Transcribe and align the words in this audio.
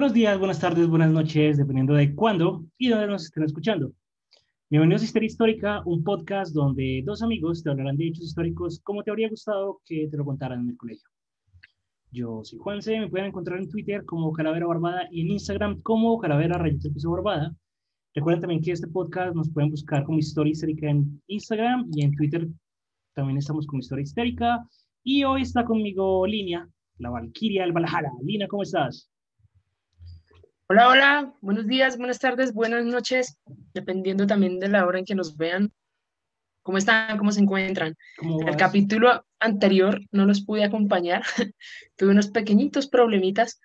Buenos 0.00 0.14
días, 0.14 0.38
buenas 0.38 0.58
tardes, 0.58 0.88
buenas 0.88 1.10
noches, 1.10 1.58
dependiendo 1.58 1.92
de 1.92 2.14
cuándo 2.14 2.64
y 2.78 2.88
dónde 2.88 3.06
nos 3.06 3.24
estén 3.24 3.42
escuchando. 3.42 3.92
Bienvenidos 4.70 5.02
a 5.02 5.04
Historia 5.04 5.26
Histórica, 5.26 5.82
un 5.84 6.02
podcast 6.02 6.54
donde 6.54 7.02
dos 7.04 7.20
amigos 7.20 7.62
te 7.62 7.68
hablarán 7.68 7.98
de 7.98 8.06
hechos 8.06 8.24
históricos 8.24 8.80
como 8.82 9.02
te 9.02 9.10
habría 9.10 9.28
gustado 9.28 9.82
que 9.84 10.08
te 10.10 10.16
lo 10.16 10.24
contaran 10.24 10.60
en 10.60 10.70
el 10.70 10.78
colegio. 10.78 11.06
Yo 12.10 12.40
soy 12.44 12.58
Juanse, 12.58 12.98
me 12.98 13.10
pueden 13.10 13.26
encontrar 13.26 13.58
en 13.58 13.68
Twitter 13.68 14.02
como 14.06 14.32
Calavera 14.32 14.64
Barbada 14.64 15.06
y 15.10 15.20
en 15.20 15.32
Instagram 15.32 15.82
como 15.82 16.18
Calavera 16.18 16.56
Rayita 16.56 16.88
Piso 16.88 17.10
Barbada. 17.10 17.54
Recuerden 18.14 18.40
también 18.40 18.62
que 18.62 18.72
este 18.72 18.88
podcast 18.88 19.36
nos 19.36 19.50
pueden 19.50 19.70
buscar 19.70 20.04
como 20.04 20.18
Historia 20.18 20.52
Histérica 20.52 20.88
en 20.88 21.22
Instagram 21.26 21.90
y 21.92 22.04
en 22.04 22.16
Twitter 22.16 22.48
también 23.12 23.36
estamos 23.36 23.66
como 23.66 23.80
Historia 23.80 24.04
Histérica. 24.04 24.66
Y 25.04 25.24
hoy 25.24 25.42
está 25.42 25.62
conmigo 25.62 26.26
Línea, 26.26 26.66
la 26.96 27.10
Valquiria 27.10 27.64
del 27.64 27.72
Valhalla. 27.72 28.12
Lina, 28.22 28.48
¿cómo 28.48 28.62
estás? 28.62 29.10
Hola, 30.72 30.88
hola, 30.88 31.34
buenos 31.40 31.66
días, 31.66 31.98
buenas 31.98 32.20
tardes, 32.20 32.54
buenas 32.54 32.84
noches, 32.84 33.36
dependiendo 33.74 34.28
también 34.28 34.60
de 34.60 34.68
la 34.68 34.86
hora 34.86 35.00
en 35.00 35.04
que 35.04 35.16
nos 35.16 35.36
vean. 35.36 35.72
¿Cómo 36.62 36.78
están? 36.78 37.18
¿Cómo 37.18 37.32
se 37.32 37.40
encuentran? 37.40 37.96
en 38.22 38.46
el 38.46 38.54
capítulo 38.54 39.24
anterior 39.40 40.00
no 40.12 40.26
los 40.26 40.44
pude 40.44 40.62
acompañar, 40.62 41.24
tuve 41.96 42.10
unos 42.10 42.28
pequeñitos 42.28 42.86
problemitas, 42.86 43.60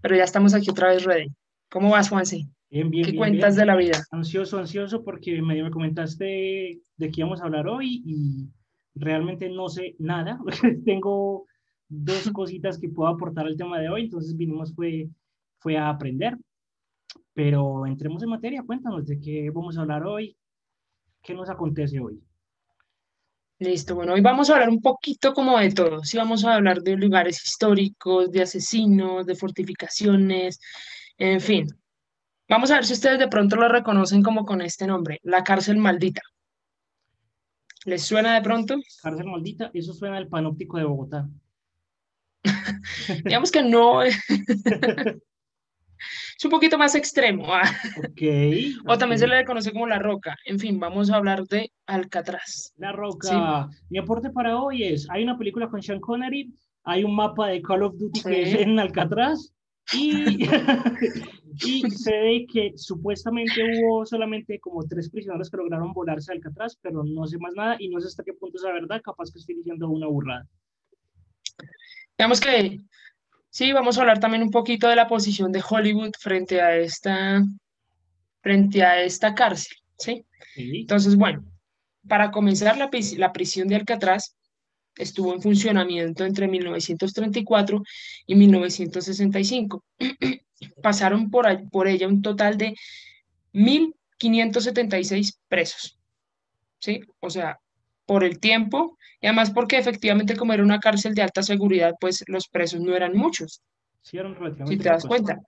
pero 0.00 0.16
ya 0.16 0.24
estamos 0.24 0.54
aquí 0.54 0.70
otra 0.70 0.88
vez 0.88 1.04
ready. 1.04 1.28
¿Cómo 1.70 1.90
vas, 1.90 2.08
Juanse? 2.08 2.46
Bien, 2.70 2.88
bien. 2.88 3.04
¿Qué 3.04 3.14
cuentas 3.14 3.54
de 3.54 3.66
la 3.66 3.76
vida? 3.76 4.02
Ansioso, 4.10 4.58
ansioso, 4.58 5.04
porque 5.04 5.42
medio 5.42 5.64
me 5.64 5.70
comentaste 5.70 6.80
de 6.96 7.10
qué 7.10 7.20
íbamos 7.20 7.42
a 7.42 7.44
hablar 7.44 7.68
hoy 7.68 8.02
y 8.02 8.48
realmente 8.94 9.50
no 9.50 9.68
sé 9.68 9.94
nada. 9.98 10.40
Tengo 10.86 11.44
dos 11.86 12.30
cositas 12.32 12.78
que 12.78 12.88
puedo 12.88 13.10
aportar 13.10 13.44
al 13.44 13.58
tema 13.58 13.78
de 13.78 13.90
hoy, 13.90 14.04
entonces 14.04 14.34
vinimos 14.34 14.74
fue, 14.74 15.10
fue 15.58 15.76
a 15.76 15.90
aprender. 15.90 16.38
Pero 17.36 17.84
entremos 17.84 18.22
en 18.22 18.30
materia, 18.30 18.62
cuéntanos 18.62 19.04
de 19.04 19.20
qué 19.20 19.50
vamos 19.50 19.76
a 19.76 19.82
hablar 19.82 20.06
hoy, 20.06 20.34
qué 21.22 21.34
nos 21.34 21.50
acontece 21.50 22.00
hoy. 22.00 22.18
Listo, 23.58 23.94
bueno, 23.94 24.14
hoy 24.14 24.22
vamos 24.22 24.48
a 24.48 24.54
hablar 24.54 24.70
un 24.70 24.80
poquito 24.80 25.34
como 25.34 25.58
de 25.58 25.70
todo. 25.70 26.02
Sí, 26.02 26.16
vamos 26.16 26.46
a 26.46 26.54
hablar 26.54 26.80
de 26.80 26.96
lugares 26.96 27.44
históricos, 27.44 28.30
de 28.30 28.40
asesinos, 28.40 29.26
de 29.26 29.34
fortificaciones, 29.34 30.58
en 31.18 31.42
fin. 31.42 31.66
Vamos 32.48 32.70
a 32.70 32.76
ver 32.76 32.86
si 32.86 32.94
ustedes 32.94 33.18
de 33.18 33.28
pronto 33.28 33.56
lo 33.56 33.68
reconocen 33.68 34.22
como 34.22 34.46
con 34.46 34.62
este 34.62 34.86
nombre, 34.86 35.20
la 35.22 35.44
cárcel 35.44 35.76
maldita. 35.76 36.22
¿Les 37.84 38.00
suena 38.00 38.34
de 38.34 38.40
pronto? 38.40 38.76
Cárcel 39.02 39.26
maldita, 39.26 39.70
eso 39.74 39.92
suena 39.92 40.16
al 40.16 40.28
panóptico 40.28 40.78
de 40.78 40.84
Bogotá. 40.84 41.28
Digamos 43.24 43.50
que 43.50 43.62
no. 43.62 44.00
es 46.36 46.44
un 46.44 46.50
poquito 46.50 46.76
más 46.76 46.94
extremo. 46.94 47.46
Ah. 47.48 47.62
o 48.86 48.98
también 48.98 49.18
se 49.18 49.26
le 49.26 49.44
conoce 49.44 49.72
como 49.72 49.86
La 49.86 49.98
Roca. 49.98 50.36
En 50.44 50.58
fin, 50.58 50.78
vamos 50.78 51.10
a 51.10 51.16
hablar 51.16 51.46
de 51.46 51.72
Alcatraz. 51.86 52.74
La 52.76 52.92
Roca. 52.92 53.68
Mi 53.88 53.98
aporte 53.98 54.30
para 54.30 54.58
hoy 54.58 54.84
es, 54.84 55.08
hay 55.10 55.22
una 55.22 55.38
película 55.38 55.68
con 55.68 55.82
Sean 55.82 56.00
Connery, 56.00 56.52
hay 56.84 57.04
un 57.04 57.14
mapa 57.14 57.48
de 57.48 57.62
Call 57.62 57.84
of 57.84 57.96
Duty 57.96 58.22
que 58.22 58.42
es 58.42 58.54
en 58.54 58.78
Alcatraz 58.78 59.52
y, 59.92 60.44
y 61.64 61.90
se 61.90 62.12
ve 62.12 62.46
que 62.52 62.72
supuestamente 62.76 63.62
hubo 63.62 64.04
solamente 64.04 64.60
como 64.60 64.84
tres 64.84 65.08
prisioneros 65.08 65.50
que 65.50 65.56
lograron 65.56 65.92
volarse 65.92 66.32
a 66.32 66.34
Alcatraz, 66.34 66.76
pero 66.82 67.02
no 67.02 67.26
sé 67.26 67.38
más 67.38 67.54
nada 67.54 67.76
y 67.78 67.88
no 67.88 68.00
sé 68.00 68.08
hasta 68.08 68.24
qué 68.24 68.34
punto 68.34 68.58
es 68.58 68.62
la 68.62 68.72
verdad, 68.72 69.00
capaz 69.02 69.30
que 69.32 69.38
estoy 69.38 69.56
diciendo 69.56 69.88
una 69.88 70.06
burrada. 70.06 70.46
Digamos 72.18 72.40
que 72.40 72.80
Sí, 73.56 73.72
vamos 73.72 73.96
a 73.96 74.02
hablar 74.02 74.20
también 74.20 74.42
un 74.42 74.50
poquito 74.50 74.86
de 74.86 74.96
la 74.96 75.08
posición 75.08 75.50
de 75.50 75.64
Hollywood 75.66 76.10
frente 76.20 76.60
a 76.60 76.76
esta, 76.76 77.42
frente 78.42 78.82
a 78.82 79.02
esta 79.02 79.34
cárcel, 79.34 79.78
¿sí? 79.96 80.26
Entonces, 80.56 81.16
bueno, 81.16 81.42
para 82.06 82.30
comenzar, 82.30 82.76
la, 82.76 82.90
la 83.16 83.32
prisión 83.32 83.66
de 83.66 83.76
Alcatraz 83.76 84.36
estuvo 84.94 85.32
en 85.32 85.40
funcionamiento 85.40 86.26
entre 86.26 86.48
1934 86.48 87.82
y 88.26 88.34
1965. 88.34 89.82
Pasaron 90.82 91.30
por, 91.30 91.46
por 91.70 91.88
ella 91.88 92.08
un 92.08 92.20
total 92.20 92.58
de 92.58 92.74
1.576 93.54 95.38
presos, 95.48 95.98
¿sí? 96.78 97.00
O 97.20 97.30
sea, 97.30 97.58
por 98.06 98.24
el 98.24 98.38
tiempo 98.38 98.96
y 99.20 99.26
además 99.26 99.50
porque 99.50 99.78
efectivamente 99.78 100.36
como 100.36 100.52
era 100.52 100.62
una 100.62 100.80
cárcel 100.80 101.14
de 101.14 101.22
alta 101.22 101.42
seguridad, 101.42 101.94
pues 102.00 102.24
los 102.28 102.48
presos 102.48 102.80
no 102.80 102.94
eran 102.94 103.16
muchos. 103.16 103.62
Sí, 104.00 104.18
eran 104.18 104.34
relativamente 104.34 104.76
Si 104.76 104.82
te 104.82 104.88
das 104.88 105.04
cuenta. 105.04 105.40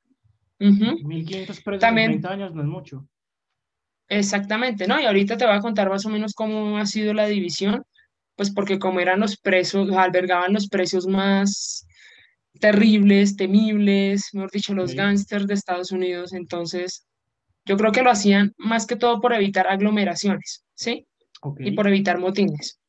1.500 0.59 1.63
presos 1.63 1.81
También, 1.81 2.13
en 2.13 2.21
30 2.21 2.31
años 2.31 2.55
no 2.55 2.63
es 2.63 2.69
mucho. 2.69 3.09
Exactamente, 4.09 4.87
¿no? 4.87 5.01
Y 5.01 5.05
ahorita 5.05 5.37
te 5.37 5.47
voy 5.47 5.55
a 5.55 5.61
contar 5.61 5.89
más 5.89 6.05
o 6.07 6.09
menos 6.09 6.33
cómo 6.35 6.79
ha 6.79 6.87
sido 6.87 7.15
la 7.15 7.27
división, 7.27 7.85
pues 8.35 8.51
porque 8.51 8.79
como 8.79 9.01
eran 9.01 9.21
los 9.21 9.37
presos, 9.37 9.91
albergaban 9.93 10.53
los 10.53 10.69
precios 10.69 11.07
más 11.07 11.87
terribles, 12.59 13.37
temibles, 13.37 14.31
mejor 14.33 14.51
dicho, 14.51 14.75
los 14.75 14.95
gángsters 14.95 15.47
de 15.47 15.55
Estados 15.55 15.93
Unidos, 15.93 16.33
entonces 16.33 17.07
yo 17.65 17.77
creo 17.77 17.93
que 17.93 18.03
lo 18.03 18.11
hacían 18.11 18.55
más 18.57 18.87
que 18.87 18.97
todo 18.97 19.21
por 19.21 19.33
evitar 19.33 19.69
aglomeraciones, 19.69 20.65
¿sí? 20.75 21.07
Y 21.59 21.73
por 21.73 21.87
evitar 21.87 22.19
motines. 22.19 22.81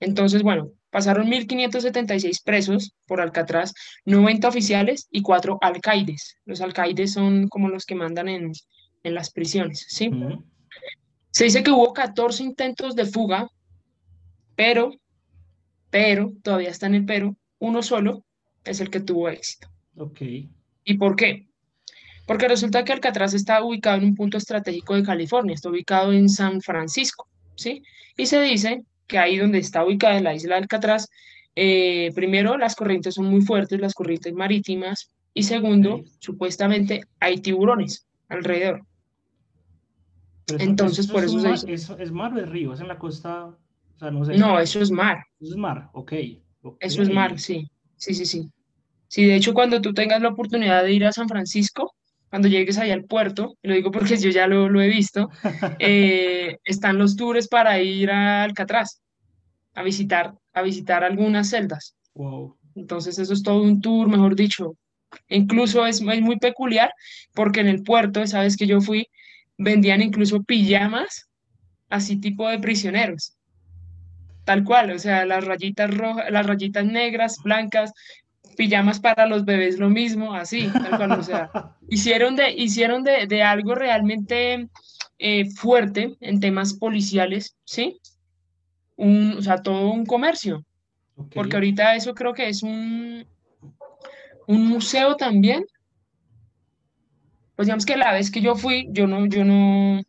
Entonces, 0.00 0.42
bueno, 0.42 0.72
pasaron 0.90 1.28
1.576 1.28 2.42
presos 2.42 2.94
por 3.06 3.20
Alcatraz, 3.20 3.72
90 4.06 4.48
oficiales 4.48 5.08
y 5.10 5.22
4 5.22 5.58
alcaides. 5.60 6.36
Los 6.44 6.60
alcaides 6.60 7.12
son 7.12 7.48
como 7.48 7.68
los 7.68 7.84
que 7.84 7.94
mandan 7.94 8.28
en, 8.28 8.52
las 9.02 9.30
prisiones, 9.30 9.86
¿sí? 9.88 10.10
Se 11.30 11.44
dice 11.44 11.62
que 11.62 11.70
hubo 11.70 11.92
14 11.94 12.42
intentos 12.42 12.94
de 12.94 13.06
fuga, 13.06 13.48
pero, 14.56 14.92
pero, 15.88 16.32
todavía 16.42 16.68
está 16.68 16.86
en 16.86 16.96
el 16.96 17.04
pero, 17.06 17.36
uno 17.58 17.82
solo 17.82 18.24
es 18.64 18.80
el 18.80 18.90
que 18.90 19.00
tuvo 19.00 19.28
éxito. 19.28 19.68
Ok. 19.96 20.20
¿Y 20.84 20.94
por 20.98 21.16
qué? 21.16 21.46
Porque 22.26 22.46
resulta 22.46 22.84
que 22.84 22.92
Alcatraz 22.92 23.34
está 23.34 23.62
ubicado 23.62 23.98
en 23.98 24.04
un 24.04 24.14
punto 24.14 24.36
estratégico 24.36 24.94
de 24.94 25.02
California, 25.02 25.54
está 25.54 25.70
ubicado 25.70 26.12
en 26.12 26.28
San 26.28 26.60
Francisco. 26.60 27.28
¿Sí? 27.60 27.82
Y 28.16 28.26
se 28.26 28.40
dice 28.40 28.84
que 29.06 29.18
ahí 29.18 29.36
donde 29.36 29.58
está 29.58 29.84
ubicada 29.84 30.20
la 30.20 30.34
isla 30.34 30.56
de 30.56 30.62
Alcatraz, 30.62 31.08
eh, 31.54 32.10
primero, 32.14 32.56
las 32.56 32.74
corrientes 32.74 33.14
son 33.14 33.26
muy 33.26 33.42
fuertes, 33.42 33.80
las 33.80 33.94
corrientes 33.94 34.32
marítimas, 34.32 35.10
y 35.34 35.42
segundo, 35.42 36.02
supuestamente 36.18 37.02
hay 37.20 37.38
tiburones 37.38 38.06
alrededor. 38.28 38.82
Entonces, 40.58 41.06
por 41.06 41.22
eso, 41.22 41.38
se 41.38 41.72
¿Es 41.72 42.10
mar 42.10 42.34
o 42.34 42.40
es 42.40 42.48
río? 42.48 42.72
¿Es 42.72 42.80
en 42.80 42.88
la 42.88 42.98
costa? 42.98 43.56
no, 44.00 44.58
eso 44.58 44.80
es 44.80 44.90
mar. 44.90 45.24
Eso 45.40 45.52
es 45.52 45.56
mar, 45.56 45.90
ok. 45.92 46.12
Eso 46.80 47.02
es 47.02 47.10
mar, 47.10 47.38
sí. 47.38 47.70
Sí, 47.96 48.14
sí, 48.14 48.24
sí. 48.24 48.50
Sí, 49.06 49.24
de 49.26 49.36
hecho, 49.36 49.54
cuando 49.54 49.80
tú 49.80 49.92
tengas 49.92 50.22
la 50.22 50.28
oportunidad 50.28 50.82
de 50.84 50.92
ir 50.92 51.04
a 51.04 51.12
San 51.12 51.28
Francisco, 51.28 51.94
cuando 52.30 52.48
llegues 52.48 52.78
allá 52.78 52.94
al 52.94 53.04
puerto, 53.04 53.56
y 53.60 53.68
lo 53.68 53.74
digo 53.74 53.90
porque 53.90 54.16
yo 54.16 54.30
ya 54.30 54.46
lo, 54.46 54.80
he 54.80 54.88
visto, 54.88 55.28
eh, 55.80 56.56
están 56.64 56.96
los 56.96 57.16
tours 57.16 57.48
para 57.48 57.80
ir 57.82 58.10
a 58.10 58.44
Alcatraz 58.44 59.02
a 59.74 59.82
visitar, 59.82 60.34
a 60.52 60.62
visitar 60.62 61.04
algunas 61.04 61.50
celdas. 61.50 61.96
Entonces 62.74 63.18
eso 63.18 63.32
es 63.32 63.42
todo 63.42 63.62
un 63.62 63.80
tour, 63.80 64.08
mejor 64.08 64.36
dicho. 64.36 64.76
Incluso 65.28 65.86
es, 65.86 66.00
es 66.00 66.20
muy 66.22 66.38
peculiar 66.38 66.92
porque 67.34 67.60
en 67.60 67.68
el 67.68 67.82
puerto, 67.82 68.24
sabes 68.26 68.56
que 68.56 68.66
yo 68.66 68.80
fui, 68.80 69.08
vendían 69.58 70.00
incluso 70.00 70.42
pijamas 70.42 71.28
así 71.88 72.16
tipo 72.16 72.48
de 72.48 72.60
prisioneros. 72.60 73.36
Tal 74.44 74.64
cual, 74.64 74.92
o 74.92 74.98
sea, 74.98 75.26
las 75.26 75.44
rayitas 75.44 75.94
rojas, 75.94 76.30
las 76.30 76.46
rayitas 76.46 76.84
negras, 76.84 77.36
blancas, 77.42 77.92
pijamas 78.60 79.00
para 79.00 79.24
los 79.24 79.46
bebés 79.46 79.78
lo 79.78 79.88
mismo, 79.88 80.34
así, 80.34 80.68
tal 80.68 80.98
cual, 80.98 81.12
o 81.12 81.22
sea, 81.22 81.50
hicieron 81.88 82.36
de, 82.36 82.50
hicieron 82.52 83.02
de, 83.02 83.42
algo 83.42 83.74
realmente 83.74 84.68
eh, 85.18 85.48
fuerte 85.52 86.18
en 86.20 86.40
temas 86.40 86.74
policiales, 86.74 87.56
¿sí? 87.64 87.98
Un, 88.96 89.36
o 89.38 89.40
sea, 89.40 89.62
todo 89.62 89.90
un 89.90 90.04
comercio, 90.04 90.62
porque 91.34 91.56
ahorita 91.56 91.96
eso 91.96 92.12
creo 92.14 92.34
que 92.34 92.50
es 92.50 92.62
un, 92.62 93.26
un 94.46 94.66
museo 94.66 95.16
también. 95.16 95.64
Pues 97.56 97.64
digamos 97.64 97.86
que 97.86 97.96
la 97.96 98.12
vez 98.12 98.30
que 98.30 98.42
yo 98.42 98.56
fui, 98.56 98.88
yo 98.90 99.06
no, 99.06 99.24
yo 99.24 99.42
no, 99.42 100.02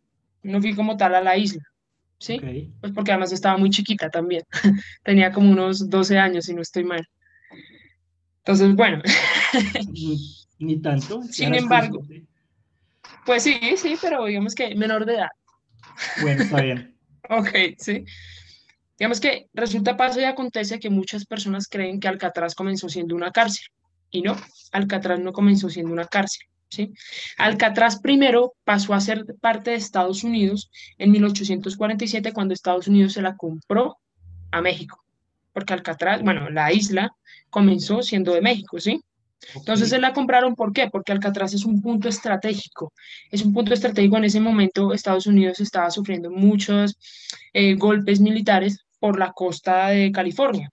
no 0.44 0.60
fui 0.60 0.76
como 0.76 0.98
tal 0.98 1.16
a 1.16 1.22
la 1.22 1.38
isla, 1.38 1.64
¿sí? 2.18 2.70
Pues 2.82 2.92
porque 2.92 3.12
además 3.12 3.32
estaba 3.32 3.58
muy 3.58 3.70
chiquita 3.70 4.10
también. 4.10 4.44
Tenía 5.04 5.32
como 5.32 5.50
unos 5.50 5.90
12 5.90 6.20
años, 6.20 6.44
si 6.44 6.54
no 6.54 6.62
estoy 6.62 6.84
mal. 6.84 7.08
Entonces, 8.44 8.76
bueno, 8.76 9.02
Ni, 9.92 10.18
ni 10.60 10.82
tanto. 10.82 11.22
sin 11.24 11.54
embargo, 11.54 12.00
consciente. 12.00 12.28
pues 13.26 13.44
sí, 13.44 13.60
sí, 13.78 13.96
pero 14.02 14.26
digamos 14.26 14.56
que 14.56 14.76
menor 14.76 15.06
de 15.06 15.16
edad. 15.16 15.30
Bueno, 16.22 16.44
está 16.44 16.62
bien. 16.62 16.88
Ok, 17.30 17.50
sí. 17.78 18.04
Digamos 19.00 19.22
que 19.22 19.48
resulta, 19.54 19.96
pasa 19.96 20.20
y 20.20 20.26
acontece 20.26 20.80
que 20.80 20.90
muchas 20.90 21.26
personas 21.26 21.68
creen 21.70 22.00
que 22.00 22.10
Alcatraz 22.10 22.56
comenzó 22.56 22.90
siendo 22.90 23.16
una 23.16 23.32
cárcel. 23.32 23.68
Y 24.10 24.22
no, 24.22 24.36
Alcatraz 24.74 25.20
no 25.20 25.32
comenzó 25.32 25.70
siendo 25.70 25.94
una 25.94 26.06
cárcel, 26.06 26.46
¿sí? 26.70 26.92
Alcatraz 27.38 28.02
primero 28.02 28.54
pasó 28.66 28.94
a 28.94 29.00
ser 29.00 29.24
parte 29.40 29.72
de 29.72 29.78
Estados 29.78 30.26
Unidos 30.26 30.70
en 30.98 31.12
1847 31.12 32.34
cuando 32.34 32.54
Estados 32.54 32.88
Unidos 32.90 33.14
se 33.14 33.22
la 33.22 33.38
compró 33.38 33.98
a 34.52 34.62
México. 34.62 35.02
Porque 35.54 35.74
Alcatraz, 35.74 36.22
bueno, 36.22 36.50
la 36.50 36.72
isla 36.72 37.16
comenzó 37.50 38.02
siendo 38.02 38.34
de 38.34 38.42
México, 38.42 38.80
¿sí? 38.80 39.02
Entonces 39.56 39.90
se 39.90 40.00
la 40.00 40.14
compraron, 40.14 40.56
¿por 40.56 40.72
qué? 40.72 40.90
Porque 40.90 41.12
Alcatraz 41.12 41.54
es 41.54 41.66
un 41.66 41.82
punto 41.82 42.08
estratégico. 42.08 42.94
Es 43.32 43.44
un 43.44 43.54
punto 43.54 43.74
estratégico. 43.74 44.18
En 44.18 44.26
ese 44.26 44.40
momento 44.40 44.94
Estados 44.94 45.26
Unidos 45.26 45.60
estaba 45.60 45.90
sufriendo 45.90 46.30
muchos 46.30 46.98
eh, 47.54 47.76
golpes 47.76 48.20
militares 48.20 48.86
por 49.00 49.18
la 49.18 49.32
costa 49.32 49.88
de 49.88 50.12
California, 50.12 50.70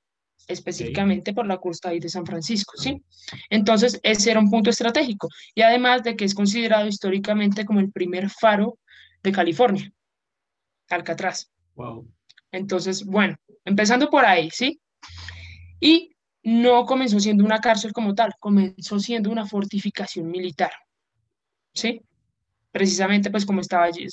específicamente 0.47 1.33
por 1.33 1.47
la 1.47 1.57
costa 1.57 1.89
ahí 1.89 1.99
de 1.99 2.11
San 2.11 2.27
Francisco, 2.27 2.75
¿sí? 2.77 3.03
Entonces 3.49 3.99
ese 4.03 4.31
era 4.31 4.41
un 4.41 4.51
punto 4.51 4.69
estratégico. 4.69 5.29
Y 5.55 5.63
además 5.63 6.03
de 6.03 6.15
que 6.15 6.27
es 6.27 6.35
considerado 6.35 6.87
históricamente 6.87 7.65
como 7.65 7.81
el 7.81 7.91
primer 7.91 8.29
faro 8.29 8.79
de 9.23 9.33
California, 9.33 9.91
Alcatraz. 10.91 11.51
Wow. 11.75 12.07
Entonces, 12.53 13.05
bueno, 13.05 13.37
empezando 13.65 14.09
por 14.11 14.25
ahí, 14.25 14.51
¿sí? 14.51 14.81
Y 15.81 16.17
no 16.43 16.85
comenzó 16.87 17.21
siendo 17.21 17.45
una 17.45 17.61
cárcel 17.61 17.93
como 17.93 18.15
tal, 18.15 18.33
comenzó 18.41 18.99
siendo 18.99 19.31
una 19.31 19.47
fortificación 19.47 20.31
militar, 20.31 20.73
¿sí? 21.75 22.01
Precisamente 22.73 23.31
pues 23.31 23.45
como 23.45 23.61
estaba 23.61 23.85
allí, 23.85 24.07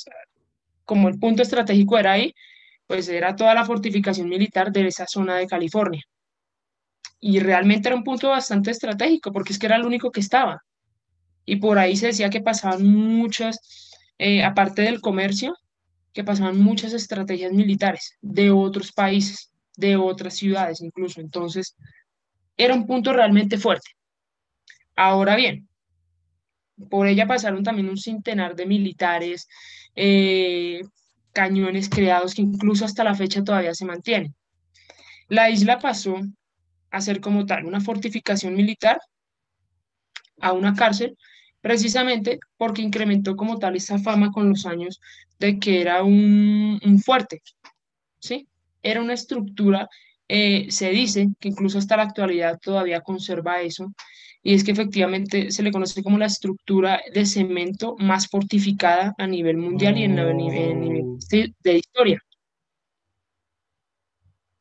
como 0.84 1.08
el 1.08 1.20
punto 1.20 1.42
estratégico 1.44 1.98
era 1.98 2.14
ahí, 2.14 2.34
pues 2.88 3.08
era 3.10 3.36
toda 3.36 3.54
la 3.54 3.66
fortificación 3.66 4.30
militar 4.30 4.72
de 4.72 4.88
esa 4.88 5.08
zona 5.08 5.38
de 5.38 5.48
California. 5.48 6.04
Y 7.20 7.40
realmente 7.40 7.90
era 7.90 7.96
un 7.96 8.04
punto 8.04 8.30
bastante 8.30 8.72
estratégico 8.72 9.32
porque 9.32 9.54
es 9.54 9.60
que 9.60 9.66
era 9.66 9.78
el 9.78 9.86
único 9.86 10.12
que 10.12 10.20
estaba. 10.20 10.62
Y 11.46 11.58
por 11.58 11.80
ahí 11.80 11.96
se 11.96 12.08
decía 12.08 12.30
que 12.30 12.42
pasaban 12.42 12.86
muchas, 12.86 13.60
eh, 14.18 14.44
aparte 14.44 14.84
del 14.84 15.02
comercio, 15.02 15.56
que 16.16 16.24
pasaban 16.24 16.58
muchas 16.58 16.94
estrategias 16.94 17.52
militares 17.52 18.18
de 18.22 18.50
otros 18.50 18.94
países, 18.94 19.52
de 19.76 19.98
otras 19.98 20.34
ciudades 20.36 20.82
incluso. 20.82 21.20
Entonces, 21.20 21.76
era 22.56 22.74
un 22.74 22.88
punto 22.88 23.12
realmente 23.12 23.58
fuerte. 23.58 23.92
Ahora 24.96 25.36
bien, 25.36 25.68
por 26.90 27.08
ella 27.08 27.28
pasaron 27.28 27.64
también 27.64 27.90
un 27.90 27.98
centenar 27.98 28.56
de 28.56 28.66
militares, 28.66 29.50
eh, 29.94 30.80
cañones 31.34 31.90
creados 31.90 32.34
que 32.34 32.44
incluso 32.44 32.86
hasta 32.86 33.04
la 33.04 33.14
fecha 33.14 33.44
todavía 33.44 33.76
se 33.76 33.84
mantienen. 33.84 34.34
La 35.28 35.50
isla 35.50 35.80
pasó 35.80 36.18
a 36.92 37.02
ser 37.02 37.20
como 37.20 37.46
tal 37.46 37.66
una 37.66 37.82
fortificación 37.82 38.56
militar 38.56 39.02
a 40.40 40.54
una 40.54 40.76
cárcel, 40.76 41.18
precisamente 41.66 42.38
porque 42.58 42.84
incrementó 42.84 43.36
como 43.36 43.58
tal 43.58 43.76
esa 43.76 43.98
fama 43.98 44.32
con 44.32 44.48
los 44.50 44.68
años 44.68 45.02
de 45.40 45.58
que 45.58 45.82
era 45.82 46.04
un, 46.04 46.80
un 46.86 47.00
fuerte, 47.00 47.42
¿sí? 48.20 48.48
Era 48.84 49.02
una 49.02 49.14
estructura, 49.14 49.90
eh, 50.28 50.68
se 50.70 50.92
dice 50.92 51.30
que 51.40 51.48
incluso 51.48 51.80
hasta 51.80 51.98
la 51.98 52.04
actualidad 52.04 52.60
todavía 52.62 53.02
conserva 53.02 53.62
eso, 53.62 53.92
y 54.44 54.54
es 54.54 54.64
que 54.64 54.74
efectivamente 54.74 55.50
se 55.50 55.64
le 55.64 55.72
conoce 55.72 56.04
como 56.04 56.20
la 56.20 56.28
estructura 56.28 57.02
de 57.12 57.26
cemento 57.26 57.96
más 57.98 58.28
fortificada 58.28 59.16
a 59.18 59.26
nivel 59.26 59.58
mundial 59.58 59.98
y 59.98 60.04
en 60.04 60.20
a 60.20 60.32
nivel, 60.34 61.02
Oh, 61.04 61.18
de, 61.32 61.52
de 61.64 61.78
historia. 61.80 62.22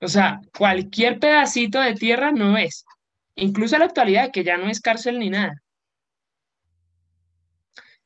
O 0.00 0.08
sea, 0.08 0.40
cualquier 0.56 1.18
pedacito 1.18 1.80
de 1.80 1.92
tierra 1.92 2.32
no 2.32 2.56
es, 2.56 2.86
incluso 3.34 3.74
en 3.74 3.80
la 3.80 3.86
actualidad, 3.88 4.30
que 4.32 4.42
ya 4.42 4.56
no 4.56 4.70
es 4.70 4.80
cárcel 4.80 5.18
ni 5.18 5.28
nada. 5.28 5.60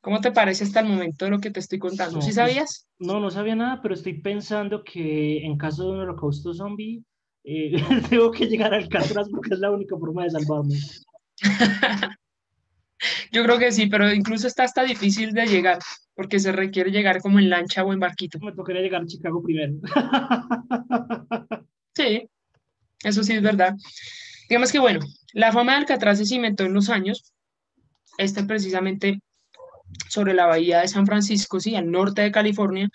¿Cómo 0.01 0.21
te 0.21 0.31
parece 0.33 0.65
hasta 0.65 0.81
el 0.81 0.87
momento 0.87 1.25
de 1.25 1.31
lo 1.33 1.41
que 1.41 1.51
te 1.51 1.61
estoy 1.61 1.79
contando? 1.79 2.21
¿Sí 2.21 2.29
no, 2.29 2.35
pues 2.35 2.35
sabías? 2.35 2.89
no, 2.99 3.21
no 3.21 3.31
sabía 3.31 3.55
nada, 3.57 3.81
pero 3.83 3.95
estoy 3.95 4.21
pensando 4.21 4.85
que 4.85 5.45
en 5.45 5.57
caso 5.57 5.85
de 5.85 5.91
un 5.91 6.01
holocausto 6.01 6.55
zombie, 6.55 7.03
eh, 7.45 7.73
tengo 8.11 8.31
que 8.31 8.47
llegar 8.47 8.75
al 8.75 8.85
Alcatraz 8.85 9.29
porque 9.31 9.55
es 9.55 9.61
la 9.61 9.71
única 9.71 9.97
forma 9.97 10.25
de 10.25 10.31
salvarme. 10.31 10.75
Yo 13.33 13.45
creo 13.45 13.59
que 13.59 13.73
sí, 13.73 13.87
pero 13.87 14.13
incluso 14.13 14.47
está 14.47 14.65
hasta 14.65 14.83
difícil 14.83 15.33
de 15.33 15.47
llegar, 15.47 15.79
porque 16.15 16.41
se 16.41 16.53
requiere 16.53 16.91
llegar 16.91 17.21
como 17.21 17.39
en 17.39 17.49
lancha 17.51 17.85
o 17.85 17.93
en 17.93 18.01
barquito. 18.01 18.39
Me 18.41 18.53
tocaría 18.53 18.83
llegar 18.83 19.03
a 19.03 19.07
Chicago 19.07 19.43
primero. 19.43 19.75
Sí, 21.95 22.31
eso 23.03 23.25
sí 23.25 23.33
es 23.33 23.43
verdad. 23.43 23.75
Digamos 24.49 24.71
que 24.71 24.79
bueno, 24.79 25.01
la 25.33 25.51
fama 25.51 25.73
de 25.73 25.79
Alcatraz 25.79 26.19
se 26.19 26.27
cimentó 26.27 26.63
en 26.63 26.73
los 26.73 26.91
años, 26.91 27.33
este 28.19 28.45
precisamente 28.45 29.21
sobre 30.09 30.35
la 30.35 30.47
bahía 30.47 30.81
de 30.81 30.89
San 30.89 31.07
Francisco, 31.07 31.61
sí, 31.61 31.75
al 31.77 31.91
norte 31.91 32.23
de 32.23 32.33
California, 32.33 32.89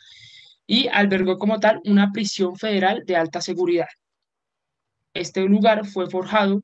y 0.65 0.87
albergó 0.87 1.37
como 1.37 1.59
tal 1.59 1.81
una 1.85 2.11
prisión 2.11 2.55
federal 2.55 3.03
de 3.05 3.15
alta 3.15 3.41
seguridad. 3.41 3.87
Este 5.13 5.41
lugar 5.41 5.85
fue 5.85 6.09
forjado, 6.09 6.63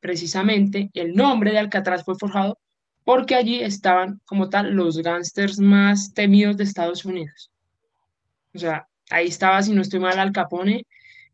precisamente, 0.00 0.90
el 0.94 1.14
nombre 1.14 1.52
de 1.52 1.58
Alcatraz 1.58 2.04
fue 2.04 2.16
forjado 2.16 2.58
porque 3.04 3.36
allí 3.36 3.60
estaban 3.60 4.20
como 4.24 4.48
tal 4.50 4.72
los 4.74 4.98
gángsters 4.98 5.60
más 5.60 6.12
temidos 6.12 6.56
de 6.56 6.64
Estados 6.64 7.04
Unidos. 7.04 7.50
O 8.52 8.58
sea, 8.58 8.88
ahí 9.10 9.28
estaba, 9.28 9.62
si 9.62 9.72
no 9.72 9.82
estoy 9.82 10.00
mal, 10.00 10.18
Al 10.18 10.32
Capone, 10.32 10.84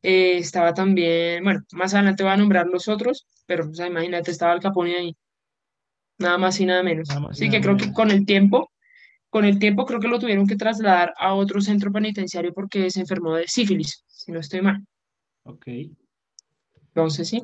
eh, 0.03 0.37
estaba 0.37 0.75
también, 0.75 1.43
bueno, 1.43 1.63
más 1.73 1.95
adelante 1.95 2.23
voy 2.23 2.33
a 2.33 2.37
nombrar 2.37 2.67
los 2.67 2.89
otros, 2.89 3.27
pero 3.47 3.69
o 3.69 3.75
sea, 3.75 3.87
imagínate, 3.87 4.31
estaba 4.31 4.53
Al 4.53 4.61
Capone 4.61 4.97
ahí, 4.97 5.17
nada 6.19 6.39
más 6.39 6.61
y 6.61 6.67
nada 6.67 6.83
menos. 6.83 7.09
Nada 7.09 7.29
Así 7.31 7.47
nada 7.47 7.59
que 7.59 7.63
creo 7.63 7.77
que 7.77 7.93
con 7.93 8.11
el 8.11 8.25
tiempo, 8.27 8.71
con 9.31 9.45
el 9.45 9.59
tiempo 9.59 9.87
creo 9.87 10.01
que 10.01 10.09
lo 10.09 10.19
tuvieron 10.19 10.47
que 10.47 10.57
trasladar 10.57 11.15
a 11.19 11.35
otro 11.35 11.61
centro 11.61 11.93
penitenciario 11.93 12.53
porque 12.53 12.91
se 12.91 13.01
enfermó 13.01 13.37
de 13.37 13.49
sífilis, 13.49 14.05
si 14.07 14.33
no 14.33 14.41
estoy 14.41 14.63
mal. 14.63 14.85
Ok. 15.45 15.67
Entonces, 16.89 17.29
sí. 17.29 17.43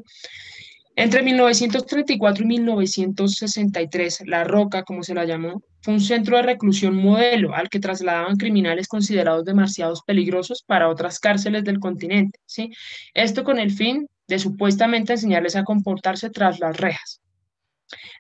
Entre 0.95 1.23
1934 1.23 2.45
y 2.45 2.49
1963, 2.49 4.23
La 4.27 4.43
Roca, 4.43 4.83
como 4.83 5.05
se 5.05 5.15
la 5.15 5.25
llamó, 5.25 5.63
fue 5.81 5.95
un 5.95 6.01
centro 6.01 6.37
de 6.37 6.43
reclusión 6.43 6.97
modelo 6.97 7.55
al 7.55 7.69
que 7.69 7.79
trasladaban 7.79 8.37
criminales 8.37 8.89
considerados 8.89 9.45
demasiado 9.45 9.95
peligrosos 10.05 10.65
para 10.67 10.89
otras 10.89 11.21
cárceles 11.21 11.63
del 11.63 11.79
continente, 11.79 12.41
¿sí? 12.47 12.73
Esto 13.15 13.45
con 13.45 13.61
el 13.61 13.71
fin 13.71 14.09
de 14.27 14.41
supuestamente 14.41 15.13
enseñarles 15.13 15.55
a 15.55 15.63
comportarse 15.63 16.31
tras 16.31 16.59
las 16.59 16.77
rejas. 16.77 17.21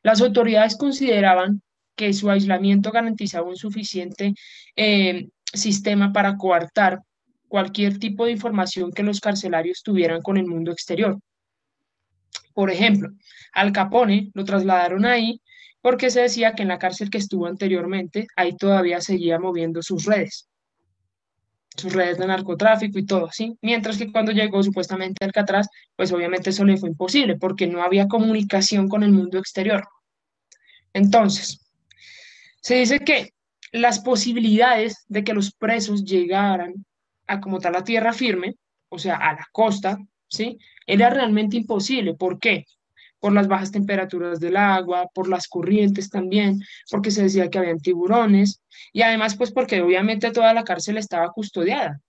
Las 0.02 0.20
autoridades 0.20 0.76
consideraban 0.76 1.62
que 1.96 2.12
su 2.12 2.30
aislamiento 2.30 2.92
garantizaba 2.92 3.48
un 3.48 3.56
suficiente 3.56 4.34
eh, 4.76 5.28
sistema 5.52 6.12
para 6.12 6.36
coartar 6.36 7.00
cualquier 7.48 7.98
tipo 7.98 8.24
de 8.24 8.32
información 8.32 8.92
que 8.92 9.02
los 9.02 9.20
carcelarios 9.20 9.82
tuvieran 9.82 10.22
con 10.22 10.36
el 10.36 10.46
mundo 10.46 10.70
exterior. 10.70 11.18
Por 12.54 12.70
ejemplo, 12.70 13.10
Al 13.52 13.72
Capone 13.72 14.30
lo 14.34 14.44
trasladaron 14.44 15.04
ahí 15.04 15.40
porque 15.80 16.10
se 16.10 16.20
decía 16.20 16.54
que 16.54 16.62
en 16.62 16.68
la 16.68 16.78
cárcel 16.78 17.10
que 17.10 17.18
estuvo 17.18 17.46
anteriormente, 17.46 18.26
ahí 18.36 18.56
todavía 18.56 19.00
seguía 19.00 19.38
moviendo 19.38 19.82
sus 19.82 20.04
redes, 20.04 20.48
sus 21.78 21.92
redes 21.92 22.18
de 22.18 22.26
narcotráfico 22.26 22.98
y 22.98 23.06
todo, 23.06 23.30
¿sí? 23.32 23.56
Mientras 23.62 23.96
que 23.96 24.10
cuando 24.10 24.32
llegó 24.32 24.62
supuestamente 24.62 25.24
Alcatraz, 25.24 25.68
pues 25.96 26.12
obviamente 26.12 26.50
eso 26.50 26.64
le 26.64 26.76
fue 26.76 26.90
imposible 26.90 27.36
porque 27.36 27.66
no 27.66 27.82
había 27.82 28.08
comunicación 28.08 28.88
con 28.88 29.02
el 29.02 29.12
mundo 29.12 29.38
exterior. 29.38 29.86
Entonces, 30.92 31.64
se 32.60 32.76
dice 32.76 33.00
que 33.00 33.30
las 33.72 34.00
posibilidades 34.00 35.04
de 35.08 35.24
que 35.24 35.34
los 35.34 35.52
presos 35.52 36.04
llegaran 36.04 36.84
a 37.26 37.40
como 37.40 37.60
tal 37.60 37.76
a 37.76 37.84
tierra 37.84 38.12
firme, 38.12 38.56
o 38.88 38.98
sea, 38.98 39.16
a 39.16 39.34
la 39.34 39.46
costa, 39.52 39.98
¿sí? 40.28 40.58
Era 40.86 41.10
realmente 41.10 41.56
imposible. 41.56 42.14
¿Por 42.14 42.38
qué? 42.38 42.64
Por 43.20 43.32
las 43.32 43.48
bajas 43.48 43.72
temperaturas 43.72 44.38
del 44.38 44.56
agua, 44.56 45.08
por 45.12 45.28
las 45.28 45.48
corrientes 45.48 46.08
también, 46.08 46.60
porque 46.90 47.10
se 47.10 47.22
decía 47.22 47.50
que 47.50 47.58
habían 47.58 47.80
tiburones 47.80 48.62
y 48.92 49.02
además 49.02 49.36
pues 49.36 49.50
porque 49.50 49.80
obviamente 49.80 50.30
toda 50.30 50.54
la 50.54 50.64
cárcel 50.64 50.98
estaba 50.98 51.30
custodiada, 51.32 52.00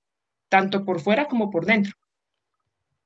tanto 0.49 0.85
por 0.85 0.99
fuera 0.99 1.27
como 1.27 1.49
por 1.49 1.65
dentro. 1.65 1.93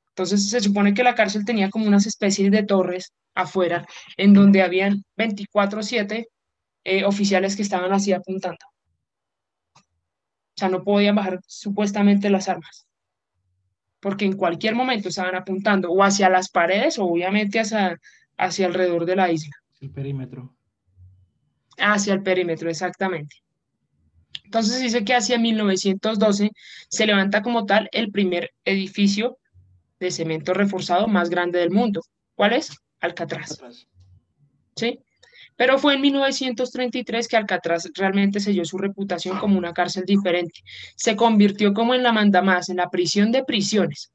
Entonces 0.09 0.49
se 0.49 0.59
supone 0.59 0.93
que 0.93 1.03
la 1.03 1.15
cárcel 1.15 1.45
tenía 1.45 1.69
como 1.69 1.87
unas 1.87 2.05
especies 2.05 2.51
de 2.51 2.63
torres 2.63 3.13
afuera 3.33 3.85
en 4.17 4.33
donde 4.33 4.61
habían 4.61 5.03
24/7 5.17 6.27
eh, 6.83 7.05
oficiales 7.05 7.55
que 7.55 7.63
estaban 7.63 7.91
así 7.93 8.13
apuntando. 8.13 8.65
O 9.75 10.55
sea, 10.55 10.69
no 10.69 10.83
podían 10.83 11.15
bajar 11.15 11.39
supuestamente 11.47 12.29
las 12.29 12.47
armas, 12.47 12.85
porque 14.03 14.25
en 14.25 14.33
cualquier 14.33 14.75
momento 14.75 15.07
estaban 15.07 15.33
apuntando 15.33 15.89
o 15.89 16.03
hacia 16.03 16.29
las 16.29 16.49
paredes 16.49 16.99
o 16.99 17.05
obviamente 17.05 17.61
hacia, 17.61 17.97
hacia 18.37 18.65
alrededor 18.67 19.05
de 19.05 19.15
la 19.15 19.31
isla. 19.31 19.55
El 19.79 19.91
perímetro. 19.91 20.53
Hacia 21.77 22.13
el 22.13 22.21
perímetro, 22.21 22.69
exactamente. 22.69 23.37
Entonces 24.43 24.81
dice 24.81 25.05
que 25.05 25.15
hacia 25.15 25.39
1912 25.39 26.51
se 26.89 27.05
levanta 27.05 27.41
como 27.41 27.65
tal 27.65 27.87
el 27.93 28.11
primer 28.11 28.51
edificio 28.65 29.37
de 30.01 30.11
cemento 30.11 30.53
reforzado 30.53 31.07
más 31.07 31.29
grande 31.29 31.59
del 31.59 31.71
mundo. 31.71 32.01
¿Cuál 32.35 32.53
es? 32.53 32.77
Alcatraz. 32.99 33.57
¿Sí? 34.75 34.99
Pero 35.55 35.77
fue 35.77 35.95
en 35.95 36.01
1933 36.01 37.27
que 37.27 37.37
Alcatraz 37.37 37.89
realmente 37.95 38.39
selló 38.39 38.65
su 38.65 38.77
reputación 38.77 39.37
como 39.39 39.57
una 39.57 39.73
cárcel 39.73 40.03
diferente. 40.05 40.61
Se 40.95 41.15
convirtió 41.15 41.73
como 41.73 41.93
en 41.93 42.03
la 42.03 42.11
mandamás, 42.11 42.69
en 42.69 42.77
la 42.77 42.89
prisión 42.89 43.31
de 43.31 43.43
prisiones. 43.43 44.11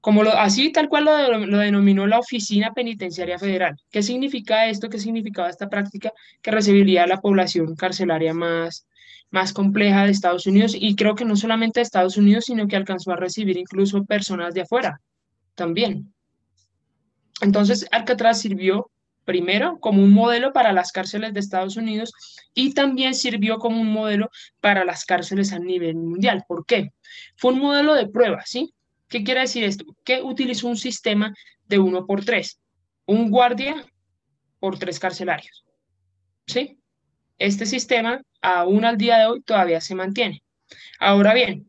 Como 0.00 0.22
lo, 0.22 0.32
así 0.32 0.70
tal 0.70 0.88
cual 0.88 1.06
lo, 1.06 1.46
lo, 1.46 1.58
denominó 1.58 2.06
la 2.06 2.20
Oficina 2.20 2.72
Penitenciaria 2.72 3.38
Federal. 3.38 3.76
¿Qué 3.90 4.02
significa 4.02 4.66
esto? 4.68 4.88
¿Qué 4.88 4.98
significaba 4.98 5.50
esta 5.50 5.68
práctica? 5.68 6.12
Que 6.40 6.50
recibiría 6.50 7.06
la 7.06 7.20
población 7.20 7.74
carcelaria 7.74 8.32
más, 8.32 8.86
más 9.30 9.52
compleja 9.52 10.04
de 10.04 10.12
Estados 10.12 10.46
Unidos 10.46 10.76
y 10.78 10.94
creo 10.94 11.14
que 11.14 11.24
no 11.24 11.36
solamente 11.36 11.80
de 11.80 11.84
Estados 11.84 12.16
Unidos, 12.16 12.44
sino 12.46 12.68
que 12.68 12.76
alcanzó 12.76 13.12
a 13.12 13.16
recibir 13.16 13.56
incluso 13.56 14.04
personas 14.04 14.54
de 14.54 14.62
afuera 14.62 15.00
también. 15.54 16.12
Entonces, 17.40 17.86
Alcatraz 17.90 18.40
sirvió 18.40 18.90
primero 19.28 19.78
como 19.78 20.02
un 20.02 20.14
modelo 20.14 20.54
para 20.54 20.72
las 20.72 20.90
cárceles 20.90 21.34
de 21.34 21.40
Estados 21.40 21.76
Unidos 21.76 22.14
y 22.54 22.72
también 22.72 23.14
sirvió 23.14 23.58
como 23.58 23.78
un 23.78 23.92
modelo 23.92 24.30
para 24.62 24.86
las 24.86 25.04
cárceles 25.04 25.52
a 25.52 25.58
nivel 25.58 25.96
mundial. 25.96 26.44
¿Por 26.48 26.64
qué? 26.64 26.92
Fue 27.36 27.52
un 27.52 27.58
modelo 27.58 27.92
de 27.92 28.08
prueba, 28.08 28.42
¿sí? 28.46 28.72
¿Qué 29.06 29.22
quiere 29.22 29.42
decir 29.42 29.64
esto? 29.64 29.84
Que 30.02 30.22
utilizó 30.22 30.66
un 30.66 30.78
sistema 30.78 31.34
de 31.66 31.78
uno 31.78 32.06
por 32.06 32.24
tres, 32.24 32.58
un 33.04 33.30
guardia 33.30 33.84
por 34.60 34.78
tres 34.78 34.98
carcelarios, 34.98 35.62
¿sí? 36.46 36.78
Este 37.36 37.66
sistema, 37.66 38.22
aún 38.40 38.86
al 38.86 38.96
día 38.96 39.18
de 39.18 39.26
hoy, 39.26 39.42
todavía 39.42 39.82
se 39.82 39.94
mantiene. 39.94 40.42
Ahora 40.98 41.34
bien, 41.34 41.68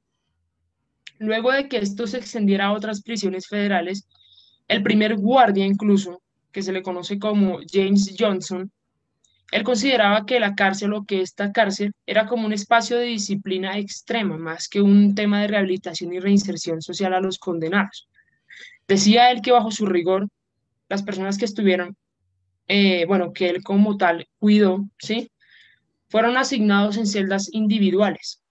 luego 1.17 1.51
de 1.51 1.67
que 1.67 1.79
esto 1.79 2.07
se 2.07 2.19
extendiera 2.19 2.67
a 2.67 2.71
otras 2.71 3.01
prisiones 3.01 3.47
federales, 3.49 4.07
el 4.69 4.81
primer 4.81 5.17
guardia 5.17 5.65
incluso, 5.65 6.21
que 6.51 6.61
se 6.63 6.71
le 6.71 6.81
conoce 6.81 7.19
como 7.19 7.59
James 7.71 8.15
Johnson, 8.17 8.71
él 9.51 9.63
consideraba 9.63 10.25
que 10.25 10.39
la 10.39 10.53
cárcel 10.53 10.93
o 10.93 11.05
que 11.05 11.21
esta 11.21 11.51
cárcel 11.51 11.93
era 12.05 12.27
como 12.27 12.45
un 12.45 12.53
espacio 12.53 12.97
de 12.97 13.05
disciplina 13.05 13.77
extrema, 13.77 14.37
más 14.37 14.67
que 14.67 14.81
un 14.81 15.15
tema 15.15 15.41
de 15.41 15.47
rehabilitación 15.47 16.13
y 16.13 16.19
reinserción 16.19 16.81
social 16.81 17.13
a 17.13 17.21
los 17.21 17.39
condenados. 17.39 18.07
Decía 18.87 19.31
él 19.31 19.41
que 19.41 19.51
bajo 19.51 19.71
su 19.71 19.85
rigor, 19.85 20.27
las 20.87 21.03
personas 21.03 21.37
que 21.37 21.45
estuvieron, 21.45 21.95
eh, 22.67 23.05
bueno, 23.07 23.33
que 23.33 23.49
él 23.49 23.63
como 23.63 23.97
tal 23.97 24.27
cuidó, 24.37 24.85
¿sí? 24.99 25.31
fueron 26.09 26.37
asignados 26.37 26.97
en 26.97 27.05
celdas 27.05 27.49
individuales. 27.51 28.43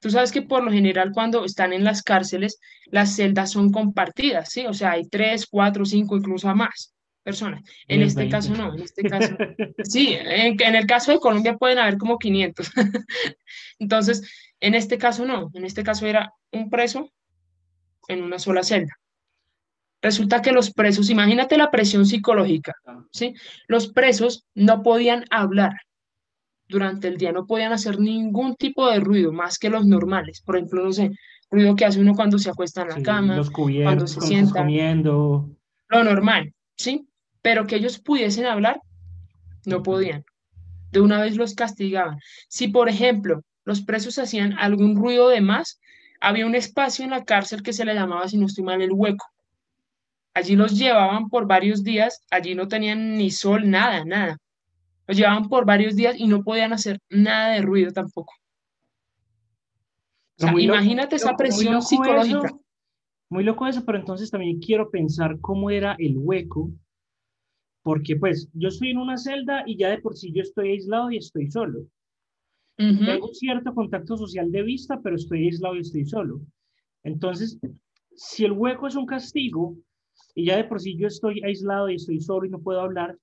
Tú 0.00 0.10
sabes 0.10 0.32
que 0.32 0.42
por 0.42 0.62
lo 0.62 0.70
general 0.70 1.12
cuando 1.12 1.44
están 1.46 1.72
en 1.72 1.82
las 1.84 2.02
cárceles, 2.02 2.58
las 2.86 3.16
celdas 3.16 3.52
son 3.52 3.72
compartidas, 3.72 4.50
¿sí? 4.50 4.66
O 4.66 4.74
sea, 4.74 4.92
hay 4.92 5.08
tres, 5.08 5.46
cuatro, 5.46 5.86
cinco, 5.86 6.16
incluso 6.16 6.54
más 6.54 6.93
personas. 7.24 7.62
En 7.88 8.02
este 8.02 8.28
caso 8.28 8.54
no, 8.54 8.74
en 8.74 8.82
este 8.82 9.02
caso. 9.08 9.36
Sí, 9.82 10.14
en, 10.14 10.60
en, 10.60 10.74
el 10.74 10.86
caso 10.86 11.10
de 11.10 11.18
Colombia 11.18 11.56
pueden 11.56 11.78
haber 11.78 11.98
como 11.98 12.18
500. 12.18 12.70
Entonces, 13.80 14.30
en 14.60 14.74
este 14.74 14.98
caso 14.98 15.24
no, 15.24 15.50
en 15.54 15.64
este 15.64 15.82
caso 15.82 16.06
era 16.06 16.32
un 16.52 16.70
preso 16.70 17.10
en 18.08 18.22
una 18.22 18.38
sola 18.38 18.62
celda. 18.62 18.94
Resulta 20.02 20.42
que 20.42 20.52
los 20.52 20.70
presos, 20.70 21.08
imagínate 21.08 21.56
la 21.56 21.70
presión 21.70 22.04
psicológica, 22.04 22.74
¿sí? 23.10 23.34
Los 23.66 23.88
presos 23.88 24.44
no 24.54 24.82
podían 24.82 25.24
hablar, 25.30 25.72
durante 26.68 27.08
el 27.08 27.16
día 27.16 27.32
no 27.32 27.46
podían 27.46 27.72
hacer 27.72 27.98
ningún 27.98 28.54
tipo 28.56 28.90
de 28.90 29.00
ruido 29.00 29.32
más 29.32 29.58
que 29.58 29.70
los 29.70 29.86
normales. 29.86 30.42
Por 30.42 30.56
ejemplo, 30.56 30.84
no 30.84 30.92
sé, 30.92 31.10
ruido 31.50 31.74
que 31.74 31.86
hace 31.86 32.00
uno 32.00 32.14
cuando 32.14 32.38
se 32.38 32.50
acuesta 32.50 32.82
en 32.82 32.88
la 32.88 33.02
cama, 33.02 33.36
los 33.36 33.50
cuando 33.50 34.06
se 34.06 34.20
sienta. 34.20 34.60
comiendo. 34.60 35.48
Lo 35.88 36.04
normal, 36.04 36.52
¿sí? 36.76 37.08
Pero 37.44 37.66
que 37.66 37.76
ellos 37.76 37.98
pudiesen 37.98 38.46
hablar, 38.46 38.80
no 39.66 39.82
podían. 39.82 40.24
De 40.92 41.00
una 41.00 41.20
vez 41.20 41.36
los 41.36 41.54
castigaban. 41.54 42.18
Si, 42.48 42.68
por 42.68 42.88
ejemplo, 42.88 43.42
los 43.66 43.82
presos 43.82 44.18
hacían 44.18 44.58
algún 44.58 44.96
ruido 44.96 45.28
de 45.28 45.42
más, 45.42 45.78
había 46.22 46.46
un 46.46 46.54
espacio 46.54 47.04
en 47.04 47.10
la 47.10 47.24
cárcel 47.24 47.62
que 47.62 47.74
se 47.74 47.84
le 47.84 47.92
llamaba, 47.92 48.26
si 48.28 48.38
no 48.38 48.46
estoy 48.46 48.64
mal, 48.64 48.80
el 48.80 48.92
hueco. 48.92 49.26
Allí 50.32 50.56
los 50.56 50.78
llevaban 50.78 51.28
por 51.28 51.46
varios 51.46 51.84
días, 51.84 52.22
allí 52.30 52.54
no 52.54 52.66
tenían 52.66 53.18
ni 53.18 53.30
sol, 53.30 53.68
nada, 53.68 54.06
nada. 54.06 54.38
Los 55.06 55.18
llevaban 55.18 55.50
por 55.50 55.66
varios 55.66 55.96
días 55.96 56.16
y 56.18 56.26
no 56.26 56.42
podían 56.42 56.72
hacer 56.72 56.98
nada 57.10 57.52
de 57.52 57.60
ruido 57.60 57.92
tampoco. 57.92 58.32
O 60.38 60.42
sea, 60.42 60.58
imagínate 60.58 61.16
esa 61.16 61.36
presión 61.36 61.82
psicológica. 61.82 62.54
muy 63.28 63.44
loco 63.44 63.66
eso, 63.66 63.84
pero 63.84 63.98
entonces 63.98 64.30
también 64.30 64.60
quiero 64.60 64.90
pensar 64.90 65.38
cómo 65.42 65.68
era 65.68 65.94
el 65.98 66.16
hueco, 66.16 66.70
porque 67.84 68.16
pues 68.16 68.48
yo 68.54 68.68
estoy 68.68 68.90
en 68.90 68.98
una 68.98 69.18
celda 69.18 69.62
y 69.66 69.76
ya 69.76 69.90
de 69.90 69.98
por 69.98 70.16
sí 70.16 70.32
yo 70.32 70.42
estoy 70.42 70.70
aislado 70.70 71.12
y 71.12 71.18
estoy 71.18 71.50
solo. 71.50 71.86
Tengo 72.76 73.28
cierto 73.32 73.72
contacto 73.72 74.16
social 74.16 74.50
de 74.50 74.62
vista, 74.62 75.00
pero 75.00 75.14
estoy 75.14 75.44
aislado 75.44 75.76
y 75.76 75.80
estoy 75.80 76.04
solo. 76.06 76.40
Entonces, 77.04 77.60
si 78.16 78.44
el 78.44 78.52
hueco 78.52 78.88
es 78.88 78.96
un 78.96 79.06
castigo 79.06 79.76
y 80.34 80.46
ya 80.46 80.56
de 80.56 80.64
por 80.64 80.80
sí 80.80 80.96
yo 80.96 81.06
estoy 81.06 81.42
aislado 81.44 81.90
y 81.90 81.96
estoy 81.96 82.20
solo 82.20 82.46
y 82.46 82.50
no 82.50 82.58
puedo 82.58 82.80
hablar, 82.80 83.16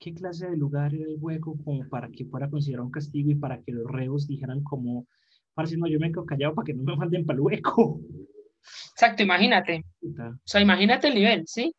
qué 0.00 0.12
clase 0.12 0.50
de 0.50 0.56
lugar 0.56 0.92
era 0.92 1.04
el 1.04 1.16
hueco 1.20 1.56
como 1.64 1.88
para 1.88 2.10
que 2.10 2.24
fuera 2.24 2.50
considerado 2.50 2.86
un 2.86 2.92
castigo 2.92 3.30
y 3.30 3.36
para 3.36 3.62
que 3.62 3.72
los 3.72 3.86
reos 3.86 4.26
dijeran 4.26 4.62
como, 4.64 5.06
si 5.66 5.76
no, 5.76 5.86
yo 5.86 6.00
me 6.00 6.10
quedo 6.10 6.26
callado 6.26 6.54
para 6.56 6.66
que 6.66 6.74
no 6.74 6.82
me 6.82 6.96
manden 6.96 7.24
para 7.24 7.36
el 7.36 7.42
hueco. 7.42 8.00
Exacto, 8.92 9.22
imagínate. 9.22 9.84
O 10.02 10.38
sea, 10.44 10.60
imagínate 10.60 11.08
el 11.08 11.14
nivel, 11.14 11.46
¿sí? 11.46 11.72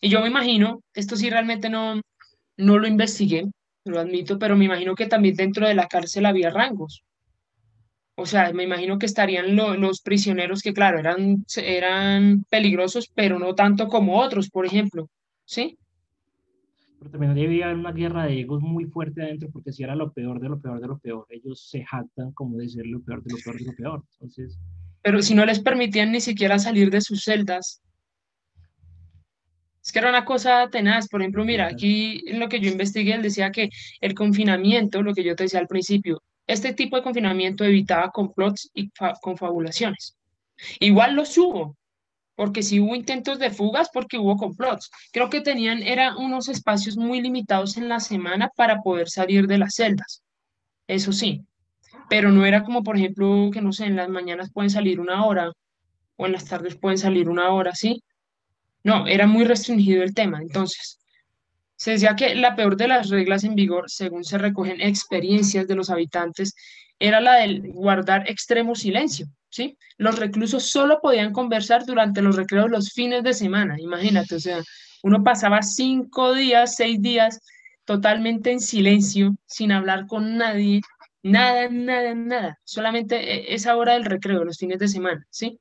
Y 0.00 0.08
yo 0.08 0.20
me 0.20 0.28
imagino, 0.28 0.82
esto 0.94 1.16
sí 1.16 1.30
realmente 1.30 1.68
no, 1.68 2.00
no 2.56 2.78
lo 2.78 2.86
investigué, 2.86 3.46
lo 3.84 4.00
admito, 4.00 4.38
pero 4.38 4.56
me 4.56 4.66
imagino 4.66 4.94
que 4.94 5.06
también 5.06 5.36
dentro 5.36 5.66
de 5.66 5.74
la 5.74 5.88
cárcel 5.88 6.26
había 6.26 6.50
rangos. 6.50 7.04
O 8.16 8.26
sea, 8.26 8.52
me 8.52 8.64
imagino 8.64 8.98
que 8.98 9.06
estarían 9.06 9.56
los 9.56 10.02
prisioneros 10.02 10.60
que, 10.62 10.74
claro, 10.74 10.98
eran, 10.98 11.44
eran 11.56 12.44
peligrosos, 12.50 13.10
pero 13.14 13.38
no 13.38 13.54
tanto 13.54 13.88
como 13.88 14.20
otros, 14.20 14.50
por 14.50 14.66
ejemplo, 14.66 15.08
¿sí? 15.44 15.78
pero 17.00 17.12
también 17.12 17.34
debía 17.34 17.64
haber 17.64 17.78
una 17.78 17.92
guerra 17.92 18.26
de 18.26 18.40
egos 18.40 18.60
muy 18.60 18.84
fuerte 18.84 19.22
adentro, 19.22 19.48
porque 19.50 19.72
si 19.72 19.82
era 19.82 19.94
lo 19.96 20.12
peor 20.12 20.38
de 20.38 20.50
lo 20.50 20.60
peor 20.60 20.80
de 20.82 20.86
lo 20.86 20.98
peor, 20.98 21.26
ellos 21.30 21.66
se 21.66 21.82
jactan 21.82 22.30
como 22.32 22.58
de 22.58 22.68
ser 22.68 22.86
lo 22.86 23.00
peor 23.00 23.22
de 23.22 23.32
lo 23.32 23.38
peor 23.42 23.58
de 23.58 23.64
lo 23.64 23.72
peor. 23.72 24.04
Entonces... 24.12 24.58
Pero 25.00 25.22
si 25.22 25.34
no 25.34 25.46
les 25.46 25.60
permitían 25.60 26.12
ni 26.12 26.20
siquiera 26.20 26.58
salir 26.58 26.90
de 26.90 27.00
sus 27.00 27.24
celdas, 27.24 27.80
es 29.82 29.92
que 29.92 29.98
era 29.98 30.10
una 30.10 30.24
cosa 30.24 30.68
tenaz. 30.70 31.08
Por 31.08 31.22
ejemplo, 31.22 31.44
mira, 31.44 31.66
aquí 31.66 32.22
en 32.26 32.40
lo 32.40 32.48
que 32.48 32.60
yo 32.60 32.70
investigué, 32.70 33.14
él 33.14 33.22
decía 33.22 33.50
que 33.50 33.70
el 34.00 34.14
confinamiento, 34.14 35.02
lo 35.02 35.14
que 35.14 35.24
yo 35.24 35.36
te 35.36 35.44
decía 35.44 35.60
al 35.60 35.68
principio, 35.68 36.22
este 36.46 36.74
tipo 36.74 36.96
de 36.96 37.02
confinamiento 37.02 37.64
evitaba 37.64 38.10
complots 38.10 38.70
y 38.74 38.90
confabulaciones. 39.20 40.16
Igual 40.80 41.14
los 41.14 41.36
hubo, 41.38 41.76
porque 42.34 42.62
si 42.62 42.80
hubo 42.80 42.94
intentos 42.94 43.38
de 43.38 43.50
fugas, 43.50 43.88
porque 43.92 44.18
hubo 44.18 44.36
complots. 44.36 44.90
Creo 45.12 45.30
que 45.30 45.40
tenían, 45.40 45.82
eran 45.82 46.16
unos 46.16 46.48
espacios 46.48 46.96
muy 46.96 47.20
limitados 47.20 47.76
en 47.76 47.88
la 47.88 48.00
semana 48.00 48.50
para 48.56 48.82
poder 48.82 49.08
salir 49.08 49.46
de 49.46 49.58
las 49.58 49.74
celdas, 49.74 50.22
eso 50.86 51.12
sí, 51.12 51.44
pero 52.08 52.32
no 52.32 52.44
era 52.44 52.64
como, 52.64 52.82
por 52.82 52.96
ejemplo, 52.96 53.50
que 53.52 53.60
no 53.60 53.72
sé, 53.72 53.86
en 53.86 53.96
las 53.96 54.08
mañanas 54.08 54.50
pueden 54.52 54.70
salir 54.70 55.00
una 55.00 55.24
hora 55.24 55.52
o 56.16 56.26
en 56.26 56.32
las 56.32 56.46
tardes 56.46 56.76
pueden 56.76 56.98
salir 56.98 57.28
una 57.28 57.50
hora, 57.50 57.74
¿sí? 57.74 58.02
No, 58.82 59.06
era 59.06 59.26
muy 59.26 59.44
restringido 59.44 60.02
el 60.02 60.14
tema. 60.14 60.40
Entonces, 60.40 60.98
se 61.76 61.92
decía 61.92 62.16
que 62.16 62.34
la 62.34 62.56
peor 62.56 62.76
de 62.76 62.88
las 62.88 63.08
reglas 63.08 63.44
en 63.44 63.54
vigor, 63.54 63.90
según 63.90 64.24
se 64.24 64.38
recogen 64.38 64.80
experiencias 64.80 65.66
de 65.66 65.76
los 65.76 65.90
habitantes, 65.90 66.54
era 66.98 67.20
la 67.20 67.36
del 67.36 67.72
guardar 67.72 68.28
extremo 68.28 68.74
silencio. 68.74 69.26
¿sí? 69.48 69.76
Los 69.96 70.18
reclusos 70.18 70.64
solo 70.64 71.00
podían 71.00 71.32
conversar 71.32 71.84
durante 71.84 72.22
los 72.22 72.36
recreos 72.36 72.70
los 72.70 72.92
fines 72.92 73.22
de 73.22 73.34
semana, 73.34 73.76
imagínate, 73.78 74.36
o 74.36 74.40
sea, 74.40 74.62
uno 75.02 75.22
pasaba 75.24 75.62
cinco 75.62 76.34
días, 76.34 76.76
seis 76.76 77.00
días 77.00 77.40
totalmente 77.84 78.52
en 78.52 78.60
silencio, 78.60 79.34
sin 79.46 79.72
hablar 79.72 80.06
con 80.06 80.36
nadie, 80.36 80.80
nada, 81.22 81.68
nada, 81.70 82.14
nada, 82.14 82.58
solamente 82.64 83.16
e, 83.16 83.54
esa 83.54 83.76
hora 83.76 83.94
del 83.94 84.04
recreo, 84.04 84.44
los 84.44 84.58
fines 84.58 84.78
de 84.78 84.88
semana, 84.88 85.26
¿sí? 85.30 85.58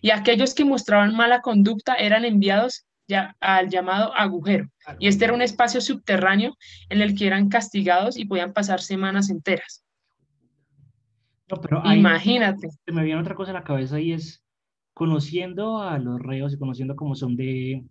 Y 0.00 0.10
aquellos 0.10 0.54
que 0.54 0.64
mostraban 0.64 1.14
mala 1.14 1.40
conducta 1.40 1.94
eran 1.94 2.24
enviados 2.24 2.84
ya, 3.08 3.36
al 3.40 3.68
llamado 3.68 4.14
agujero. 4.14 4.68
Y 4.98 5.08
este 5.08 5.24
era 5.24 5.34
un 5.34 5.42
espacio 5.42 5.80
subterráneo 5.80 6.56
en 6.88 7.00
el 7.00 7.16
que 7.16 7.26
eran 7.26 7.48
castigados 7.48 8.16
y 8.16 8.24
podían 8.24 8.52
pasar 8.52 8.80
semanas 8.80 9.30
enteras. 9.30 9.84
No, 11.50 11.60
pero 11.60 11.82
Imagínate. 11.84 12.68
Se 12.84 12.92
me 12.92 13.04
viene 13.04 13.20
otra 13.20 13.34
cosa 13.34 13.50
a 13.50 13.54
la 13.54 13.64
cabeza 13.64 14.00
y 14.00 14.12
es 14.12 14.42
conociendo 14.94 15.78
a 15.78 15.98
los 15.98 16.20
reos 16.20 16.52
y 16.52 16.58
conociendo 16.58 16.96
cómo 16.96 17.14
son 17.14 17.36
de 17.36 17.84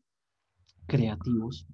creativos, 0.87 1.67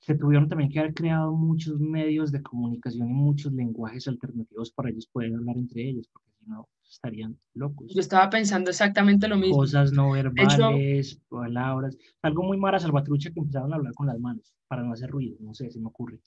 se 0.00 0.16
tuvieron 0.16 0.48
también 0.48 0.70
que 0.70 0.80
haber 0.80 0.94
creado 0.94 1.32
muchos 1.32 1.78
medios 1.78 2.32
de 2.32 2.42
comunicación 2.42 3.08
y 3.08 3.12
muchos 3.12 3.52
lenguajes 3.52 4.08
alternativos 4.08 4.72
para 4.72 4.90
ellos 4.90 5.06
poder 5.06 5.32
hablar 5.34 5.56
entre 5.56 5.88
ellos, 5.88 6.08
porque 6.12 6.31
si 6.42 6.50
no 6.50 6.68
estarían 6.88 7.38
locos. 7.54 7.92
Yo 7.92 8.00
estaba 8.00 8.28
pensando 8.30 8.70
exactamente 8.70 9.28
lo 9.28 9.36
mismo. 9.36 9.56
Cosas 9.56 9.92
no 9.92 10.12
verbales, 10.12 11.20
palabras, 11.28 11.96
algo 12.22 12.42
muy 12.42 12.58
mara 12.58 12.78
salvatrucha 12.78 13.30
que 13.30 13.40
empezaron 13.40 13.72
a 13.72 13.76
hablar 13.76 13.94
con 13.94 14.06
las 14.06 14.18
manos 14.18 14.54
para 14.68 14.82
no 14.82 14.92
hacer 14.92 15.10
ruido, 15.10 15.36
no 15.40 15.54
sé, 15.54 15.70
se 15.70 15.80
me 15.80 15.86
ocurre. 15.86 16.18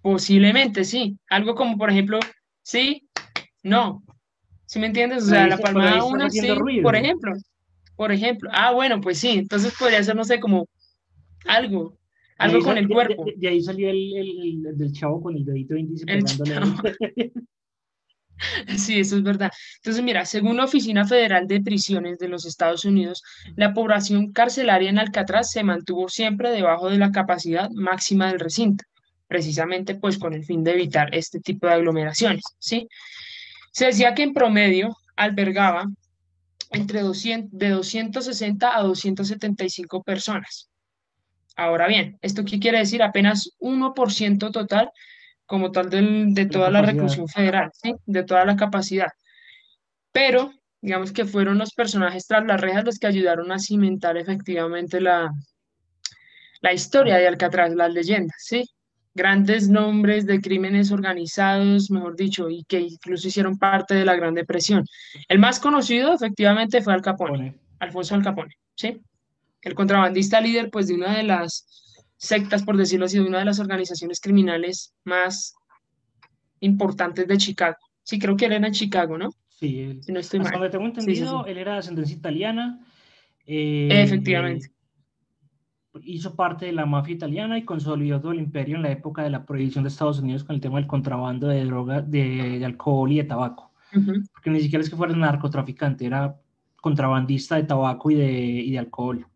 Posiblemente, 0.00 0.84
sí. 0.84 1.16
Algo 1.30 1.54
como, 1.54 1.78
por 1.78 1.90
ejemplo, 1.90 2.18
sí, 2.62 3.08
no. 3.62 4.02
¿Sí 4.66 4.78
me 4.78 4.86
entiendes? 4.86 5.24
O 5.24 5.26
sea, 5.26 5.46
la 5.46 5.58
palmada 5.58 6.04
una, 6.04 6.28
sí, 6.28 6.40
por 6.82 6.96
ejemplo. 6.96 7.32
Por 7.94 8.10
ejemplo. 8.10 8.50
Ah, 8.52 8.72
bueno, 8.72 9.00
pues 9.00 9.18
sí. 9.18 9.30
Entonces 9.30 9.74
podría 9.78 10.02
ser, 10.02 10.16
no 10.16 10.24
sé, 10.24 10.40
como 10.40 10.66
algo. 11.46 11.96
Algo 12.38 12.60
con 12.64 12.78
el 12.78 12.88
cuerpo. 12.88 13.24
De, 13.36 13.48
ahí 13.48 13.62
salió 13.62 13.90
el, 13.90 14.16
el, 14.16 14.76
del 14.76 14.92
chavo 14.92 15.22
con 15.22 15.36
el 15.36 15.44
dedito 15.44 15.76
índice 15.76 16.04
pegándole. 16.04 17.32
Sí, 18.76 19.00
eso 19.00 19.16
es 19.16 19.22
verdad. 19.22 19.50
Entonces, 19.76 20.02
mira, 20.02 20.24
según 20.24 20.56
la 20.56 20.64
Oficina 20.64 21.06
Federal 21.06 21.46
de 21.46 21.60
Prisiones 21.60 22.18
de 22.18 22.28
los 22.28 22.44
Estados 22.44 22.84
Unidos, 22.84 23.22
la 23.56 23.72
población 23.72 24.32
carcelaria 24.32 24.90
en 24.90 24.98
Alcatraz 24.98 25.50
se 25.50 25.64
mantuvo 25.64 26.08
siempre 26.08 26.50
debajo 26.50 26.90
de 26.90 26.98
la 26.98 27.12
capacidad 27.12 27.70
máxima 27.70 28.28
del 28.28 28.40
recinto, 28.40 28.84
precisamente 29.28 29.94
pues 29.94 30.18
con 30.18 30.34
el 30.34 30.44
fin 30.44 30.64
de 30.64 30.72
evitar 30.72 31.14
este 31.14 31.40
tipo 31.40 31.66
de 31.66 31.74
aglomeraciones, 31.74 32.44
¿sí? 32.58 32.88
Se 33.72 33.86
decía 33.86 34.14
que 34.14 34.22
en 34.22 34.34
promedio 34.34 34.96
albergaba 35.16 35.86
entre 36.70 37.00
200, 37.00 37.50
de 37.58 37.70
260 37.70 38.76
a 38.76 38.82
275 38.82 40.02
personas. 40.02 40.70
Ahora 41.54 41.86
bien, 41.86 42.18
¿esto 42.22 42.44
qué 42.44 42.58
quiere 42.58 42.78
decir? 42.78 43.02
Apenas 43.02 43.50
1% 43.60 44.50
total 44.50 44.90
como 45.52 45.70
tal 45.70 45.90
de 45.90 46.46
toda 46.46 46.70
la, 46.70 46.80
reclusión 46.80 47.28
federal, 47.28 47.70
¿sí? 47.74 47.94
de 48.06 48.22
toda 48.24 48.46
la 48.46 48.56
capacidad. 48.56 49.08
Pero, 50.10 50.50
digamos 50.80 51.12
que 51.12 51.26
fueron 51.26 51.58
los 51.58 51.74
personajes 51.74 52.26
tras 52.26 52.46
las 52.46 52.58
rejas 52.58 52.86
los 52.86 52.98
que 52.98 53.06
ayudaron 53.06 53.52
a 53.52 53.58
cimentar 53.58 54.16
efectivamente 54.16 54.98
la, 54.98 55.30
la 56.62 56.72
historia 56.72 57.18
de 57.18 57.28
Alcatraz, 57.28 57.74
las 57.74 57.92
leyendas, 57.92 58.34
¿sí? 58.38 58.64
Grandes 59.12 59.68
nombres 59.68 60.24
de 60.24 60.40
crímenes 60.40 60.90
organizados, 60.90 61.90
mejor 61.90 62.16
dicho, 62.16 62.48
y 62.48 62.64
que 62.64 62.80
incluso 62.80 63.28
hicieron 63.28 63.58
parte 63.58 63.94
de 63.94 64.06
la 64.06 64.16
Gran 64.16 64.32
Depresión. 64.32 64.86
El 65.28 65.38
más 65.38 65.60
conocido, 65.60 66.14
efectivamente, 66.14 66.80
fue 66.80 66.94
Al 66.94 67.02
Capone, 67.02 67.58
Alfonso 67.78 68.14
Al 68.14 68.22
Capone, 68.22 68.56
¿sí? 68.74 69.02
El 69.60 69.74
contrabandista 69.74 70.40
líder, 70.40 70.70
pues, 70.70 70.88
de 70.88 70.94
una 70.94 71.14
de 71.14 71.24
las 71.24 71.66
sectas, 72.22 72.62
por 72.62 72.76
decirlo 72.76 73.06
así, 73.06 73.18
de 73.18 73.26
una 73.26 73.40
de 73.40 73.44
las 73.44 73.58
organizaciones 73.58 74.20
criminales 74.20 74.94
más 75.04 75.54
importantes 76.60 77.26
de 77.26 77.36
Chicago. 77.36 77.76
Sí, 78.04 78.20
creo 78.20 78.36
que 78.36 78.46
él 78.46 78.52
era 78.52 78.66
en 78.68 78.72
Chicago, 78.72 79.18
¿no? 79.18 79.30
Sí, 79.48 79.98
si 80.00 80.12
no 80.12 80.20
estoy 80.20 80.38
mal. 80.38 80.52
donde 80.52 80.70
tengo 80.70 80.84
entendido, 80.84 81.44
él 81.46 81.58
era 81.58 81.72
de 81.72 81.78
ascendencia 81.80 82.16
italiana. 82.16 82.80
Eh, 83.44 83.88
Efectivamente. 83.90 84.70
Hizo 86.04 86.36
parte 86.36 86.66
de 86.66 86.72
la 86.72 86.86
mafia 86.86 87.16
italiana 87.16 87.58
y 87.58 87.64
consolidó 87.64 88.20
todo 88.20 88.30
el 88.30 88.38
imperio 88.38 88.76
en 88.76 88.82
la 88.82 88.92
época 88.92 89.24
de 89.24 89.30
la 89.30 89.44
prohibición 89.44 89.82
de 89.82 89.88
Estados 89.88 90.20
Unidos 90.20 90.44
con 90.44 90.54
el 90.54 90.62
tema 90.62 90.78
del 90.78 90.86
contrabando 90.86 91.48
de 91.48 91.64
droga, 91.64 92.02
de, 92.02 92.64
alcohol 92.64 93.10
y 93.10 93.16
de 93.16 93.24
tabaco. 93.24 93.72
Porque 94.32 94.50
ni 94.50 94.60
siquiera 94.60 94.82
es 94.82 94.88
que 94.88 94.96
fuera 94.96 95.14
narcotraficante, 95.14 96.06
era 96.06 96.36
contrabandista 96.80 97.56
de 97.56 97.64
tabaco 97.64 98.12
y 98.12 98.14
de, 98.14 98.32
y 98.32 98.70
de 98.70 98.78
alcohol. 98.78 99.26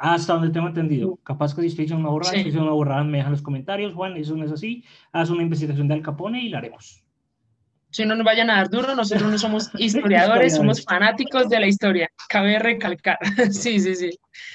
Hasta 0.00 0.32
donde 0.32 0.48
tengo 0.48 0.66
entendido. 0.66 1.16
Capaz 1.22 1.54
que 1.54 1.60
si 1.60 1.66
estoy 1.68 1.84
diciendo 1.84 2.00
una 2.00 2.10
borrada, 2.10 2.32
si 2.32 2.56
una 2.56 2.70
borrada, 2.70 3.04
me 3.04 3.18
dejan 3.18 3.32
los 3.32 3.42
comentarios. 3.42 3.92
Juan, 3.92 4.16
eso 4.16 4.34
no 4.34 4.46
es 4.46 4.52
así. 4.52 4.82
Haz 5.12 5.28
una 5.28 5.42
investigación 5.42 5.88
de 5.88 5.94
Al 5.94 6.02
Capone 6.02 6.42
y 6.42 6.48
la 6.48 6.58
haremos. 6.58 7.04
Si 7.90 8.06
no 8.06 8.14
nos 8.14 8.24
vayan 8.24 8.48
a 8.48 8.56
dar 8.56 8.70
duro, 8.70 8.94
nosotros 8.94 9.30
no 9.30 9.36
somos 9.36 9.70
historiadores, 9.78 10.56
somos 10.56 10.82
fanáticos 10.82 11.50
de 11.50 11.60
la 11.60 11.66
historia. 11.66 12.08
Cabe 12.30 12.58
recalcar. 12.58 13.18
sí, 13.50 13.78
sí, 13.78 13.94
sí. 13.94 14.10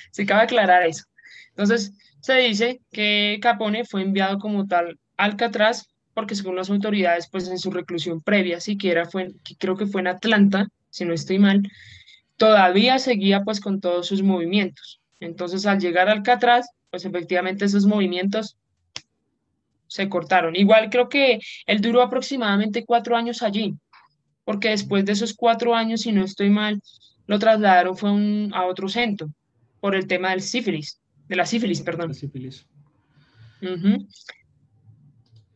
Sí, 0.09 0.25
cabe 0.25 0.43
aclarar 0.43 0.83
eso. 0.83 1.03
Entonces, 1.49 1.93
se 2.21 2.33
dice 2.37 2.81
que 2.91 3.37
Capone 3.39 3.85
fue 3.85 4.01
enviado 4.01 4.39
como 4.39 4.65
tal 4.65 4.97
a 5.15 5.25
Alcatraz 5.25 5.87
porque 6.15 6.33
según 6.33 6.55
las 6.55 6.71
autoridades, 6.71 7.29
pues 7.29 7.47
en 7.49 7.59
su 7.59 7.69
reclusión 7.69 8.21
previa, 8.21 8.59
siquiera 8.59 9.05
fue, 9.05 9.33
creo 9.59 9.75
que 9.75 9.85
fue 9.85 10.01
en 10.01 10.07
Atlanta, 10.07 10.69
si 10.89 11.05
no 11.05 11.13
estoy 11.13 11.37
mal, 11.37 11.61
todavía 12.37 12.97
seguía 12.97 13.43
pues 13.43 13.59
con 13.59 13.79
todos 13.79 14.07
sus 14.07 14.23
movimientos. 14.23 15.01
Entonces, 15.19 15.65
al 15.65 15.79
llegar 15.79 16.09
al 16.09 16.17
Alcatraz, 16.17 16.67
pues 16.89 17.05
efectivamente 17.05 17.65
esos 17.65 17.85
movimientos 17.85 18.57
se 19.87 20.09
cortaron. 20.09 20.55
Igual 20.55 20.89
creo 20.89 21.09
que 21.09 21.39
él 21.65 21.81
duró 21.81 22.01
aproximadamente 22.01 22.85
cuatro 22.85 23.15
años 23.15 23.41
allí, 23.41 23.75
porque 24.43 24.69
después 24.69 25.05
de 25.05 25.13
esos 25.13 25.33
cuatro 25.33 25.75
años, 25.75 26.01
si 26.01 26.11
no 26.11 26.23
estoy 26.23 26.49
mal, 26.49 26.81
lo 27.27 27.39
trasladaron 27.39 27.97
fue 27.97 28.09
a 28.53 28.65
otro 28.65 28.89
centro 28.89 29.29
por 29.79 29.95
el 29.95 30.07
tema 30.07 30.31
del 30.31 30.41
sífilis, 30.41 30.99
de 31.27 31.35
la 31.35 31.45
sífilis, 31.45 31.81
perdón. 31.81 32.13
sífilis. 32.13 32.65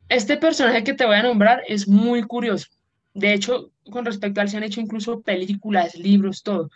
Este 0.07 0.37
personaje 0.37 0.83
que 0.83 0.93
te 0.93 1.05
voy 1.05 1.15
a 1.15 1.23
nombrar 1.23 1.63
es 1.67 1.87
muy 1.87 2.23
curioso. 2.23 2.67
De 3.13 3.33
hecho, 3.33 3.71
con 3.91 4.05
respecto 4.05 4.39
a 4.39 4.43
él 4.43 4.49
se 4.49 4.57
han 4.57 4.63
hecho 4.63 4.81
incluso 4.81 5.21
películas, 5.21 5.95
libros, 5.95 6.41
todo. 6.41 6.71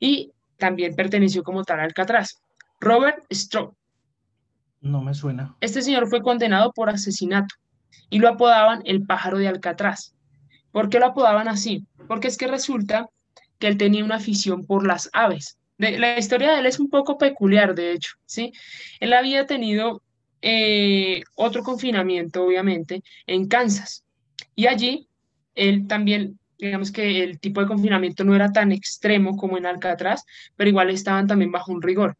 Y 0.00 0.32
también 0.58 0.94
perteneció 0.94 1.42
como 1.42 1.64
tal 1.64 1.80
a 1.80 1.84
Alcatraz. 1.84 2.40
Robert 2.80 3.24
Stroh. 3.32 3.76
No 4.80 5.02
me 5.02 5.14
suena. 5.14 5.56
Este 5.60 5.82
señor 5.82 6.08
fue 6.08 6.22
condenado 6.22 6.72
por 6.72 6.90
asesinato 6.90 7.54
y 8.10 8.18
lo 8.18 8.28
apodaban 8.28 8.82
el 8.84 9.06
pájaro 9.06 9.38
de 9.38 9.48
Alcatraz. 9.48 10.14
¿Por 10.72 10.88
qué 10.88 10.98
lo 10.98 11.06
apodaban 11.06 11.48
así? 11.48 11.86
Porque 12.08 12.28
es 12.28 12.36
que 12.36 12.46
resulta 12.46 13.08
que 13.58 13.68
él 13.68 13.78
tenía 13.78 14.04
una 14.04 14.16
afición 14.16 14.66
por 14.66 14.86
las 14.86 15.08
aves. 15.12 15.58
la 15.78 16.18
historia 16.18 16.52
de 16.52 16.60
él 16.60 16.66
es 16.66 16.78
un 16.78 16.90
poco 16.90 17.16
peculiar, 17.18 17.74
de 17.74 17.92
hecho, 17.92 18.14
¿sí? 18.26 18.52
Él 19.00 19.12
había 19.12 19.46
tenido 19.46 20.02
eh, 20.42 21.22
otro 21.36 21.62
confinamiento, 21.62 22.44
obviamente, 22.44 23.02
en 23.26 23.48
Kansas. 23.48 24.04
Y 24.54 24.66
allí 24.66 25.08
él 25.54 25.86
también 25.86 26.38
digamos 26.58 26.92
que 26.92 27.22
el 27.22 27.40
tipo 27.40 27.60
de 27.60 27.66
confinamiento 27.66 28.24
no 28.24 28.34
era 28.34 28.52
tan 28.52 28.72
extremo 28.72 29.36
como 29.36 29.58
en 29.58 29.66
Alcatraz, 29.66 30.24
pero 30.56 30.70
igual 30.70 30.90
estaban 30.90 31.26
también 31.26 31.52
bajo 31.52 31.72
un 31.72 31.82
rigor. 31.82 32.16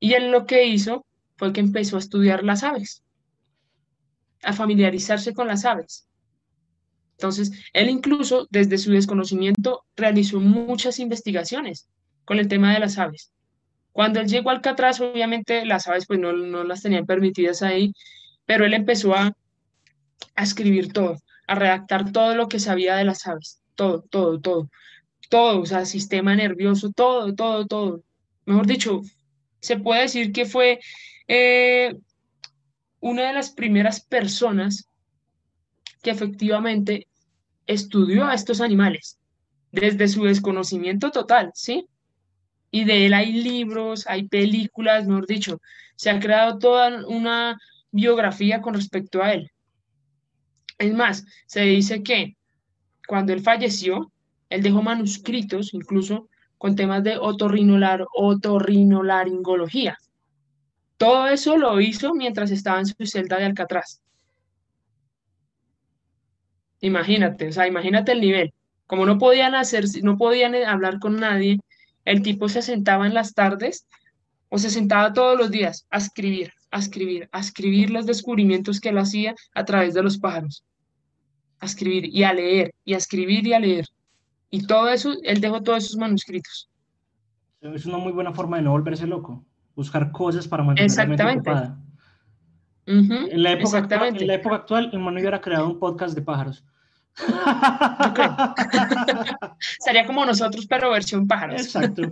Y 0.00 0.14
él 0.14 0.30
lo 0.30 0.46
que 0.46 0.66
hizo 0.66 1.06
fue 1.36 1.52
que 1.52 1.60
empezó 1.60 1.96
a 1.96 2.00
estudiar 2.00 2.44
las 2.44 2.62
aves, 2.62 3.02
a 4.42 4.52
familiarizarse 4.52 5.34
con 5.34 5.46
las 5.46 5.64
aves. 5.64 6.08
Entonces, 7.12 7.52
él 7.72 7.88
incluso 7.88 8.48
desde 8.50 8.78
su 8.78 8.90
desconocimiento 8.90 9.84
realizó 9.96 10.40
muchas 10.40 10.98
investigaciones 10.98 11.88
con 12.24 12.38
el 12.38 12.48
tema 12.48 12.72
de 12.72 12.80
las 12.80 12.98
aves. 12.98 13.32
Cuando 13.92 14.20
él 14.20 14.26
llegó 14.26 14.50
a 14.50 14.54
Alcatraz, 14.54 15.00
obviamente 15.00 15.64
las 15.66 15.86
aves 15.86 16.06
pues 16.06 16.18
no, 16.18 16.32
no 16.32 16.64
las 16.64 16.82
tenían 16.82 17.06
permitidas 17.06 17.62
ahí, 17.62 17.92
pero 18.46 18.64
él 18.64 18.74
empezó 18.74 19.14
a, 19.14 19.36
a 20.34 20.42
escribir 20.42 20.92
todo 20.92 21.18
a 21.46 21.54
redactar 21.54 22.12
todo 22.12 22.34
lo 22.34 22.48
que 22.48 22.60
sabía 22.60 22.96
de 22.96 23.04
las 23.04 23.26
aves, 23.26 23.60
todo, 23.74 24.02
todo, 24.02 24.40
todo, 24.40 24.70
todo, 25.28 25.60
o 25.60 25.66
sea, 25.66 25.84
sistema 25.84 26.34
nervioso, 26.34 26.90
todo, 26.92 27.34
todo, 27.34 27.66
todo. 27.66 28.02
Mejor 28.44 28.66
dicho, 28.66 29.02
se 29.60 29.76
puede 29.78 30.02
decir 30.02 30.32
que 30.32 30.44
fue 30.44 30.80
eh, 31.28 31.96
una 33.00 33.28
de 33.28 33.32
las 33.32 33.50
primeras 33.50 34.04
personas 34.04 34.88
que 36.02 36.10
efectivamente 36.10 37.06
estudió 37.66 38.26
a 38.26 38.34
estos 38.34 38.60
animales 38.60 39.18
desde 39.70 40.08
su 40.08 40.24
desconocimiento 40.24 41.10
total, 41.10 41.50
¿sí? 41.54 41.86
Y 42.70 42.84
de 42.84 43.06
él 43.06 43.14
hay 43.14 43.32
libros, 43.32 44.06
hay 44.06 44.28
películas, 44.28 45.06
mejor 45.06 45.26
dicho, 45.26 45.60
se 45.96 46.10
ha 46.10 46.20
creado 46.20 46.58
toda 46.58 47.06
una 47.06 47.58
biografía 47.90 48.60
con 48.60 48.74
respecto 48.74 49.22
a 49.22 49.32
él. 49.32 49.50
Es 50.78 50.94
más, 50.94 51.24
se 51.46 51.62
dice 51.62 52.02
que 52.02 52.36
cuando 53.06 53.32
él 53.32 53.40
falleció, 53.40 54.12
él 54.48 54.62
dejó 54.62 54.82
manuscritos 54.82 55.74
incluso 55.74 56.28
con 56.58 56.76
temas 56.76 57.02
de 57.02 57.16
otorrinolar, 57.18 58.06
otorrinolaringología. 58.14 59.98
Todo 60.96 61.26
eso 61.26 61.56
lo 61.56 61.80
hizo 61.80 62.14
mientras 62.14 62.50
estaba 62.50 62.78
en 62.78 62.86
su 62.86 62.94
celda 63.06 63.38
de 63.38 63.46
Alcatraz. 63.46 64.00
Imagínate, 66.80 67.48
o 67.48 67.52
sea, 67.52 67.66
imagínate 67.66 68.12
el 68.12 68.20
nivel. 68.20 68.54
Como 68.86 69.06
no 69.06 69.18
podían 69.18 69.54
hacer, 69.54 69.84
no 70.02 70.16
podían 70.16 70.54
hablar 70.54 70.98
con 71.00 71.16
nadie, 71.18 71.58
el 72.04 72.22
tipo 72.22 72.48
se 72.48 72.62
sentaba 72.62 73.06
en 73.06 73.14
las 73.14 73.34
tardes 73.34 73.86
o 74.48 74.58
se 74.58 74.70
sentaba 74.70 75.12
todos 75.12 75.38
los 75.38 75.50
días 75.50 75.86
a 75.90 75.98
escribir, 75.98 76.52
a 76.72 76.78
escribir, 76.78 77.28
a 77.30 77.38
escribir 77.38 77.90
los 77.90 78.06
descubrimientos 78.06 78.80
que 78.80 78.88
él 78.88 78.98
hacía 78.98 79.36
a 79.54 79.64
través 79.64 79.94
de 79.94 80.02
los 80.02 80.18
pájaros, 80.18 80.64
a 81.60 81.66
escribir 81.66 82.06
y 82.06 82.24
a 82.24 82.32
leer, 82.32 82.74
y 82.84 82.94
a 82.94 82.96
escribir 82.96 83.46
y 83.46 83.52
a 83.52 83.60
leer. 83.60 83.86
Y 84.50 84.66
todo 84.66 84.88
eso, 84.88 85.14
él 85.22 85.40
dejó 85.40 85.62
todos 85.62 85.84
esos 85.84 85.96
manuscritos. 85.96 86.68
Es 87.60 87.86
una 87.86 87.98
muy 87.98 88.12
buena 88.12 88.32
forma 88.32 88.56
de 88.56 88.64
no 88.64 88.72
volverse 88.72 89.06
loco, 89.06 89.44
buscar 89.76 90.10
cosas 90.10 90.48
para 90.48 90.64
mantener 90.64 90.90
la 90.90 91.06
mente 91.06 91.24
ocupada. 91.24 91.78
en, 92.86 93.42
la 93.42 93.52
época 93.52 93.78
actual, 93.78 94.20
en 94.20 94.26
la 94.26 94.34
época 94.34 94.56
actual, 94.56 94.90
el 94.92 94.98
Manu 94.98 95.20
hubiera 95.20 95.40
creado 95.40 95.68
un 95.68 95.78
podcast 95.78 96.14
de 96.14 96.22
pájaros. 96.22 96.64
Sería 99.78 100.06
como 100.06 100.24
nosotros, 100.24 100.66
pero 100.66 100.90
versión 100.90 101.28
pájaros. 101.28 101.60
Exacto. 101.60 102.02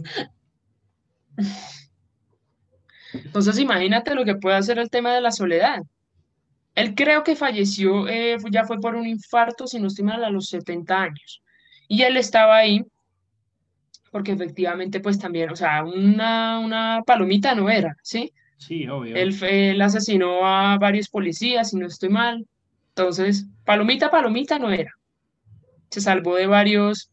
Entonces, 3.13 3.59
imagínate 3.59 4.15
lo 4.15 4.25
que 4.25 4.37
puede 4.37 4.57
hacer 4.57 4.79
el 4.79 4.91
tema 4.91 5.15
de 5.15 5.21
la 5.21 5.33
soledad. 5.33 5.83
Él 6.75 6.95
creo 6.95 7.25
que 7.25 7.37
falleció, 7.37 8.09
eh, 8.09 8.37
ya 8.51 8.65
fue 8.65 8.79
por 8.81 8.95
un 8.95 9.07
infarto, 9.07 9.67
si 9.67 9.81
no 9.81 9.89
estoy 9.89 10.05
mal, 10.05 10.23
a 10.25 10.31
los 10.31 10.49
70 10.49 11.03
años. 11.03 11.43
Y 11.89 12.03
él 12.03 12.17
estaba 12.17 12.57
ahí 12.57 12.85
porque 14.11 14.33
efectivamente, 14.33 15.01
pues 15.01 15.19
también, 15.19 15.51
o 15.51 15.57
sea, 15.57 15.85
una, 15.85 16.59
una 16.59 17.03
palomita 17.07 17.55
no 17.55 17.71
era, 17.71 17.97
¿sí? 18.03 18.33
Sí, 18.57 18.87
obvio. 18.89 19.17
Él, 19.17 19.37
él 19.43 19.81
asesinó 19.81 20.47
a 20.47 20.79
varios 20.79 21.09
policías, 21.09 21.71
si 21.71 21.77
no 21.77 21.87
estoy 21.87 22.09
mal. 22.09 22.47
Entonces, 22.89 23.47
palomita, 23.65 24.11
palomita 24.11 24.59
no 24.59 24.71
era. 24.71 24.93
Se 25.91 26.01
salvó 26.01 26.35
de 26.35 26.47
varios, 26.47 27.11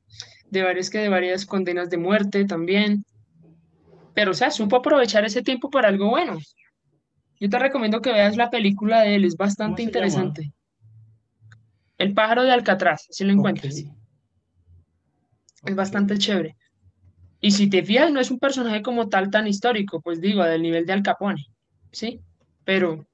de 0.49 0.63
varios 0.63 0.89
que 0.89 0.97
de 0.97 1.09
varias 1.09 1.45
condenas 1.45 1.89
de 1.89 1.97
muerte 1.97 2.45
también. 2.45 3.05
Pero, 4.17 4.31
o 4.31 4.33
sea, 4.33 4.49
supo 4.49 4.77
aprovechar 4.77 5.23
ese 5.25 5.43
tiempo 5.43 5.69
para 5.69 5.89
algo 5.89 6.09
bueno. 6.09 6.39
Yo 7.39 7.49
te 7.51 7.59
recomiendo 7.59 8.01
que 8.01 8.11
veas 8.11 8.35
la 8.35 8.49
película 8.49 9.01
de 9.01 9.13
él, 9.13 9.25
es 9.25 9.37
bastante 9.37 9.83
interesante. 9.83 10.51
El 11.99 12.15
pájaro 12.15 12.41
de 12.41 12.49
Alcatraz, 12.49 13.05
si 13.11 13.23
lo 13.25 13.31
encuentras. 13.31 13.75
Es 15.65 15.75
bastante 15.75 16.17
chévere. 16.17 16.57
Y 17.41 17.51
si 17.51 17.69
te 17.69 17.83
fijas, 17.83 18.11
no 18.11 18.19
es 18.19 18.31
un 18.31 18.39
personaje 18.39 18.81
como 18.81 19.07
tal 19.07 19.29
tan 19.29 19.45
histórico, 19.45 20.01
pues 20.01 20.19
digo, 20.19 20.43
del 20.43 20.63
nivel 20.63 20.87
de 20.87 20.93
Al 20.93 21.03
Capone, 21.03 21.45
¿sí? 21.91 22.19
Pero, 22.63 23.05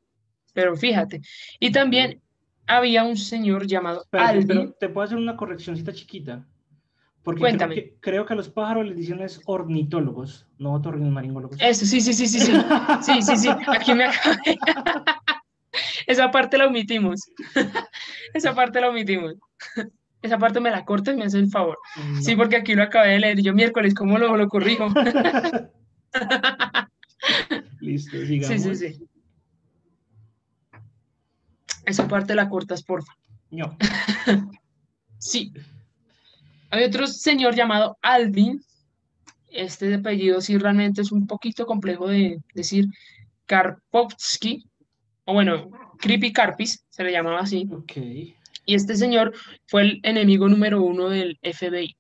pero 0.54 0.78
fíjate. 0.78 1.20
Y 1.60 1.74
también 1.74 2.22
había 2.66 3.04
un 3.04 3.18
señor 3.18 3.68
llamado 3.68 4.06
Alvin. 4.13 4.48
Pero 4.48 4.72
te 4.80 4.88
puedo 4.88 5.04
hacer 5.04 5.18
una 5.18 5.36
correccióncita 5.36 5.92
chiquita. 5.92 6.48
Porque 7.23 7.39
Cuéntame. 7.39 7.93
Creo 8.01 8.25
que, 8.25 8.33
a 8.33 8.36
los 8.36 8.49
pájaros 8.49 8.86
les 8.86 8.97
dicen 8.97 9.21
es 9.21 9.39
ornitólogos, 9.45 10.45
no 10.57 10.73
otorrinolaringólogos. 10.73 11.57
Eso, 11.59 11.86
sí, 11.86 12.01
sí, 12.01 12.13
sí, 12.13 12.27
sí, 12.27 12.39
sí. 12.39 12.53
Sí, 13.01 13.21
sí, 13.21 13.38
sí. 13.38 13.49
Aquí 13.67 13.93
me 13.93 14.05
acabé. 14.05 14.38
Esa 16.07 16.29
parte 16.31 16.57
la 16.57 16.67
omitimos. 16.67 17.21
Esa 18.33 18.53
parte 18.53 18.81
la 18.81 18.89
omitimos. 18.89 19.36
Esa 20.21 20.38
parte 20.38 20.59
me 20.59 20.69
la 20.69 20.83
cortas 20.83 21.15
y 21.15 21.17
me 21.17 21.25
hace 21.25 21.39
el 21.39 21.49
favor. 21.49 21.77
Sí, 22.21 22.36
porque 22.36 22.57
aquí 22.57 22.75
lo 22.75 22.83
acabé 22.83 23.13
de 23.13 23.19
leer. 23.19 23.41
Yo 23.41 23.53
miércoles, 23.53 23.93
¿cómo 23.93 24.17
lo, 24.17 24.36
lo 24.36 24.47
corrijo? 24.47 24.88
Listo, 27.79 28.17
sigamos. 28.25 28.62
Sí, 28.62 28.75
sí, 28.75 28.93
sí. 28.93 29.07
Esa 31.86 32.07
parte 32.07 32.36
la 32.36 32.49
cortas, 32.49 32.83
porfa. 32.83 33.13
No. 33.49 33.77
sí. 35.17 35.51
Hay 36.73 36.86
otro 36.86 37.05
señor 37.05 37.53
llamado 37.53 37.99
Alvin. 38.01 38.59
Este 39.51 39.93
apellido 39.93 40.41
sí 40.41 40.57
realmente 40.57 41.03
es 41.03 41.12
un 41.12 41.27
poquito 41.27 41.67
complejo 41.67 42.07
de 42.07 42.39
decir. 42.55 42.88
Karpovsky, 43.45 44.65
o 45.25 45.33
bueno, 45.33 45.69
Creepy 45.99 46.33
Carpis, 46.33 46.83
se 46.89 47.03
le 47.03 47.12
llamaba 47.12 47.41
así. 47.41 47.69
Y 48.65 48.73
este 48.73 48.95
señor 48.95 49.36
fue 49.67 49.83
el 49.83 49.99
enemigo 50.01 50.49
número 50.49 50.81
uno 50.81 51.09
del 51.09 51.38
FBI. 51.43 51.95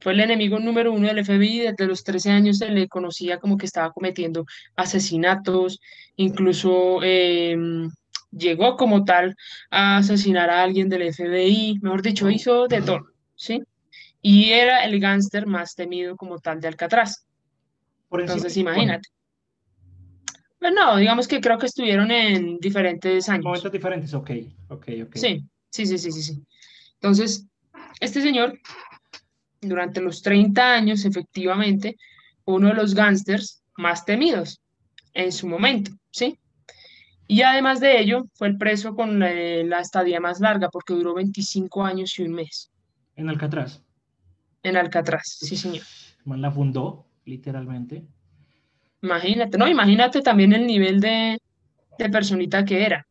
Fue 0.00 0.12
el 0.12 0.18
enemigo 0.18 0.58
número 0.58 0.92
uno 0.92 1.06
del 1.06 1.24
FBI. 1.24 1.60
Desde 1.60 1.86
los 1.86 2.02
13 2.02 2.32
años 2.32 2.58
se 2.58 2.68
le 2.68 2.88
conocía 2.88 3.38
como 3.38 3.56
que 3.56 3.66
estaba 3.66 3.92
cometiendo 3.92 4.44
asesinatos, 4.74 5.78
incluso 6.16 7.00
em, 7.04 7.92
llegó 8.36 8.76
como 8.76 9.04
tal 9.04 9.36
a 9.70 9.98
asesinar 9.98 10.50
a 10.50 10.62
alguien 10.62 10.88
del 10.88 11.12
FBI, 11.12 11.78
mejor 11.82 12.02
dicho, 12.02 12.30
hizo 12.30 12.66
de 12.68 12.82
todo, 12.82 13.06
¿sí? 13.34 13.62
Y 14.20 14.50
era 14.52 14.84
el 14.84 14.98
gángster 15.00 15.46
más 15.46 15.74
temido 15.74 16.16
como 16.16 16.38
tal 16.38 16.60
de 16.60 16.68
Alcatraz. 16.68 17.26
Entonces, 18.10 18.56
imagínate. 18.56 19.08
Pues 20.58 20.72
no, 20.72 20.96
digamos 20.96 21.28
que 21.28 21.40
creo 21.40 21.58
que 21.58 21.66
estuvieron 21.66 22.10
en 22.10 22.58
diferentes 22.58 23.28
años. 23.28 23.44
Momentos 23.44 23.70
diferentes, 23.70 24.14
ok, 24.14 24.30
ok, 24.68 24.88
ok. 25.04 25.16
Sí, 25.16 25.44
sí, 25.70 25.86
sí, 25.86 25.98
sí, 25.98 26.10
sí, 26.10 26.22
sí. 26.22 26.42
Entonces, 26.94 27.46
este 28.00 28.22
señor, 28.22 28.58
durante 29.60 30.00
los 30.00 30.22
30 30.22 30.74
años, 30.74 31.04
efectivamente, 31.04 31.96
uno 32.46 32.68
de 32.68 32.74
los 32.74 32.94
gángsters 32.94 33.62
más 33.76 34.04
temidos 34.04 34.60
en 35.12 35.32
su 35.32 35.46
momento, 35.46 35.90
¿sí? 36.10 36.38
Y 37.26 37.42
además 37.42 37.80
de 37.80 38.00
ello, 38.00 38.26
fue 38.34 38.48
el 38.48 38.58
preso 38.58 38.94
con 38.94 39.18
la, 39.18 39.32
la 39.32 39.80
estadía 39.80 40.20
más 40.20 40.40
larga, 40.40 40.68
porque 40.68 40.94
duró 40.94 41.14
25 41.14 41.84
años 41.84 42.18
y 42.18 42.22
un 42.22 42.32
mes. 42.32 42.70
¿En 43.16 43.28
Alcatraz? 43.28 43.82
En 44.62 44.76
Alcatraz, 44.76 45.38
sí, 45.40 45.56
señor. 45.56 45.84
Man 46.24 46.40
la 46.40 46.50
fundó, 46.50 47.06
literalmente. 47.24 48.04
Imagínate, 49.02 49.58
no, 49.58 49.68
imagínate 49.68 50.22
también 50.22 50.52
el 50.54 50.66
nivel 50.66 51.00
de, 51.00 51.38
personita 52.10 52.64
que 52.64 52.84
era. 52.84 53.06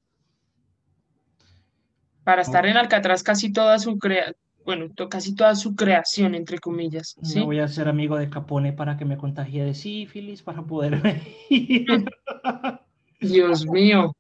Para 2.23 2.41
estar 2.41 2.65
en 2.65 2.78
Alcatraz 2.78 3.21
casi 3.21 3.52
toda 3.52 3.78
su 3.80 3.97
crea 3.97 4.34
bueno, 4.65 4.88
casi 5.10 5.36
toda 5.36 5.56
su 5.56 5.76
creación, 5.76 6.36
entre 6.36 6.58
comillas. 6.58 7.17
¿sí? 7.21 7.41
voy 7.41 7.60
a 7.60 7.67
ser 7.67 7.89
amigo 7.89 8.15
de 8.15 8.30
Capone 8.30 8.71
para 8.71 8.95
que 8.95 9.04
me 9.04 9.17
contagie 9.17 9.65
de 9.65 9.73
sífilis, 9.73 10.41
para 10.41 10.63
poder 10.63 11.02
Dios 13.23 13.65
mío. 13.65 14.15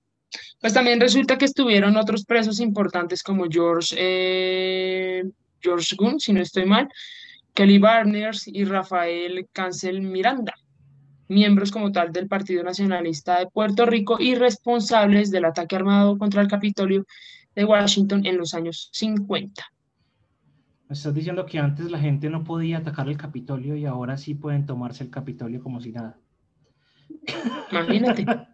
Pues 0.59 0.73
también 0.73 0.99
resulta 0.99 1.37
que 1.37 1.45
estuvieron 1.45 1.97
otros 1.97 2.25
presos 2.25 2.59
importantes 2.59 3.21
como 3.21 3.45
George, 3.49 3.95
eh, 3.97 5.23
George 5.61 5.95
Gunn, 5.95 6.19
si 6.19 6.33
no 6.33 6.41
estoy 6.41 6.65
mal, 6.65 6.87
Kelly 7.53 7.77
Barners 7.77 8.47
y 8.47 8.63
Rafael 8.63 9.47
Cancel 9.53 10.01
Miranda 10.01 10.53
miembros 11.33 11.71
como 11.71 11.91
tal 11.91 12.11
del 12.11 12.27
Partido 12.27 12.63
Nacionalista 12.63 13.39
de 13.39 13.47
Puerto 13.47 13.85
Rico 13.85 14.17
y 14.19 14.35
responsables 14.35 15.31
del 15.31 15.45
ataque 15.45 15.75
armado 15.75 16.17
contra 16.17 16.41
el 16.41 16.47
Capitolio 16.47 17.05
de 17.55 17.65
Washington 17.65 18.25
en 18.25 18.37
los 18.37 18.53
años 18.53 18.89
50. 18.93 19.63
Me 20.87 20.93
estás 20.93 21.13
diciendo 21.13 21.45
que 21.45 21.59
antes 21.59 21.89
la 21.91 21.99
gente 21.99 22.29
no 22.29 22.43
podía 22.43 22.79
atacar 22.79 23.07
el 23.07 23.17
Capitolio 23.17 23.75
y 23.75 23.85
ahora 23.85 24.17
sí 24.17 24.35
pueden 24.35 24.65
tomarse 24.65 25.03
el 25.03 25.09
Capitolio 25.09 25.61
como 25.61 25.81
si 25.81 25.91
nada. 25.91 26.17
Imagínate. 27.71 28.25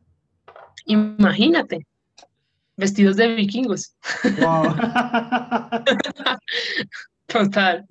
Imagínate. 0.89 1.85
Vestidos 2.75 3.15
de 3.15 3.35
vikingos. 3.35 3.95
Total. 7.27 7.85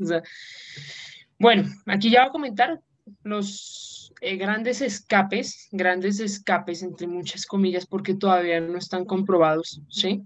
bueno, 1.39 1.71
aquí 1.87 2.11
ya 2.11 2.23
voy 2.23 2.29
a 2.29 2.33
comentar 2.33 2.81
los 3.23 4.13
eh, 4.21 4.37
grandes 4.37 4.83
escapes, 4.83 5.69
grandes 5.71 6.19
escapes 6.19 6.83
entre 6.83 7.07
muchas 7.07 7.47
comillas 7.47 7.87
porque 7.87 8.15
todavía 8.15 8.61
no 8.61 8.79
están 8.79 9.05
comprobados, 9.05 9.81
¿sí? 9.89 10.25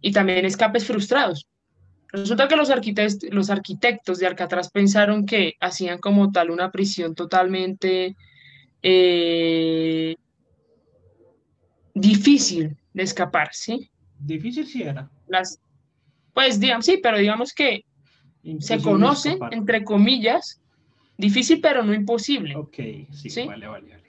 Y 0.00 0.12
también 0.12 0.44
escapes 0.44 0.86
frustrados. 0.86 1.48
Resulta 2.12 2.46
que 2.46 2.54
los, 2.54 2.70
arquitectos, 2.70 3.28
los 3.32 3.50
arquitectos 3.50 4.20
de 4.20 4.28
Alcatraz 4.28 4.70
pensaron 4.70 5.26
que 5.26 5.54
hacían 5.60 5.98
como 5.98 6.30
tal 6.30 6.50
una 6.50 6.70
prisión 6.70 7.16
totalmente 7.16 8.14
eh, 8.82 10.14
difícil 12.00 12.76
de 12.92 13.02
escapar, 13.02 13.50
¿sí? 13.52 13.90
Difícil 14.18 14.66
sí 14.66 14.82
era. 14.82 15.10
Las, 15.26 15.60
pues 16.34 16.58
digamos, 16.58 16.86
sí, 16.86 16.98
pero 17.02 17.18
digamos 17.18 17.52
que 17.52 17.84
se 18.60 18.80
conocen, 18.80 19.38
entre 19.50 19.84
comillas, 19.84 20.60
Difícil, 21.18 21.60
pero 21.60 21.82
no 21.82 21.92
imposible. 21.92 22.54
Ok, 22.54 22.76
sí, 23.10 23.44
vale, 23.44 23.66
vale, 23.66 23.90
vale. 23.90 24.04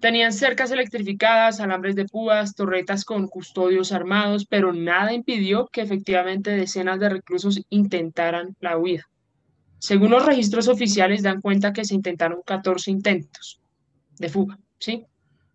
Tenían 0.00 0.32
cercas 0.32 0.72
electrificadas, 0.72 1.60
alambres 1.60 1.94
de 1.94 2.04
púas, 2.06 2.56
torretas 2.56 3.04
con 3.04 3.28
custodios 3.28 3.92
armados, 3.92 4.46
pero 4.46 4.72
nada 4.72 5.12
impidió 5.12 5.68
que 5.68 5.80
efectivamente 5.80 6.50
decenas 6.50 6.98
de 6.98 7.08
reclusos 7.08 7.62
intentaran 7.70 8.56
la 8.60 8.76
huida. 8.76 9.04
Según 9.78 10.10
los 10.10 10.26
registros 10.26 10.66
oficiales, 10.66 11.22
dan 11.22 11.40
cuenta 11.40 11.72
que 11.72 11.84
se 11.84 11.94
intentaron 11.94 12.42
14 12.44 12.90
intentos 12.90 13.60
de 14.18 14.28
fuga, 14.28 14.58
¿sí? 14.80 15.06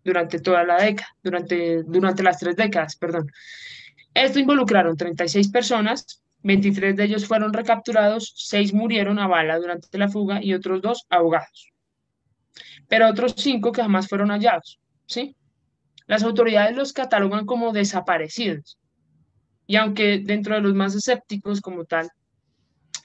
Durante 0.04 0.40
toda 0.40 0.64
la 0.64 0.82
década, 0.82 1.08
durante, 1.22 1.82
durante 1.84 2.22
las 2.22 2.38
tres 2.38 2.56
décadas, 2.56 2.96
perdón. 2.96 3.30
Esto 4.14 4.40
involucraron 4.40 4.96
36 4.96 5.48
personas, 5.48 6.22
23 6.42 6.96
de 6.96 7.04
ellos 7.04 7.26
fueron 7.26 7.52
recapturados, 7.52 8.32
6 8.36 8.74
murieron 8.74 9.18
a 9.18 9.26
bala 9.26 9.58
durante 9.58 9.96
la 9.96 10.08
fuga 10.08 10.42
y 10.42 10.54
otros 10.54 10.82
2 10.82 11.06
ahogados. 11.08 11.72
Pero 12.88 13.08
otros 13.08 13.34
5 13.36 13.72
que 13.72 13.82
jamás 13.82 14.08
fueron 14.08 14.30
hallados, 14.30 14.80
¿sí? 15.06 15.36
Las 16.06 16.24
autoridades 16.24 16.76
los 16.76 16.92
catalogan 16.92 17.46
como 17.46 17.72
desaparecidos. 17.72 18.78
Y 19.66 19.76
aunque 19.76 20.18
dentro 20.18 20.54
de 20.54 20.60
los 20.60 20.74
más 20.74 20.94
escépticos 20.94 21.60
como 21.60 21.84
tal, 21.84 22.10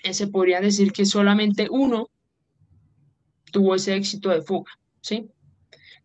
eh, 0.04 0.14
se 0.14 0.28
podría 0.28 0.60
decir 0.60 0.92
que 0.92 1.06
solamente 1.06 1.68
uno 1.70 2.10
tuvo 3.52 3.76
ese 3.76 3.96
éxito 3.96 4.30
de 4.30 4.42
fuga, 4.42 4.72
¿sí? 5.02 5.30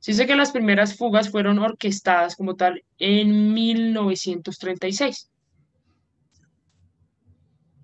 Se 0.02 0.10
dice 0.10 0.26
que 0.26 0.34
las 0.34 0.50
primeras 0.50 0.96
fugas 0.96 1.30
fueron 1.30 1.60
orquestadas 1.60 2.34
como 2.34 2.56
tal 2.56 2.82
en 2.98 3.54
1936. 3.54 5.30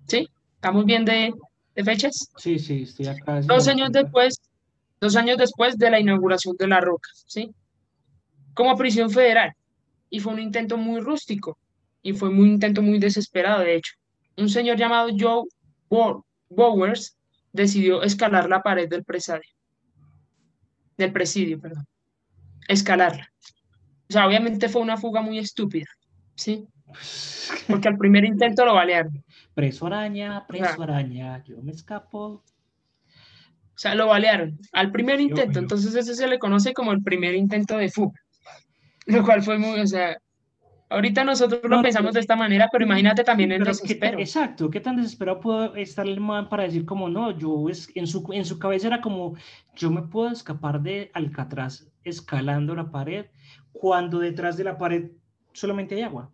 ¿Sí? 0.05 0.27
¿Estamos 0.55 0.83
bien 0.83 1.05
de, 1.05 1.33
fechas? 1.81 2.29
Sí, 2.35 2.59
sí, 2.59 2.81
estoy 2.81 3.07
acá. 3.07 3.39
Dos 3.39 3.69
años 3.69 3.93
después, 3.93 4.41
dos 4.99 5.15
años 5.15 5.37
después 5.37 5.77
de 5.77 5.89
la 5.91 6.01
inauguración 6.01 6.57
de 6.57 6.67
La 6.67 6.81
Roca, 6.81 7.09
¿sí? 7.25 7.55
Como 8.53 8.75
prisión 8.75 9.09
federal. 9.09 9.53
Y 10.09 10.19
fue 10.19 10.33
un 10.33 10.39
intento 10.39 10.75
muy 10.75 10.99
rústico. 10.99 11.57
Y 12.01 12.11
fue 12.11 12.27
un 12.27 12.45
intento 12.45 12.81
muy 12.81 12.99
desesperado, 12.99 13.61
de 13.61 13.75
hecho. 13.75 13.93
Un 14.35 14.49
señor 14.49 14.75
llamado 14.75 15.07
Joe 15.17 15.47
Bowers 16.49 17.15
decidió 17.53 18.03
escalar 18.03 18.49
la 18.49 18.61
pared 18.61 18.89
del 18.89 19.05
presidio. 19.05 19.39
Del 20.97 21.13
presidio, 21.13 21.61
perdón. 21.61 21.87
Escalarla. 22.69 23.29
O 24.09 24.13
sea, 24.13 24.25
obviamente 24.27 24.69
fue 24.69 24.81
una 24.81 24.95
fuga 24.95 25.21
muy 25.21 25.39
estúpida, 25.39 25.87
¿sí? 26.35 26.65
Porque 27.67 27.87
al 27.87 27.97
primer 27.97 28.23
intento 28.23 28.63
lo 28.63 28.75
balearon. 28.75 29.23
Preso 29.53 29.87
araña, 29.87 30.45
preso 30.47 30.83
araña, 30.83 31.43
yo 31.43 31.61
me 31.61 31.71
escapo. 31.71 32.43
O 33.75 33.81
sea, 33.81 33.95
lo 33.95 34.07
balearon 34.07 34.59
al 34.71 34.91
primer 34.91 35.19
intento, 35.19 35.59
entonces 35.59 35.95
ese 35.95 36.13
se 36.13 36.27
le 36.27 36.37
conoce 36.37 36.73
como 36.73 36.91
el 36.91 37.01
primer 37.01 37.33
intento 37.35 37.77
de 37.77 37.89
fuga. 37.89 38.19
Lo 39.05 39.23
cual 39.23 39.41
fue 39.41 39.57
muy, 39.57 39.79
o 39.79 39.87
sea, 39.87 40.17
ahorita 40.89 41.23
nosotros 41.23 41.61
lo 41.63 41.81
pensamos 41.81 42.13
de 42.13 42.19
esta 42.19 42.35
manera, 42.35 42.67
pero 42.71 42.85
imagínate 42.85 43.23
también 43.23 43.51
el 43.51 43.63
desespero. 43.63 44.19
exacto, 44.19 44.69
¿qué 44.69 44.79
tan 44.79 44.97
desesperado 44.97 45.39
pudo 45.39 45.75
estar 45.75 46.07
el 46.07 46.19
man 46.19 46.49
para 46.49 46.63
decir 46.63 46.85
como 46.85 47.09
no? 47.09 47.37
Yo, 47.37 47.69
es, 47.69 47.89
en, 47.95 48.07
su, 48.07 48.27
en 48.31 48.45
su 48.45 48.59
cabeza 48.59 48.87
era 48.87 49.01
como, 49.01 49.35
yo 49.75 49.91
me 49.91 50.01
puedo 50.01 50.31
escapar 50.31 50.81
de 50.81 51.11
Alcatraz 51.13 51.87
escalando 52.03 52.75
la 52.75 52.91
pared, 52.91 53.27
cuando 53.71 54.19
detrás 54.19 54.57
de 54.57 54.63
la 54.63 54.77
pared 54.77 55.11
solamente 55.53 55.95
hay 55.95 56.01
agua 56.01 56.31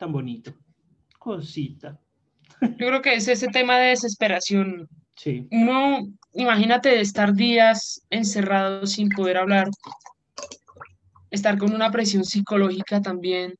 tan 0.00 0.10
bonito. 0.10 0.52
Cosita. 1.18 2.00
Yo 2.62 2.86
creo 2.88 3.02
que 3.02 3.14
es 3.14 3.28
ese 3.28 3.48
tema 3.48 3.78
de 3.78 3.90
desesperación. 3.90 4.88
Sí. 5.14 5.46
Uno, 5.50 6.08
imagínate 6.32 6.98
estar 7.00 7.34
días 7.34 8.02
encerrado 8.08 8.86
sin 8.86 9.10
poder 9.10 9.36
hablar, 9.36 9.68
estar 11.30 11.58
con 11.58 11.74
una 11.74 11.90
presión 11.90 12.24
psicológica 12.24 13.00
también. 13.00 13.54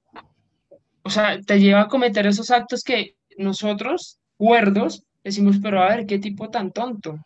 O 1.03 1.11
sea, 1.11 1.41
te 1.41 1.61
lleva 1.61 1.83
a 1.83 1.89
cometer 1.89 2.27
esos 2.27 2.51
actos 2.51 2.83
que 2.83 3.15
nosotros, 3.37 4.19
cuerdos, 4.37 5.05
decimos, 5.25 5.57
pero 5.63 5.83
a 5.83 5.89
ver, 5.89 6.07
qué 6.07 6.19
tipo 6.19 6.51
tan 6.51 6.73
tonto. 6.73 7.19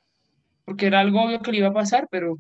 Porque 0.64 0.87
era 0.87 1.00
algo 1.00 1.22
obvio 1.22 1.40
que 1.40 1.52
le 1.52 1.59
iba 1.59 1.68
a 1.68 1.74
pasar, 1.74 2.09
pero 2.11 2.38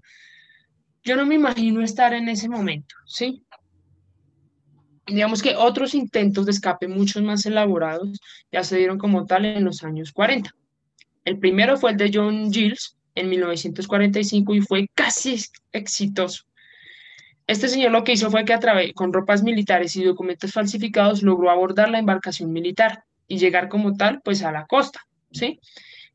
yo 1.02 1.16
no 1.16 1.26
me 1.26 1.34
imagino 1.34 1.82
estar 1.82 2.14
en 2.14 2.28
ese 2.28 2.48
momento, 2.48 2.94
¿sí? 3.06 3.44
Digamos 5.06 5.42
que 5.42 5.54
otros 5.54 5.94
intentos 5.94 6.46
de 6.46 6.52
escape, 6.52 6.88
muchos 6.88 7.22
más 7.22 7.44
elaborados, 7.44 8.18
ya 8.50 8.64
se 8.64 8.78
dieron 8.78 8.96
como 8.96 9.26
tal 9.26 9.44
en 9.44 9.64
los 9.64 9.84
años 9.84 10.12
40. 10.12 10.50
El 11.26 11.38
primero 11.38 11.76
fue 11.76 11.90
el 11.90 11.98
de 11.98 12.10
John 12.12 12.50
Giles 12.50 12.96
en 13.14 13.28
1945 13.28 14.54
y 14.54 14.60
fue 14.62 14.88
casi 14.94 15.36
exitoso. 15.72 16.44
Este 17.46 17.68
señor 17.68 17.92
lo 17.92 18.04
que 18.04 18.12
hizo 18.12 18.30
fue 18.30 18.44
que 18.44 18.54
a 18.54 18.58
través, 18.58 18.92
con 18.94 19.12
ropas 19.12 19.42
militares 19.42 19.94
y 19.96 20.04
documentos 20.04 20.52
falsificados 20.52 21.22
logró 21.22 21.50
abordar 21.50 21.90
la 21.90 21.98
embarcación 21.98 22.52
militar 22.52 23.04
y 23.28 23.38
llegar 23.38 23.68
como 23.68 23.96
tal 23.96 24.20
pues 24.22 24.42
a 24.42 24.52
la 24.52 24.66
costa, 24.66 25.00
¿sí? 25.30 25.60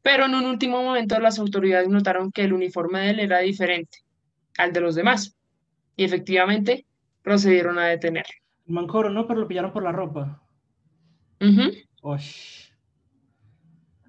Pero 0.02 0.26
en 0.26 0.34
un 0.34 0.46
último 0.46 0.82
momento 0.82 1.20
las 1.20 1.38
autoridades 1.38 1.90
notaron 1.90 2.32
que 2.32 2.44
el 2.44 2.54
uniforme 2.54 3.02
de 3.02 3.10
él 3.12 3.20
era 3.20 3.40
diferente 3.40 4.00
al 4.58 4.74
de 4.74 4.82
los 4.82 4.96
demás 4.96 5.36
y 5.96 6.04
efectivamente 6.04 6.86
procedieron 7.22 7.78
a 7.78 7.86
detenerlo. 7.86 8.34
Mancoro 8.66 9.10
no, 9.10 9.28
pero 9.28 9.42
lo 9.42 9.48
pillaron 9.48 9.72
por 9.72 9.84
la 9.84 9.92
ropa. 9.92 10.42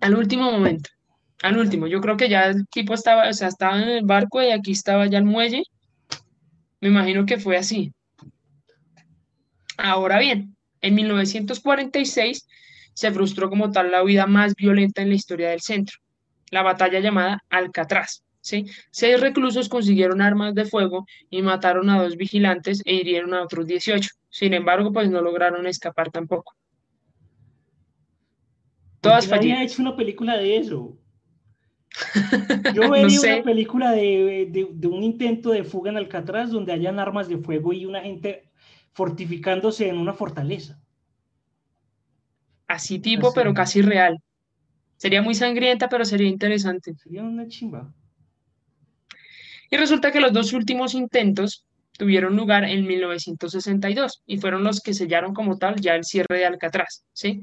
Al 0.00 0.14
último 0.14 0.50
momento. 0.50 0.90
Al 1.42 1.58
último. 1.58 1.86
Yo 1.86 2.00
creo 2.00 2.16
que 2.16 2.28
ya 2.28 2.46
el 2.46 2.66
tipo 2.68 2.94
estaba, 2.94 3.28
o 3.28 3.32
sea, 3.32 3.48
estaba 3.48 3.82
en 3.82 3.88
el 3.88 4.04
barco 4.04 4.42
y 4.42 4.50
aquí 4.50 4.72
estaba 4.72 5.06
ya 5.06 5.18
el 5.18 5.24
muelle. 5.24 5.62
Me 6.80 6.88
imagino 6.88 7.26
que 7.26 7.38
fue 7.38 7.56
así. 7.56 7.92
Ahora 9.76 10.18
bien, 10.18 10.56
en 10.80 10.94
1946 10.94 12.46
se 12.94 13.12
frustró 13.12 13.48
como 13.48 13.70
tal 13.70 13.90
la 13.90 14.02
huida 14.02 14.26
más 14.26 14.54
violenta 14.54 15.02
en 15.02 15.10
la 15.10 15.14
historia 15.14 15.50
del 15.50 15.60
centro, 15.60 15.98
la 16.50 16.62
batalla 16.62 17.00
llamada 17.00 17.42
Alcatraz. 17.48 18.22
¿sí? 18.40 18.66
Seis 18.90 19.20
reclusos 19.20 19.68
consiguieron 19.68 20.20
armas 20.20 20.54
de 20.54 20.64
fuego 20.64 21.06
y 21.30 21.42
mataron 21.42 21.90
a 21.90 22.02
dos 22.02 22.16
vigilantes 22.16 22.82
e 22.84 22.94
hirieron 22.94 23.34
a 23.34 23.42
otros 23.42 23.66
18. 23.66 24.08
Sin 24.28 24.54
embargo, 24.54 24.92
pues 24.92 25.10
no 25.10 25.20
lograron 25.22 25.66
escapar 25.66 26.10
tampoco. 26.10 26.54
Todas 29.00 29.30
había 29.32 29.62
hecho 29.62 29.80
una 29.80 29.96
película 29.96 30.36
de 30.36 30.58
eso. 30.58 30.99
Yo 32.74 32.90
vería 32.90 33.20
una 33.20 33.42
película 33.42 33.92
de, 33.92 34.48
de, 34.50 34.86
un 34.86 35.02
intento 35.02 35.50
de 35.50 35.64
fuga 35.64 35.90
en 35.90 35.96
Alcatraz 35.96 36.50
donde 36.50 36.72
hayan 36.72 36.98
armas 36.98 37.28
de 37.28 37.38
fuego 37.38 37.72
y 37.72 37.86
una 37.86 38.00
gente 38.00 38.44
fortificándose 38.92 39.88
en 39.88 39.98
una 39.98 40.12
fortaleza. 40.12 40.80
Así 42.66 43.00
tipo, 43.00 43.32
pero 43.34 43.52
casi 43.52 43.82
real. 43.82 44.18
Sería 44.96 45.22
muy 45.22 45.34
sangrienta, 45.34 45.88
pero 45.88 46.04
sería 46.04 46.28
interesante. 46.28 46.94
Sería 46.94 47.22
una 47.22 47.48
chimba. 47.48 47.92
Y 49.70 49.76
resulta 49.76 50.12
que 50.12 50.20
los 50.20 50.32
dos 50.32 50.52
últimos 50.52 50.94
intentos 50.94 51.64
tuvieron 51.92 52.36
lugar 52.36 52.64
en 52.64 52.86
1962 52.86 54.22
y 54.26 54.38
fueron 54.38 54.64
los 54.64 54.80
que 54.80 54.94
sellaron 54.94 55.34
como 55.34 55.58
tal 55.58 55.76
ya 55.80 55.94
el 55.94 56.04
cierre 56.04 56.38
de 56.38 56.46
Alcatraz, 56.46 57.04
¿sí? 57.12 57.42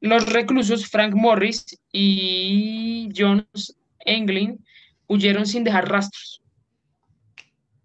Los 0.00 0.32
reclusos 0.32 0.86
Frank 0.86 1.14
Morris 1.14 1.64
y 1.92 3.08
Jones 3.16 3.76
Englin 4.00 4.64
huyeron 5.08 5.46
sin 5.46 5.64
dejar 5.64 5.88
rastros, 5.88 6.42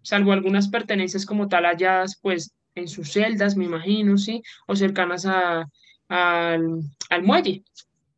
salvo 0.02 0.32
algunas 0.32 0.68
pertenencias 0.68 1.26
como 1.26 1.48
tal 1.48 1.64
halladas 1.64 2.18
pues 2.20 2.54
en 2.74 2.88
sus 2.88 3.12
celdas, 3.12 3.56
me 3.56 3.64
imagino, 3.64 4.18
¿sí? 4.18 4.42
O 4.66 4.76
cercanas 4.76 5.26
al, 5.26 5.66
al 6.08 7.22
muelle. 7.22 7.64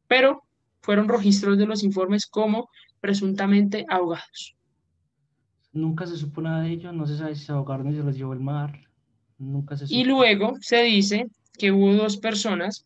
Pero 0.09 0.43
fueron 0.81 1.09
registros 1.09 1.59
de 1.59 1.67
los 1.67 1.83
informes 1.83 2.27
como 2.27 2.69
presuntamente 3.01 3.85
ahogados. 3.89 4.57
Nunca 5.73 6.07
se 6.07 6.17
supo 6.17 6.41
nada 6.41 6.63
de 6.63 6.71
ellos, 6.71 6.95
no 6.95 7.07
se 7.07 7.19
sabe 7.19 7.35
si 7.35 7.45
se 7.45 7.53
ahogaron 7.53 7.93
y 7.93 7.97
se 7.97 8.03
los 8.03 8.17
llevó 8.17 8.33
el 8.33 8.41
mar. 8.41 8.81
Nunca 9.39 9.77
se 9.77 9.87
Y 9.89 10.05
luego 10.05 10.55
se 10.61 10.83
dice 10.83 11.27
que 11.59 11.71
hubo 11.71 11.93
dos 11.93 12.17
personas 12.17 12.86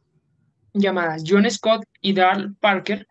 llamadas 0.72 1.24
John 1.26 1.50
Scott 1.50 1.85
y 2.00 2.12
Darl 2.12 2.54
Parker, 2.56 3.06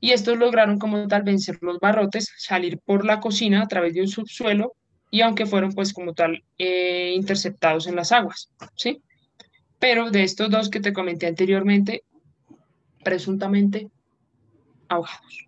y 0.00 0.12
estos 0.12 0.36
lograron 0.36 0.78
como 0.78 1.06
tal 1.08 1.22
vencer 1.22 1.58
los 1.62 1.78
barrotes, 1.78 2.32
salir 2.36 2.78
por 2.78 3.04
la 3.04 3.20
cocina 3.20 3.62
a 3.62 3.68
través 3.68 3.94
de 3.94 4.02
un 4.02 4.08
subsuelo, 4.08 4.74
y 5.10 5.22
aunque 5.22 5.46
fueron 5.46 5.72
pues 5.72 5.92
como 5.92 6.14
tal 6.14 6.42
eh, 6.58 7.12
interceptados 7.14 7.86
en 7.86 7.96
las 7.96 8.12
aguas, 8.12 8.50
¿sí? 8.74 9.02
Pero 9.78 10.10
de 10.10 10.22
estos 10.22 10.50
dos 10.50 10.68
que 10.68 10.80
te 10.80 10.92
comenté 10.92 11.26
anteriormente, 11.26 12.02
presuntamente 13.04 13.88
ahogados. 14.88 15.46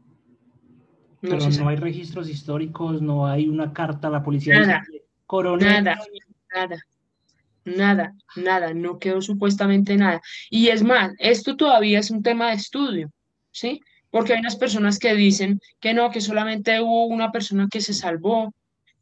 Pero 1.20 1.38
no, 1.38 1.68
hay 1.68 1.76
registros 1.76 2.28
históricos, 2.28 3.02
no 3.02 3.26
hay 3.26 3.48
una 3.48 3.72
carta 3.72 4.08
a 4.08 4.10
la 4.10 4.22
policía. 4.22 4.60
Nada, 4.60 4.84
nada, 5.58 5.98
nada, 6.54 6.76
nada, 7.76 8.14
nada, 8.36 8.74
no 8.74 8.98
quedó 8.98 9.20
supuestamente 9.20 9.96
nada. 9.96 10.20
Y 10.50 10.68
es 10.68 10.82
más, 10.82 11.12
esto 11.18 11.56
todavía 11.56 11.98
es 12.00 12.10
un 12.10 12.22
tema 12.22 12.48
de 12.48 12.56
estudio, 12.56 13.10
¿sí? 13.50 13.80
Porque 14.10 14.32
hay 14.32 14.40
unas 14.40 14.56
personas 14.56 14.98
que 14.98 15.14
dicen 15.14 15.60
que 15.80 15.94
no, 15.94 16.10
que 16.10 16.20
solamente 16.20 16.80
hubo 16.80 17.06
una 17.06 17.30
persona 17.30 17.68
que 17.70 17.80
se 17.80 17.94
salvó, 17.94 18.52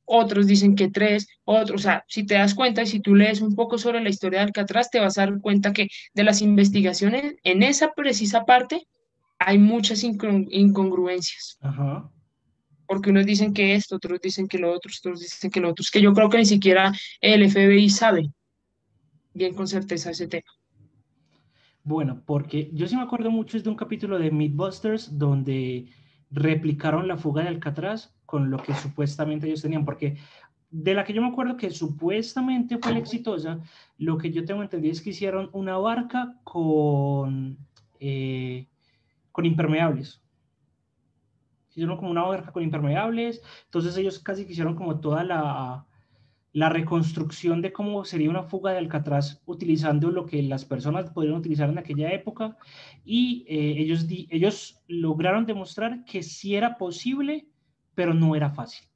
otros 0.06 0.46
dicen 0.46 0.76
que 0.76 0.88
tres, 0.88 1.26
otros, 1.44 1.80
o 1.80 1.82
sea, 1.82 2.04
si 2.06 2.24
te 2.24 2.34
das 2.34 2.54
cuenta 2.54 2.82
y 2.82 2.86
si 2.86 3.00
tú 3.00 3.14
lees 3.14 3.40
un 3.40 3.54
poco 3.54 3.76
sobre 3.76 4.00
la 4.00 4.08
historia 4.08 4.38
de 4.38 4.46
Alcatraz, 4.46 4.90
te 4.90 5.00
vas 5.00 5.18
a 5.18 5.26
dar 5.26 5.40
cuenta 5.40 5.72
que 5.72 5.88
de 6.14 6.24
las 6.24 6.42
investigaciones 6.42 7.34
en 7.42 7.62
esa 7.62 7.92
precisa 7.92 8.44
parte 8.44 8.86
hay 9.38 9.58
muchas 9.58 10.02
incongruencias. 10.04 11.58
Porque 12.86 13.10
unos 13.10 13.26
dicen 13.26 13.52
que 13.52 13.74
esto, 13.74 13.96
otros 13.96 14.20
dicen 14.20 14.46
que 14.46 14.58
lo 14.58 14.72
otro, 14.72 14.92
otros 14.96 15.20
dicen 15.20 15.50
que 15.50 15.60
lo 15.60 15.70
otro. 15.70 15.82
Es 15.82 15.90
que 15.90 16.00
yo 16.00 16.12
creo 16.14 16.30
que 16.30 16.38
ni 16.38 16.46
siquiera 16.46 16.92
el 17.20 17.50
FBI 17.50 17.90
sabe. 17.90 18.30
Bien 19.36 19.54
con 19.54 19.68
certeza 19.68 20.10
ese 20.10 20.26
tema. 20.26 20.50
Bueno, 21.84 22.22
porque 22.26 22.70
yo 22.72 22.88
sí 22.88 22.96
me 22.96 23.02
acuerdo 23.02 23.30
mucho 23.30 23.56
es 23.56 23.62
de 23.62 23.70
un 23.70 23.76
capítulo 23.76 24.18
de 24.18 24.30
Mythbusters 24.30 25.16
donde 25.16 25.86
replicaron 26.30 27.06
la 27.06 27.16
fuga 27.16 27.42
de 27.42 27.48
Alcatraz 27.48 28.12
con 28.24 28.50
lo 28.50 28.56
que 28.56 28.74
supuestamente 28.74 29.46
ellos 29.46 29.62
tenían, 29.62 29.84
porque 29.84 30.16
de 30.70 30.94
la 30.94 31.04
que 31.04 31.12
yo 31.12 31.22
me 31.22 31.28
acuerdo 31.28 31.56
que 31.56 31.70
supuestamente 31.70 32.78
fue 32.78 32.98
exitosa, 32.98 33.60
lo 33.98 34.18
que 34.18 34.32
yo 34.32 34.44
tengo 34.44 34.62
entendido 34.62 34.92
es 34.92 35.00
que 35.00 35.10
hicieron 35.10 35.48
una 35.52 35.78
barca 35.78 36.40
con, 36.42 37.56
eh, 38.00 38.66
con 39.30 39.46
impermeables. 39.46 40.20
Hicieron 41.70 41.98
como 41.98 42.10
una 42.10 42.24
barca 42.24 42.50
con 42.52 42.64
impermeables, 42.64 43.42
entonces 43.66 43.96
ellos 43.96 44.18
casi 44.18 44.44
que 44.44 44.52
hicieron 44.52 44.74
como 44.74 44.98
toda 44.98 45.22
la, 45.22 45.85
la 46.56 46.70
reconstrucción 46.70 47.60
de 47.60 47.70
cómo 47.70 48.06
sería 48.06 48.30
una 48.30 48.42
fuga 48.42 48.72
de 48.72 48.78
Alcatraz 48.78 49.42
utilizando 49.44 50.10
lo 50.10 50.24
que 50.24 50.42
las 50.42 50.64
personas 50.64 51.10
podrían 51.10 51.36
utilizar 51.36 51.68
en 51.68 51.76
aquella 51.76 52.10
época 52.12 52.56
y 53.04 53.44
eh, 53.46 53.74
ellos, 53.76 54.06
ellos 54.08 54.82
lograron 54.88 55.44
demostrar 55.44 56.02
que 56.06 56.22
sí 56.22 56.56
era 56.56 56.78
posible, 56.78 57.46
pero 57.94 58.14
no 58.14 58.34
era 58.34 58.48
fácil. 58.48 58.88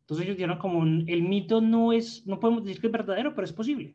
Entonces 0.00 0.26
ellos 0.26 0.36
dijeron 0.36 0.58
como 0.58 0.82
el 0.82 1.22
mito 1.22 1.60
no 1.60 1.92
es, 1.92 2.26
no 2.26 2.40
podemos 2.40 2.64
decir 2.64 2.80
que 2.80 2.88
es 2.88 2.92
verdadero, 2.92 3.36
pero 3.36 3.44
es 3.44 3.52
posible. 3.52 3.94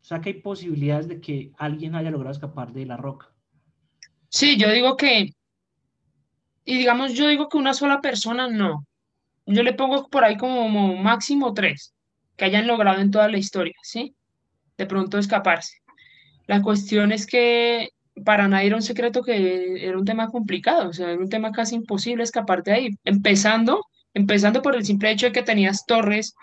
O 0.00 0.04
sea 0.04 0.20
que 0.20 0.30
hay 0.30 0.40
posibilidades 0.40 1.06
de 1.06 1.20
que 1.20 1.52
alguien 1.56 1.94
haya 1.94 2.10
logrado 2.10 2.32
escapar 2.32 2.72
de 2.72 2.84
la 2.84 2.96
roca. 2.96 3.32
Sí, 4.28 4.56
yo 4.58 4.72
digo 4.72 4.96
que, 4.96 5.32
y 6.64 6.78
digamos, 6.78 7.14
yo 7.14 7.28
digo 7.28 7.48
que 7.48 7.58
una 7.58 7.74
sola 7.74 8.00
persona 8.00 8.48
no, 8.48 8.84
yo 9.46 9.62
le 9.62 9.72
pongo 9.72 10.08
por 10.08 10.24
ahí 10.24 10.36
como 10.36 10.96
máximo 10.96 11.54
tres 11.54 11.94
que 12.36 12.44
hayan 12.44 12.66
logrado 12.66 13.00
en 13.00 13.10
toda 13.10 13.28
la 13.28 13.38
historia, 13.38 13.76
¿sí? 13.82 14.14
De 14.76 14.86
pronto 14.86 15.18
escaparse. 15.18 15.78
La 16.46 16.62
cuestión 16.62 17.12
es 17.12 17.26
que 17.26 17.90
para 18.24 18.48
nadie 18.48 18.68
era 18.68 18.76
un 18.76 18.82
secreto 18.82 19.22
que 19.22 19.86
era 19.86 19.98
un 19.98 20.04
tema 20.04 20.30
complicado, 20.30 20.90
o 20.90 20.92
sea, 20.92 21.10
era 21.10 21.20
un 21.20 21.28
tema 21.28 21.52
casi 21.52 21.74
imposible 21.74 22.22
escaparte 22.22 22.70
de 22.70 22.76
ahí. 22.76 22.90
Empezando, 23.04 23.84
empezando 24.14 24.62
por 24.62 24.74
el 24.74 24.84
simple 24.84 25.10
hecho 25.10 25.26
de 25.26 25.32
que 25.32 25.42
tenías 25.42 25.86
torres 25.86 26.34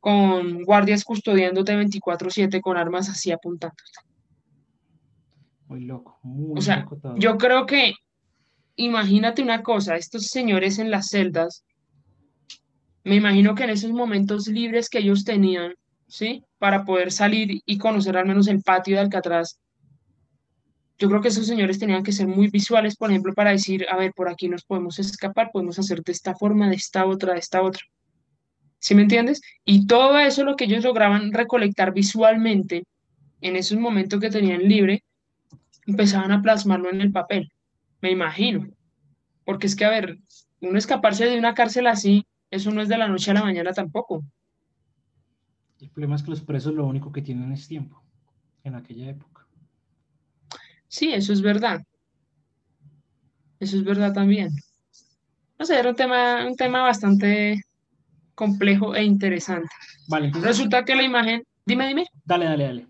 con 0.00 0.62
guardias 0.64 1.04
custodiándote 1.04 1.76
24/7 1.76 2.60
con 2.60 2.76
armas 2.76 3.08
así 3.08 3.32
apuntándote. 3.32 3.82
Muy 5.66 5.80
loco, 5.80 6.18
muy 6.22 6.58
O 6.58 6.62
sea, 6.62 6.86
yo 7.16 7.38
creo 7.38 7.64
que, 7.64 7.94
imagínate 8.76 9.42
una 9.42 9.62
cosa, 9.62 9.96
estos 9.96 10.26
señores 10.26 10.78
en 10.78 10.90
las 10.90 11.08
celdas 11.08 11.64
me 13.04 13.16
imagino 13.16 13.54
que 13.54 13.64
en 13.64 13.70
esos 13.70 13.92
momentos 13.92 14.48
libres 14.48 14.88
que 14.88 14.98
ellos 14.98 15.24
tenían, 15.24 15.74
¿sí? 16.08 16.42
Para 16.58 16.84
poder 16.84 17.12
salir 17.12 17.60
y 17.64 17.78
conocer 17.78 18.16
al 18.16 18.26
menos 18.26 18.48
el 18.48 18.62
patio 18.62 18.96
de 18.96 19.02
Alcatraz, 19.02 19.58
yo 20.98 21.08
creo 21.08 21.20
que 21.20 21.28
esos 21.28 21.46
señores 21.46 21.78
tenían 21.78 22.02
que 22.02 22.12
ser 22.12 22.26
muy 22.26 22.48
visuales, 22.48 22.96
por 22.96 23.10
ejemplo, 23.10 23.34
para 23.34 23.50
decir, 23.50 23.84
a 23.90 23.96
ver, 23.96 24.12
por 24.14 24.28
aquí 24.28 24.48
nos 24.48 24.64
podemos 24.64 24.98
escapar, 24.98 25.50
podemos 25.52 25.78
hacer 25.78 26.02
de 26.02 26.12
esta 26.12 26.34
forma, 26.34 26.68
de 26.68 26.76
esta 26.76 27.04
otra, 27.04 27.34
de 27.34 27.40
esta 27.40 27.62
otra. 27.62 27.82
¿Sí 28.78 28.94
me 28.94 29.02
entiendes? 29.02 29.40
Y 29.64 29.86
todo 29.86 30.18
eso 30.18 30.44
lo 30.44 30.56
que 30.56 30.64
ellos 30.64 30.84
lograban 30.84 31.32
recolectar 31.32 31.92
visualmente 31.92 32.84
en 33.40 33.56
esos 33.56 33.78
momentos 33.78 34.20
que 34.20 34.30
tenían 34.30 34.62
libre, 34.62 35.02
empezaban 35.86 36.32
a 36.32 36.40
plasmarlo 36.40 36.90
en 36.90 37.00
el 37.00 37.12
papel, 37.12 37.50
me 38.00 38.10
imagino. 38.10 38.68
Porque 39.44 39.66
es 39.66 39.76
que, 39.76 39.84
a 39.84 39.90
ver, 39.90 40.18
uno 40.60 40.78
escaparse 40.78 41.26
de 41.26 41.38
una 41.38 41.54
cárcel 41.54 41.86
así, 41.86 42.24
eso 42.54 42.70
no 42.70 42.80
es 42.80 42.88
de 42.88 42.96
la 42.96 43.08
noche 43.08 43.30
a 43.30 43.34
la 43.34 43.42
mañana 43.42 43.72
tampoco. 43.72 44.22
El 45.80 45.90
problema 45.90 46.16
es 46.16 46.22
que 46.22 46.30
los 46.30 46.40
presos 46.40 46.72
lo 46.72 46.86
único 46.86 47.12
que 47.12 47.20
tienen 47.20 47.52
es 47.52 47.66
tiempo 47.66 48.02
en 48.62 48.74
aquella 48.74 49.10
época. 49.10 49.46
Sí, 50.88 51.12
eso 51.12 51.32
es 51.32 51.42
verdad. 51.42 51.82
Eso 53.58 53.76
es 53.76 53.84
verdad 53.84 54.12
también. 54.12 54.50
No 55.58 55.66
sé, 55.66 55.78
era 55.78 55.90
un 55.90 55.96
tema, 55.96 56.46
un 56.46 56.56
tema 56.56 56.82
bastante 56.82 57.60
complejo 58.34 58.94
e 58.94 59.02
interesante. 59.04 59.68
Vale, 60.08 60.30
Resulta 60.32 60.84
que 60.84 60.94
la 60.94 61.02
imagen. 61.02 61.42
Dime, 61.66 61.88
dime. 61.88 62.06
Dale, 62.24 62.44
dale, 62.44 62.64
dale. 62.64 62.86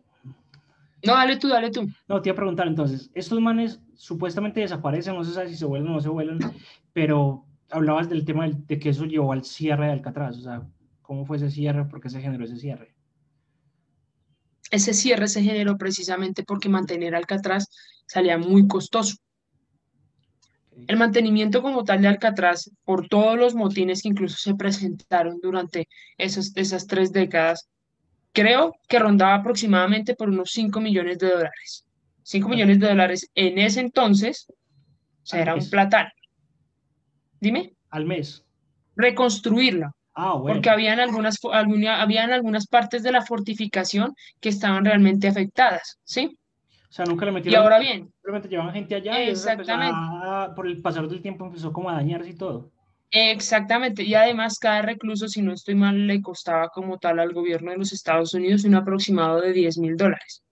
No, 1.07 1.15
dale 1.15 1.37
tú, 1.37 1.49
dale 1.49 1.71
tú. 1.71 1.89
No, 2.09 2.21
te 2.21 2.29
iba 2.29 2.35
a 2.35 2.37
preguntar 2.37 2.67
entonces. 2.67 3.11
Estos 3.15 3.41
manes 3.41 3.81
supuestamente 3.95 4.61
desaparecen, 4.61 5.15
no 5.15 5.25
se 5.25 5.33
sabe 5.33 5.49
si 5.49 5.57
se 5.57 5.67
vuelven 5.67 5.91
o 5.91 5.95
no 5.95 6.01
se 6.01 6.09
vuelven, 6.09 6.39
pero 6.93 7.45
hablabas 7.75 8.09
del 8.09 8.25
tema 8.25 8.49
de 8.49 8.79
que 8.79 8.91
eso 8.91 9.05
llevó 9.05 9.33
al 9.33 9.45
cierre 9.45 9.87
de 9.87 9.93
Alcatraz, 9.93 10.39
o 10.39 10.43
sea, 10.43 10.63
¿cómo 11.03 11.27
fue 11.27 11.37
ese 11.37 11.51
cierre? 11.51 11.85
¿Por 11.85 12.01
qué 12.01 12.09
se 12.09 12.21
generó 12.21 12.45
ese 12.45 12.57
cierre? 12.57 12.95
Ese 14.71 14.95
cierre 14.95 15.29
se 15.29 15.43
generó 15.43 15.77
precisamente 15.77 16.45
porque 16.45 16.69
mantener 16.69 17.15
Alcatraz 17.15 17.69
salía 18.07 18.39
muy 18.39 18.67
costoso. 18.67 19.17
El 20.87 20.97
mantenimiento 20.97 21.63
como 21.63 21.85
tal 21.85 22.03
de 22.03 22.09
Alcatraz, 22.09 22.71
por 22.85 23.09
todos 23.09 23.37
los 23.37 23.55
motines 23.55 24.03
que 24.03 24.09
incluso 24.09 24.37
se 24.39 24.55
presentaron 24.55 25.39
durante 25.41 25.89
esas, 26.17 26.53
esas 26.57 26.87
tres 26.87 27.13
décadas, 27.13 27.69
creo 28.33 28.75
que 28.89 28.99
rondaba 28.99 29.35
aproximadamente 29.35 30.15
por 30.15 30.29
unos 30.29 30.51
5 30.53 30.81
millones 30.81 31.19
de 31.19 31.31
dólares. 31.31 31.87
5 32.23 32.49
millones 32.49 32.81
de 32.81 32.89
dólares 32.89 33.31
en 33.35 33.59
ese 33.59 33.81
entonces, 33.81 34.47
o 34.51 35.27
sea, 35.27 35.43
era 35.43 35.55
un 35.55 35.69
platán. 35.71 36.09
Dime. 37.45 37.75
Al 37.91 38.07
mes. 38.07 38.43
Reconstruirla. 38.97 39.93
Ah, 40.15 40.33
bueno. 40.33 40.55
Porque 40.55 40.71
habían 40.71 40.99
algunas, 40.99 41.39
habían 41.53 42.33
algunas 42.33 42.67
partes 42.67 43.03
de 43.03 43.13
la 43.13 43.21
fortificación 43.21 44.15
que 44.41 44.49
estaban 44.49 44.83
realmente 44.83 45.29
afectadas, 45.29 45.99
¿sí? 46.05 46.39
O 46.89 46.93
sea, 46.93 47.05
nunca 47.05 47.27
le 47.27 47.33
metieron. 47.33 47.61
Y 47.61 47.63
ahora 47.63 47.79
bien. 47.81 48.11
Simplemente 48.15 48.49
llevaban 48.49 48.73
gente 48.73 48.95
allá 48.95 49.21
exactamente. 49.21 49.95
y 49.95 50.55
por 50.55 50.67
el 50.67 50.81
pasar 50.81 51.07
del 51.07 51.21
tiempo 51.21 51.45
empezó 51.45 51.71
como 51.71 51.91
a 51.91 51.95
dañarse 51.95 52.31
y 52.31 52.35
todo. 52.35 52.71
Exactamente, 53.11 54.03
y 54.03 54.15
además 54.15 54.59
cada 54.59 54.81
recluso, 54.81 55.29
si 55.29 55.43
no 55.43 55.53
estoy 55.53 55.75
mal, 55.75 56.07
le 56.07 56.23
costaba 56.23 56.71
como 56.71 56.99
tal 56.99 57.19
al 57.19 57.35
gobierno 57.35 57.73
de 57.73 57.77
los 57.77 57.93
Estados 57.93 58.33
Unidos 58.33 58.65
un 58.65 58.75
aproximado 58.75 59.43
de 59.43 59.53
10 59.53 59.79
mil 59.79 59.97
dólares. 59.97 60.43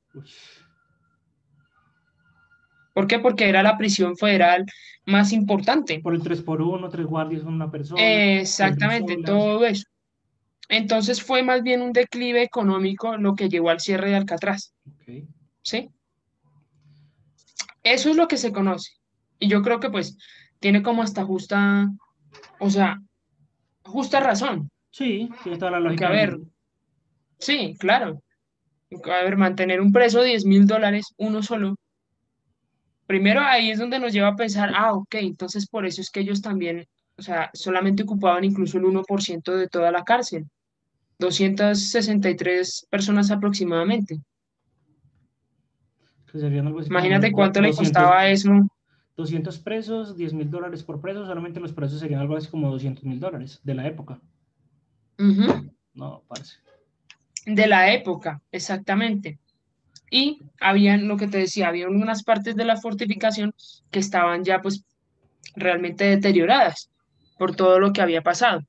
¿Por 2.92 3.06
qué? 3.06 3.18
Porque 3.18 3.48
era 3.48 3.62
la 3.62 3.78
prisión 3.78 4.16
federal 4.16 4.66
más 5.06 5.32
importante. 5.32 6.00
Por 6.00 6.14
el 6.14 6.22
3 6.22 6.42
por 6.42 6.60
1 6.60 6.88
tres 6.90 7.06
guardias 7.06 7.42
una 7.42 7.70
persona. 7.70 8.02
Exactamente, 8.02 9.16
todo 9.24 9.64
eso. 9.64 9.84
Entonces 10.68 11.22
fue 11.22 11.42
más 11.42 11.62
bien 11.62 11.82
un 11.82 11.92
declive 11.92 12.42
económico 12.42 13.16
lo 13.16 13.34
que 13.34 13.48
llevó 13.48 13.70
al 13.70 13.80
cierre 13.80 14.10
de 14.10 14.16
Alcatraz. 14.16 14.74
¿Sí? 15.62 15.90
Eso 17.82 18.10
es 18.10 18.16
lo 18.16 18.28
que 18.28 18.36
se 18.36 18.52
conoce. 18.52 18.92
Y 19.38 19.48
yo 19.48 19.62
creo 19.62 19.80
que 19.80 19.90
pues 19.90 20.16
tiene 20.60 20.82
como 20.82 21.02
hasta 21.02 21.24
justa, 21.24 21.90
o 22.58 22.70
sea, 22.70 23.00
justa 23.84 24.20
razón. 24.20 24.70
Sí, 24.90 25.28
tiene 25.42 25.58
toda 25.58 25.72
la 25.72 25.80
lógica. 25.80 26.08
a 26.08 26.10
ver, 26.10 26.38
sí, 27.38 27.74
claro. 27.78 28.22
A 28.90 29.24
ver, 29.24 29.36
mantener 29.36 29.80
un 29.80 29.90
preso 29.90 30.20
de 30.20 30.28
10 30.28 30.44
mil 30.44 30.66
dólares, 30.66 31.14
uno 31.16 31.42
solo, 31.42 31.76
primero 33.12 33.42
ahí 33.42 33.70
es 33.70 33.78
donde 33.78 33.98
nos 33.98 34.10
lleva 34.10 34.28
a 34.28 34.36
pensar, 34.36 34.72
ah, 34.74 34.94
ok, 34.94 35.16
entonces 35.16 35.66
por 35.66 35.84
eso 35.84 36.00
es 36.00 36.10
que 36.10 36.20
ellos 36.20 36.40
también, 36.40 36.86
o 37.18 37.20
sea, 37.20 37.50
solamente 37.52 38.04
ocupaban 38.04 38.42
incluso 38.42 38.78
el 38.78 38.84
1% 38.84 39.54
de 39.54 39.68
toda 39.68 39.92
la 39.92 40.02
cárcel, 40.02 40.46
263 41.18 42.86
personas 42.88 43.30
aproximadamente. 43.30 44.18
Imagínate 46.86 47.32
cuánto 47.32 47.60
le 47.60 47.74
costaba 47.74 48.26
eso. 48.28 48.48
200 49.18 49.58
presos, 49.58 50.16
10 50.16 50.32
mil 50.32 50.50
dólares 50.50 50.82
por 50.82 50.98
preso, 50.98 51.26
solamente 51.26 51.60
los 51.60 51.74
presos 51.74 52.00
serían 52.00 52.22
algo 52.22 52.38
así 52.38 52.48
como 52.48 52.70
200 52.70 53.04
mil 53.04 53.20
dólares 53.20 53.60
de 53.62 53.74
la 53.74 53.86
época. 53.86 54.22
No, 55.92 56.22
parece. 56.26 56.56
De 57.44 57.66
la 57.66 57.92
época, 57.92 58.40
exactamente 58.50 59.38
y 60.12 60.42
habían, 60.60 61.08
lo 61.08 61.16
que 61.16 61.26
te 61.26 61.38
decía, 61.38 61.68
había 61.68 61.88
unas 61.88 62.22
partes 62.22 62.54
de 62.54 62.66
la 62.66 62.76
fortificación 62.76 63.54
que 63.90 63.98
estaban 63.98 64.44
ya 64.44 64.60
pues 64.60 64.84
realmente 65.56 66.04
deterioradas 66.04 66.90
por 67.38 67.56
todo 67.56 67.80
lo 67.80 67.94
que 67.94 68.02
había 68.02 68.20
pasado. 68.20 68.60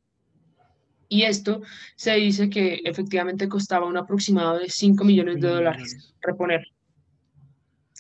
Y 1.10 1.24
esto 1.24 1.62
se 1.98 2.16
dice 2.16 2.50
que 2.50 2.80
efectivamente 2.86 3.50
costaba 3.50 3.88
un 3.88 3.98
aproximado 3.98 4.58
de 4.58 4.70
5 4.70 5.04
millones 5.04 5.42
de 5.42 5.50
dólares 5.50 6.16
reponer. 6.22 6.66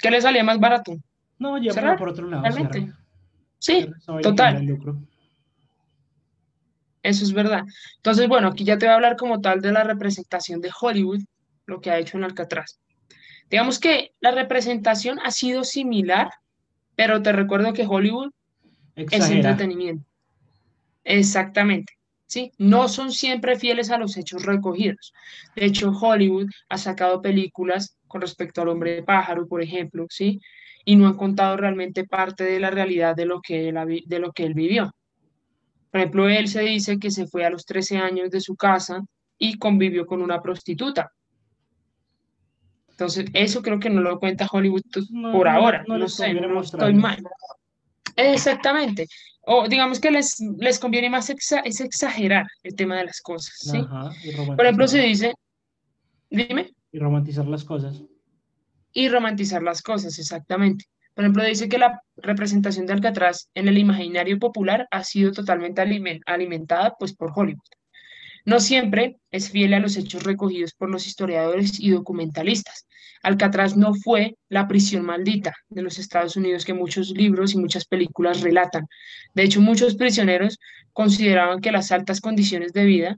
¿Qué 0.01 0.09
le 0.09 0.21
salía 0.21 0.45
más 0.45 0.57
barato? 0.57 0.95
No, 1.37 1.57
ya 1.61 1.97
por 1.97 2.09
otro 2.09 2.29
lado. 2.29 2.43
Realmente. 2.43 2.93
Sí, 3.59 3.89
total. 4.21 4.65
Eso 7.03 7.25
es 7.25 7.33
verdad. 7.33 7.65
Entonces, 7.97 8.29
bueno, 8.29 8.47
aquí 8.47 8.63
ya 8.63 8.77
te 8.77 8.85
voy 8.85 8.93
a 8.93 8.95
hablar 8.95 9.17
como 9.17 9.41
tal 9.41 9.59
de 9.59 9.73
la 9.73 9.83
representación 9.83 10.61
de 10.61 10.71
Hollywood, 10.79 11.19
lo 11.65 11.81
que 11.81 11.91
ha 11.91 11.99
hecho 11.99 12.17
en 12.17 12.23
Alcatraz. 12.23 12.79
Digamos 13.49 13.79
que 13.79 14.13
la 14.19 14.31
representación 14.31 15.19
ha 15.23 15.31
sido 15.31 15.63
similar, 15.63 16.31
pero 16.95 17.21
te 17.21 17.31
recuerdo 17.31 17.73
que 17.73 17.85
Hollywood 17.87 18.31
es 18.95 19.29
entretenimiento. 19.29 20.05
Exactamente. 21.03 21.93
¿sí? 22.33 22.51
No 22.57 22.87
son 22.87 23.11
siempre 23.11 23.57
fieles 23.57 23.91
a 23.91 23.97
los 23.97 24.17
hechos 24.17 24.43
recogidos. 24.43 25.13
De 25.55 25.65
hecho, 25.65 25.91
Hollywood 25.91 26.49
ha 26.69 26.77
sacado 26.77 27.21
películas 27.21 27.97
con 28.07 28.21
respecto 28.21 28.61
al 28.61 28.69
hombre 28.69 28.95
de 28.95 29.03
pájaro, 29.03 29.47
por 29.47 29.61
ejemplo, 29.61 30.07
¿sí? 30.09 30.39
Y 30.83 30.95
no 30.95 31.07
han 31.07 31.15
contado 31.15 31.57
realmente 31.57 32.05
parte 32.05 32.43
de 32.43 32.59
la 32.59 32.71
realidad 32.71 33.15
de 33.15 33.25
lo 33.25 33.39
que 33.41 33.69
él, 33.69 34.03
de 34.05 34.19
lo 34.19 34.31
que 34.31 34.45
él 34.45 34.55
vivió. 34.55 34.91
Por 35.91 35.99
ejemplo, 35.99 36.27
él 36.27 36.47
se 36.47 36.61
dice 36.61 36.97
que 36.97 37.11
se 37.11 37.27
fue 37.27 37.45
a 37.45 37.51
los 37.51 37.65
13 37.65 37.97
años 37.97 38.31
de 38.31 38.41
su 38.41 38.55
casa 38.55 39.01
y 39.37 39.59
convivió 39.59 40.07
con 40.07 40.21
una 40.21 40.41
prostituta. 40.41 41.11
Entonces, 42.93 43.25
eso 43.33 43.63
creo 43.63 43.79
que 43.79 43.89
no 43.89 44.01
lo 44.01 44.19
cuenta 44.19 44.47
Hollywood 44.51 44.83
por 45.31 45.47
ahora. 45.47 45.83
No, 45.87 46.07
sé, 46.07 46.33
no 46.33 46.61
estoy 46.61 46.93
mal. 46.93 47.23
Exactamente. 48.15 49.07
O 49.41 49.67
digamos 49.67 49.99
que 49.99 50.11
les, 50.11 50.39
les 50.59 50.79
conviene 50.79 51.09
más 51.09 51.29
es 51.29 51.81
exagerar 51.81 52.45
el 52.61 52.75
tema 52.75 52.97
de 52.97 53.05
las 53.05 53.19
cosas, 53.19 53.55
¿sí? 53.59 53.83
Por 54.55 54.65
ejemplo, 54.65 54.87
se 54.87 54.99
dice, 54.99 55.33
dime. 56.29 56.71
Y 56.91 56.99
romantizar 56.99 57.47
las 57.47 57.63
cosas. 57.63 58.03
Y 58.93 59.09
romantizar 59.09 59.63
las 59.63 59.81
cosas, 59.81 60.19
exactamente. 60.19 60.85
Por 61.15 61.23
ejemplo, 61.23 61.43
dice 61.43 61.67
que 61.67 61.79
la 61.79 61.99
representación 62.15 62.85
de 62.85 62.93
Alcatraz 62.93 63.49
en 63.55 63.67
el 63.67 63.79
imaginario 63.79 64.37
popular 64.37 64.87
ha 64.91 65.03
sido 65.03 65.31
totalmente 65.31 65.81
alimentada 66.25 66.95
pues, 66.99 67.15
por 67.15 67.31
Hollywood. 67.35 67.59
No 68.45 68.59
siempre 68.59 69.17
es 69.31 69.49
fiel 69.49 69.73
a 69.73 69.79
los 69.79 69.95
hechos 69.95 70.23
recogidos 70.23 70.73
por 70.73 70.89
los 70.89 71.07
historiadores 71.07 71.79
y 71.79 71.91
documentalistas. 71.91 72.87
Alcatraz 73.21 73.77
no 73.77 73.93
fue 73.93 74.35
la 74.49 74.67
prisión 74.67 75.05
maldita 75.05 75.53
de 75.69 75.81
los 75.81 75.97
Estados 75.97 76.35
Unidos 76.35 76.65
que 76.65 76.73
muchos 76.73 77.11
libros 77.11 77.53
y 77.53 77.57
muchas 77.57 77.85
películas 77.85 78.41
relatan. 78.41 78.85
De 79.33 79.43
hecho, 79.43 79.61
muchos 79.61 79.95
prisioneros 79.95 80.59
consideraban 80.91 81.61
que 81.61 81.71
las 81.71 81.93
altas 81.93 82.19
condiciones 82.19 82.73
de 82.73 82.83
vida, 82.83 83.17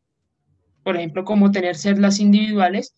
por 0.83 0.95
ejemplo, 0.95 1.23
como 1.23 1.51
tener 1.51 1.75
celdas 1.75 2.19
individuales, 2.19 2.93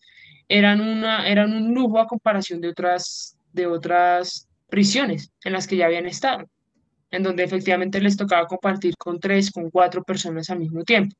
eran, 0.48 0.82
una, 0.82 1.26
eran 1.26 1.54
un 1.54 1.72
lujo 1.72 1.98
a 1.98 2.06
comparación 2.06 2.60
de 2.60 2.68
otras, 2.68 3.38
de 3.52 3.66
otras 3.66 4.46
prisiones 4.68 5.30
en 5.44 5.54
las 5.54 5.66
que 5.66 5.76
ya 5.76 5.86
habían 5.86 6.06
estado, 6.06 6.44
en 7.10 7.22
donde 7.22 7.42
efectivamente 7.42 8.02
les 8.02 8.18
tocaba 8.18 8.46
compartir 8.46 8.94
con 8.98 9.18
tres, 9.18 9.50
con 9.50 9.70
cuatro 9.70 10.02
personas 10.04 10.50
al 10.50 10.58
mismo 10.58 10.84
tiempo. 10.84 11.16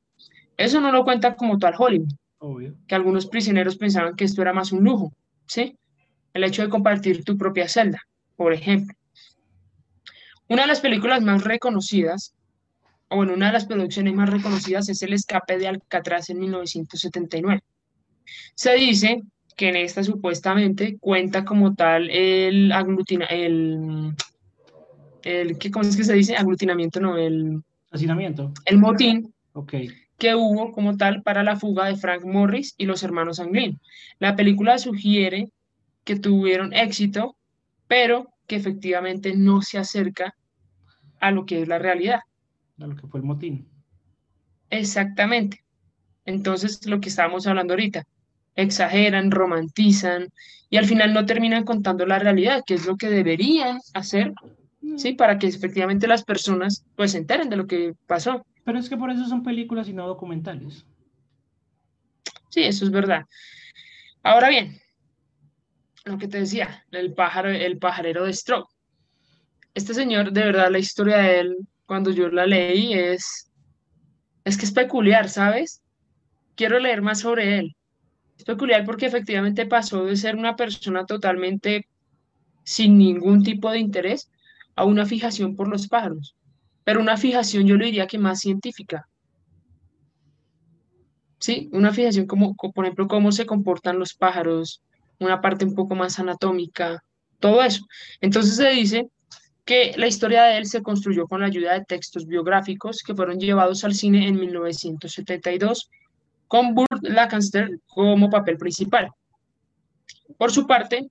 Eso 0.59 0.81
no 0.81 0.91
lo 0.91 1.05
cuenta 1.05 1.35
como 1.35 1.57
tal 1.57 1.73
Hollywood, 1.77 2.11
que 2.85 2.93
algunos 2.93 3.27
prisioneros 3.27 3.77
pensaban 3.77 4.17
que 4.17 4.25
esto 4.25 4.41
era 4.41 4.51
más 4.51 4.73
un 4.73 4.83
lujo, 4.83 5.13
¿sí? 5.47 5.77
El 6.33 6.43
hecho 6.43 6.61
de 6.61 6.67
compartir 6.67 7.23
tu 7.23 7.37
propia 7.37 7.69
celda, 7.69 8.01
por 8.35 8.51
ejemplo. 8.51 8.93
Una 10.49 10.63
de 10.63 10.67
las 10.67 10.81
películas 10.81 11.23
más 11.23 11.45
reconocidas, 11.45 12.35
o 13.07 13.15
bueno, 13.15 13.35
una 13.35 13.47
de 13.47 13.53
las 13.53 13.67
producciones 13.67 14.13
más 14.13 14.29
reconocidas 14.29 14.89
es 14.89 15.01
El 15.01 15.13
escape 15.13 15.57
de 15.57 15.69
Alcatraz 15.69 16.29
en 16.29 16.39
1979. 16.39 17.61
Se 18.53 18.73
dice 18.73 19.21
que 19.55 19.69
en 19.69 19.77
esta 19.77 20.03
supuestamente 20.03 20.97
cuenta 20.99 21.45
como 21.45 21.73
tal 21.73 22.09
el 22.09 22.73
aglutina, 22.73 23.27
el, 23.27 24.13
el 25.23 25.57
¿qué, 25.57 25.71
¿cómo 25.71 25.87
es 25.87 25.95
que 25.95 26.03
se 26.03 26.15
dice? 26.15 26.35
Aglutinamiento, 26.35 26.99
no, 26.99 27.15
el... 27.15 27.63
Hacinamiento. 27.91 28.51
El 28.65 28.77
motín. 28.77 29.33
Ok. 29.53 29.75
Que 30.19 30.35
hubo 30.35 30.71
como 30.73 30.97
tal 30.97 31.23
para 31.23 31.43
la 31.43 31.55
fuga 31.55 31.85
de 31.85 31.95
Frank 31.95 32.23
Morris 32.25 32.75
y 32.77 32.85
los 32.85 33.01
hermanos 33.03 33.39
Anglin. 33.39 33.79
La 34.19 34.35
película 34.35 34.77
sugiere 34.77 35.49
que 36.03 36.17
tuvieron 36.17 36.73
éxito, 36.73 37.37
pero 37.87 38.27
que 38.45 38.57
efectivamente 38.57 39.35
no 39.35 39.61
se 39.61 39.77
acerca 39.77 40.35
a 41.19 41.31
lo 41.31 41.45
que 41.45 41.61
es 41.61 41.67
la 41.67 41.79
realidad. 41.79 42.19
A 42.79 42.87
lo 42.87 42.95
que 42.95 43.07
fue 43.07 43.21
el 43.21 43.25
motín. 43.25 43.67
Exactamente. 44.69 45.63
Entonces, 46.25 46.85
lo 46.85 46.99
que 46.99 47.09
estábamos 47.09 47.47
hablando 47.47 47.73
ahorita, 47.73 48.03
exageran, 48.55 49.31
romantizan 49.31 50.27
y 50.69 50.77
al 50.77 50.85
final 50.85 51.13
no 51.13 51.25
terminan 51.25 51.63
contando 51.63 52.05
la 52.05 52.19
realidad, 52.19 52.63
que 52.65 52.75
es 52.75 52.85
lo 52.85 52.97
que 52.97 53.09
deberían 53.09 53.79
hacer, 53.93 54.33
¿sí? 54.97 55.13
Para 55.13 55.39
que 55.39 55.47
efectivamente 55.47 56.07
las 56.07 56.23
personas 56.23 56.85
pues 56.95 57.13
se 57.13 57.19
enteren 57.19 57.49
de 57.49 57.55
lo 57.55 57.67
que 57.67 57.93
pasó. 58.05 58.45
Pero 58.69 58.77
es 58.77 58.87
que 58.87 58.97
por 58.97 59.09
eso 59.09 59.25
son 59.25 59.41
películas 59.41 59.89
y 59.89 59.93
no 59.93 60.05
documentales. 60.05 60.85
Sí, 62.49 62.61
eso 62.61 62.85
es 62.85 62.91
verdad. 62.91 63.25
Ahora 64.21 64.49
bien, 64.49 64.79
lo 66.05 66.19
que 66.19 66.27
te 66.27 66.37
decía, 66.37 66.85
el 66.91 67.15
pájaro, 67.15 67.49
el 67.49 67.79
pajarero 67.79 68.25
de 68.25 68.33
Stroke. 68.33 68.69
Este 69.73 69.95
señor, 69.95 70.33
de 70.33 70.43
verdad, 70.43 70.69
la 70.69 70.77
historia 70.77 71.17
de 71.17 71.39
él, 71.39 71.55
cuando 71.87 72.11
yo 72.11 72.29
la 72.29 72.45
leí, 72.45 72.93
es, 72.93 73.49
es 74.43 74.55
que 74.55 74.65
es 74.65 74.71
peculiar, 74.71 75.29
¿sabes? 75.29 75.81
Quiero 76.53 76.77
leer 76.77 77.01
más 77.01 77.21
sobre 77.21 77.57
él. 77.57 77.75
Es 78.37 78.43
peculiar 78.43 78.85
porque 78.85 79.07
efectivamente 79.07 79.65
pasó 79.65 80.05
de 80.05 80.15
ser 80.15 80.35
una 80.35 80.55
persona 80.55 81.07
totalmente 81.07 81.87
sin 82.63 82.99
ningún 82.99 83.41
tipo 83.41 83.71
de 83.71 83.79
interés 83.79 84.29
a 84.75 84.85
una 84.85 85.07
fijación 85.07 85.55
por 85.55 85.67
los 85.67 85.87
pájaros, 85.87 86.35
pero 86.89 87.01
una 87.01 87.17
fijación 87.17 87.67
yo 87.67 87.75
le 87.75 87.85
diría 87.85 88.07
que 88.07 88.17
más 88.17 88.39
científica. 88.39 89.07
Sí, 91.37 91.69
una 91.71 91.93
fijación 91.93 92.25
como, 92.25 92.55
por 92.55 92.83
ejemplo, 92.83 93.07
cómo 93.07 93.31
se 93.31 93.45
comportan 93.45 93.99
los 93.99 94.15
pájaros, 94.15 94.81
una 95.19 95.39
parte 95.39 95.65
un 95.65 95.75
poco 95.75 95.93
más 95.93 96.17
anatómica, 96.17 97.03
todo 97.39 97.61
eso. 97.61 97.85
Entonces 98.21 98.55
se 98.55 98.71
dice 98.71 99.07
que 99.65 99.93
la 99.97 100.07
historia 100.07 100.45
de 100.45 100.57
él 100.57 100.65
se 100.65 100.81
construyó 100.81 101.27
con 101.27 101.41
la 101.41 101.45
ayuda 101.45 101.73
de 101.73 101.85
textos 101.85 102.25
biográficos 102.25 103.03
que 103.05 103.13
fueron 103.13 103.37
llevados 103.37 103.83
al 103.83 103.93
cine 103.93 104.27
en 104.27 104.39
1972 104.39 105.91
con 106.47 106.73
Burt 106.73 107.03
Lancaster 107.03 107.69
como 107.85 108.31
papel 108.31 108.57
principal. 108.57 109.11
Por 110.39 110.51
su 110.51 110.65
parte, 110.65 111.07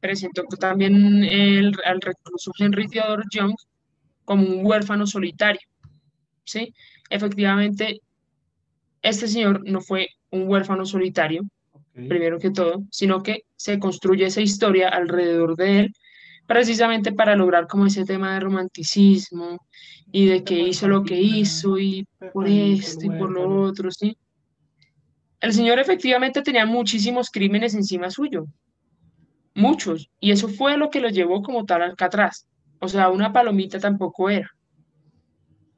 presentó 0.00 0.42
también 0.58 1.22
el, 1.22 1.76
al 1.84 2.00
recluso 2.00 2.50
Henry 2.58 2.88
Theodore 2.88 3.22
Young 3.30 3.54
como 4.32 4.48
un 4.48 4.66
huérfano 4.66 5.06
solitario. 5.06 5.60
¿sí? 6.44 6.74
Efectivamente, 7.10 8.00
este 9.02 9.28
señor 9.28 9.62
no 9.64 9.80
fue 9.80 10.08
un 10.30 10.48
huérfano 10.48 10.86
solitario, 10.86 11.42
primero 11.92 12.38
que 12.38 12.50
todo, 12.50 12.84
sino 12.90 13.22
que 13.22 13.44
se 13.56 13.78
construye 13.78 14.26
esa 14.26 14.40
historia 14.40 14.88
alrededor 14.88 15.56
de 15.56 15.80
él 15.80 15.94
precisamente 16.46 17.12
para 17.12 17.36
lograr 17.36 17.66
como 17.66 17.86
ese 17.86 18.04
tema 18.04 18.34
de 18.34 18.40
romanticismo 18.40 19.58
y 20.10 20.26
de 20.26 20.44
que 20.44 20.58
hizo 20.58 20.88
lo 20.88 21.02
que 21.04 21.20
hizo 21.20 21.78
y 21.78 22.06
por 22.32 22.48
esto 22.48 23.06
y 23.06 23.10
por 23.10 23.30
lo 23.30 23.62
otro, 23.62 23.90
¿sí? 23.90 24.16
El 25.40 25.52
señor 25.52 25.78
efectivamente 25.78 26.42
tenía 26.42 26.66
muchísimos 26.66 27.30
crímenes 27.30 27.74
encima 27.74 28.10
suyo, 28.10 28.46
muchos, 29.54 30.10
y 30.20 30.30
eso 30.30 30.48
fue 30.48 30.76
lo 30.76 30.90
que 30.90 31.00
lo 31.00 31.08
llevó 31.08 31.42
como 31.42 31.64
tal 31.64 31.82
al 31.82 31.90
Alcatraz. 31.90 32.46
O 32.82 32.88
sea, 32.88 33.10
una 33.10 33.32
palomita 33.32 33.78
tampoco 33.78 34.28
era. 34.28 34.50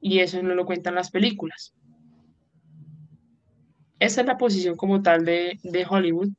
Y 0.00 0.20
eso 0.20 0.42
no 0.42 0.54
lo 0.54 0.64
cuentan 0.64 0.94
las 0.94 1.10
películas. 1.10 1.74
Esa 3.98 4.22
es 4.22 4.26
la 4.26 4.38
posición 4.38 4.74
como 4.74 5.02
tal 5.02 5.26
de, 5.26 5.86
Hollywood 5.86 6.30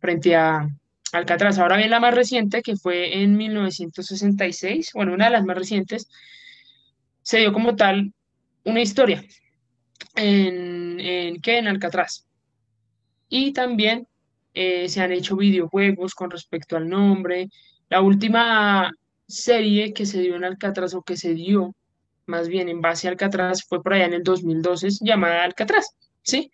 frente 0.00 0.34
a 0.34 0.68
Alcatraz. 1.12 1.60
Ahora 1.60 1.76
bien, 1.76 1.90
la 1.90 2.00
más 2.00 2.16
reciente, 2.16 2.62
que 2.62 2.74
fue 2.74 3.22
en 3.22 3.36
1966, 3.36 4.90
bueno, 4.92 5.14
una 5.14 5.26
de 5.26 5.30
las 5.30 5.44
más 5.44 5.56
recientes, 5.56 6.08
se 7.22 7.38
dio 7.38 7.52
como 7.52 7.76
tal 7.76 8.12
una 8.64 8.80
historia 8.80 9.22
en, 10.16 10.98
en 10.98 11.40
¿qué? 11.40 11.58
En 11.58 11.68
Alcatraz. 11.68 12.26
Y 13.28 13.52
también 13.52 14.08
eh, 14.52 14.88
se 14.88 15.00
han 15.00 15.12
hecho 15.12 15.36
videojuegos 15.36 16.16
con 16.16 16.28
respecto 16.28 16.76
al 16.76 16.88
nombre. 16.88 17.50
La 17.88 18.00
última 18.00 18.90
serie 19.26 19.92
que 19.92 20.06
se 20.06 20.20
dio 20.20 20.36
en 20.36 20.44
Alcatraz 20.44 20.94
o 20.94 21.02
que 21.02 21.16
se 21.16 21.34
dio 21.34 21.74
más 22.26 22.48
bien 22.48 22.68
en 22.68 22.80
base 22.80 23.08
a 23.08 23.10
Alcatraz 23.10 23.64
fue 23.64 23.82
por 23.82 23.94
allá 23.94 24.06
en 24.06 24.14
el 24.14 24.22
2012 24.22 24.88
llamada 25.00 25.44
Alcatraz, 25.44 25.96
¿sí? 26.22 26.50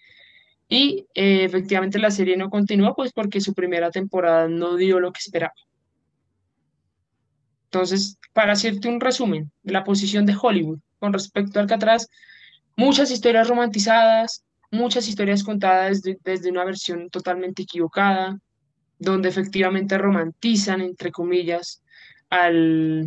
Y 0.69 1.07
eh, 1.14 1.45
efectivamente 1.45 1.99
la 1.99 2.11
serie 2.11 2.37
no 2.37 2.51
continúa 2.51 2.95
pues 2.95 3.12
porque 3.12 3.41
su 3.41 3.55
primera 3.55 3.91
temporada 3.91 4.49
no 4.49 4.77
dio 4.77 5.01
lo 5.01 5.12
que 5.12 5.21
esperaba. 5.21 5.55
Entonces, 7.64 8.19
para 8.33 8.53
hacerte 8.53 8.89
un 8.89 9.01
resumen 9.01 9.51
de 9.62 9.73
la 9.73 9.85
posición 9.85 10.25
de 10.25 10.37
Hollywood 10.41 10.79
con 10.99 11.12
respecto 11.12 11.59
a 11.59 11.62
Alcatraz, 11.62 12.09
muchas 12.77 13.11
historias 13.11 13.49
romantizadas, 13.49 14.45
muchas 14.71 15.09
historias 15.09 15.45
contadas 15.45 16.03
desde, 16.03 16.51
una 16.51 16.64
versión 16.64 17.11
totalmente 17.11 17.62
equivocada, 17.62 18.39
donde 18.99 19.29
efectivamente 19.29 19.99
romantizan, 19.99 20.81
entre 20.81 21.11
comillas, 21.11 21.83
al, 22.31 23.07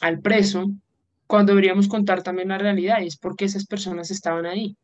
al 0.00 0.20
preso, 0.20 0.70
cuando 1.26 1.52
deberíamos 1.52 1.88
contar 1.88 2.22
también 2.22 2.48
la 2.48 2.58
realidad, 2.58 3.00
y 3.00 3.06
es 3.06 3.16
porque 3.16 3.44
esas 3.44 3.66
personas 3.66 4.10
estaban 4.10 4.46
ahí. 4.46 4.76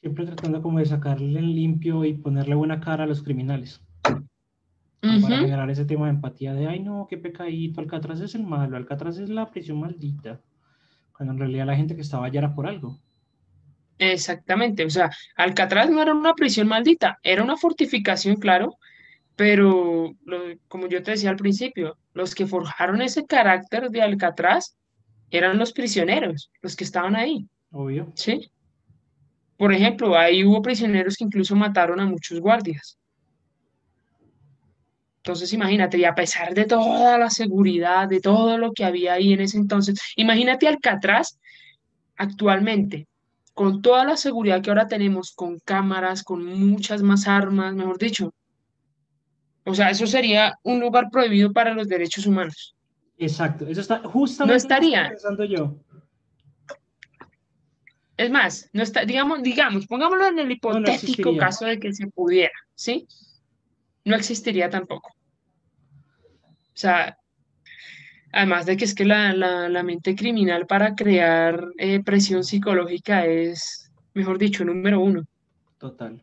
Siempre 0.00 0.26
tratando 0.26 0.62
como 0.62 0.78
de 0.78 0.86
sacarle 0.86 1.38
el 1.38 1.54
limpio 1.54 2.04
y 2.04 2.14
ponerle 2.14 2.54
buena 2.54 2.80
cara 2.80 3.04
a 3.04 3.06
los 3.06 3.22
criminales. 3.22 3.80
Para 5.00 5.38
generar 5.38 5.70
ese 5.70 5.84
tema 5.84 6.06
de 6.06 6.12
empatía 6.12 6.54
de, 6.54 6.66
ay 6.66 6.80
no, 6.80 7.06
qué 7.08 7.18
pecadito, 7.18 7.80
Alcatraz 7.80 8.20
es 8.20 8.34
el 8.34 8.44
malo, 8.44 8.76
Alcatraz 8.78 9.18
es 9.18 9.28
la 9.28 9.50
prisión 9.50 9.80
maldita. 9.80 10.40
Cuando 11.14 11.34
en 11.34 11.40
realidad 11.40 11.66
la 11.66 11.76
gente 11.76 11.94
que 11.94 12.00
estaba 12.00 12.26
allá 12.26 12.38
era 12.38 12.54
por 12.54 12.66
algo. 12.66 12.98
Exactamente, 13.98 14.84
o 14.84 14.90
sea, 14.90 15.10
Alcatraz 15.36 15.90
no 15.90 16.00
era 16.00 16.14
una 16.14 16.34
prisión 16.34 16.68
maldita, 16.68 17.18
era 17.22 17.44
una 17.44 17.56
fortificación, 17.56 18.36
claro, 18.36 18.76
pero 19.36 20.14
como 20.68 20.86
yo 20.86 21.02
te 21.02 21.12
decía 21.12 21.30
al 21.30 21.36
principio, 21.36 21.96
los 22.12 22.34
que 22.34 22.46
forjaron 22.46 23.02
ese 23.02 23.24
carácter 23.26 23.90
de 23.90 24.02
Alcatraz 24.02 24.76
eran 25.30 25.58
los 25.58 25.72
prisioneros, 25.72 26.50
los 26.62 26.76
que 26.76 26.84
estaban 26.84 27.16
ahí. 27.16 27.48
Obvio. 27.72 28.12
¿Sí? 28.14 28.50
Por 29.56 29.72
ejemplo, 29.72 30.16
ahí 30.16 30.44
hubo 30.44 30.62
prisioneros 30.62 31.16
que 31.16 31.24
incluso 31.24 31.56
mataron 31.56 32.00
a 32.00 32.06
muchos 32.06 32.40
guardias. 32.40 32.98
Entonces, 35.18 35.52
imagínate, 35.52 35.96
y 35.96 36.04
a 36.04 36.14
pesar 36.14 36.52
de 36.54 36.66
toda 36.66 37.16
la 37.16 37.30
seguridad, 37.30 38.06
de 38.06 38.20
todo 38.20 38.58
lo 38.58 38.72
que 38.72 38.84
había 38.84 39.14
ahí 39.14 39.32
en 39.32 39.40
ese 39.40 39.56
entonces, 39.56 39.98
imagínate 40.16 40.68
Alcatraz 40.68 41.38
actualmente, 42.16 43.08
con 43.54 43.80
toda 43.80 44.04
la 44.04 44.16
seguridad 44.16 44.60
que 44.60 44.70
ahora 44.70 44.86
tenemos, 44.86 45.32
con 45.32 45.58
cámaras, 45.60 46.22
con 46.22 46.44
muchas 46.44 47.02
más 47.02 47.26
armas, 47.26 47.74
mejor 47.74 47.98
dicho. 47.98 48.34
O 49.64 49.74
sea, 49.74 49.90
eso 49.90 50.06
sería 50.06 50.58
un 50.62 50.80
lugar 50.80 51.08
prohibido 51.10 51.52
para 51.52 51.74
los 51.74 51.88
derechos 51.88 52.26
humanos. 52.26 52.74
Exacto, 53.16 53.66
eso 53.66 53.80
está 53.80 54.00
justamente 54.00 54.52
no 54.52 54.56
estaría. 54.56 55.08
pensando 55.08 55.44
yo. 55.44 55.76
Es 58.16 58.30
más, 58.30 58.70
no 58.72 58.82
está, 58.82 59.04
digamos, 59.04 59.42
digamos, 59.42 59.86
pongámoslo 59.86 60.28
en 60.28 60.38
el 60.38 60.50
hipotético 60.52 61.36
caso 61.36 61.64
de 61.64 61.80
que 61.80 61.92
se 61.92 62.06
pudiera, 62.06 62.52
¿sí? 62.74 63.08
No 64.04 64.14
existiría 64.14 64.70
tampoco. 64.70 65.10
O 66.74 66.76
sea, 66.76 67.18
además 68.32 68.66
de 68.66 68.76
que 68.76 68.84
es 68.84 68.94
que 68.94 69.04
la, 69.04 69.82
mente 69.82 70.14
criminal 70.14 70.66
para 70.66 70.94
crear 70.94 71.68
eh, 71.78 72.02
presión 72.04 72.44
psicológica 72.44 73.26
es, 73.26 73.90
mejor 74.12 74.38
dicho, 74.38 74.64
número 74.64 75.00
uno. 75.00 75.24
Total. 75.78 76.22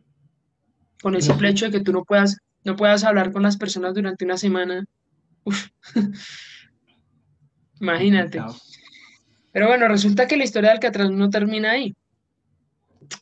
Con 1.02 1.16
ese 1.16 1.32
hecho 1.46 1.66
de 1.66 1.72
que 1.72 1.84
tú 1.84 1.92
no 1.92 2.04
puedas, 2.04 2.38
no 2.64 2.76
puedas 2.76 3.04
hablar 3.04 3.32
con 3.32 3.42
las 3.42 3.56
personas 3.56 3.94
durante 3.94 4.24
una 4.24 4.36
semana. 4.36 4.84
Uf. 5.44 5.68
Imagínate. 7.80 8.40
Pero 9.52 9.66
bueno, 9.66 9.88
resulta 9.88 10.26
que 10.26 10.36
la 10.36 10.44
historia 10.44 10.70
de 10.70 10.74
Alcatraz 10.74 11.10
no 11.10 11.30
termina 11.30 11.72
ahí. 11.72 11.94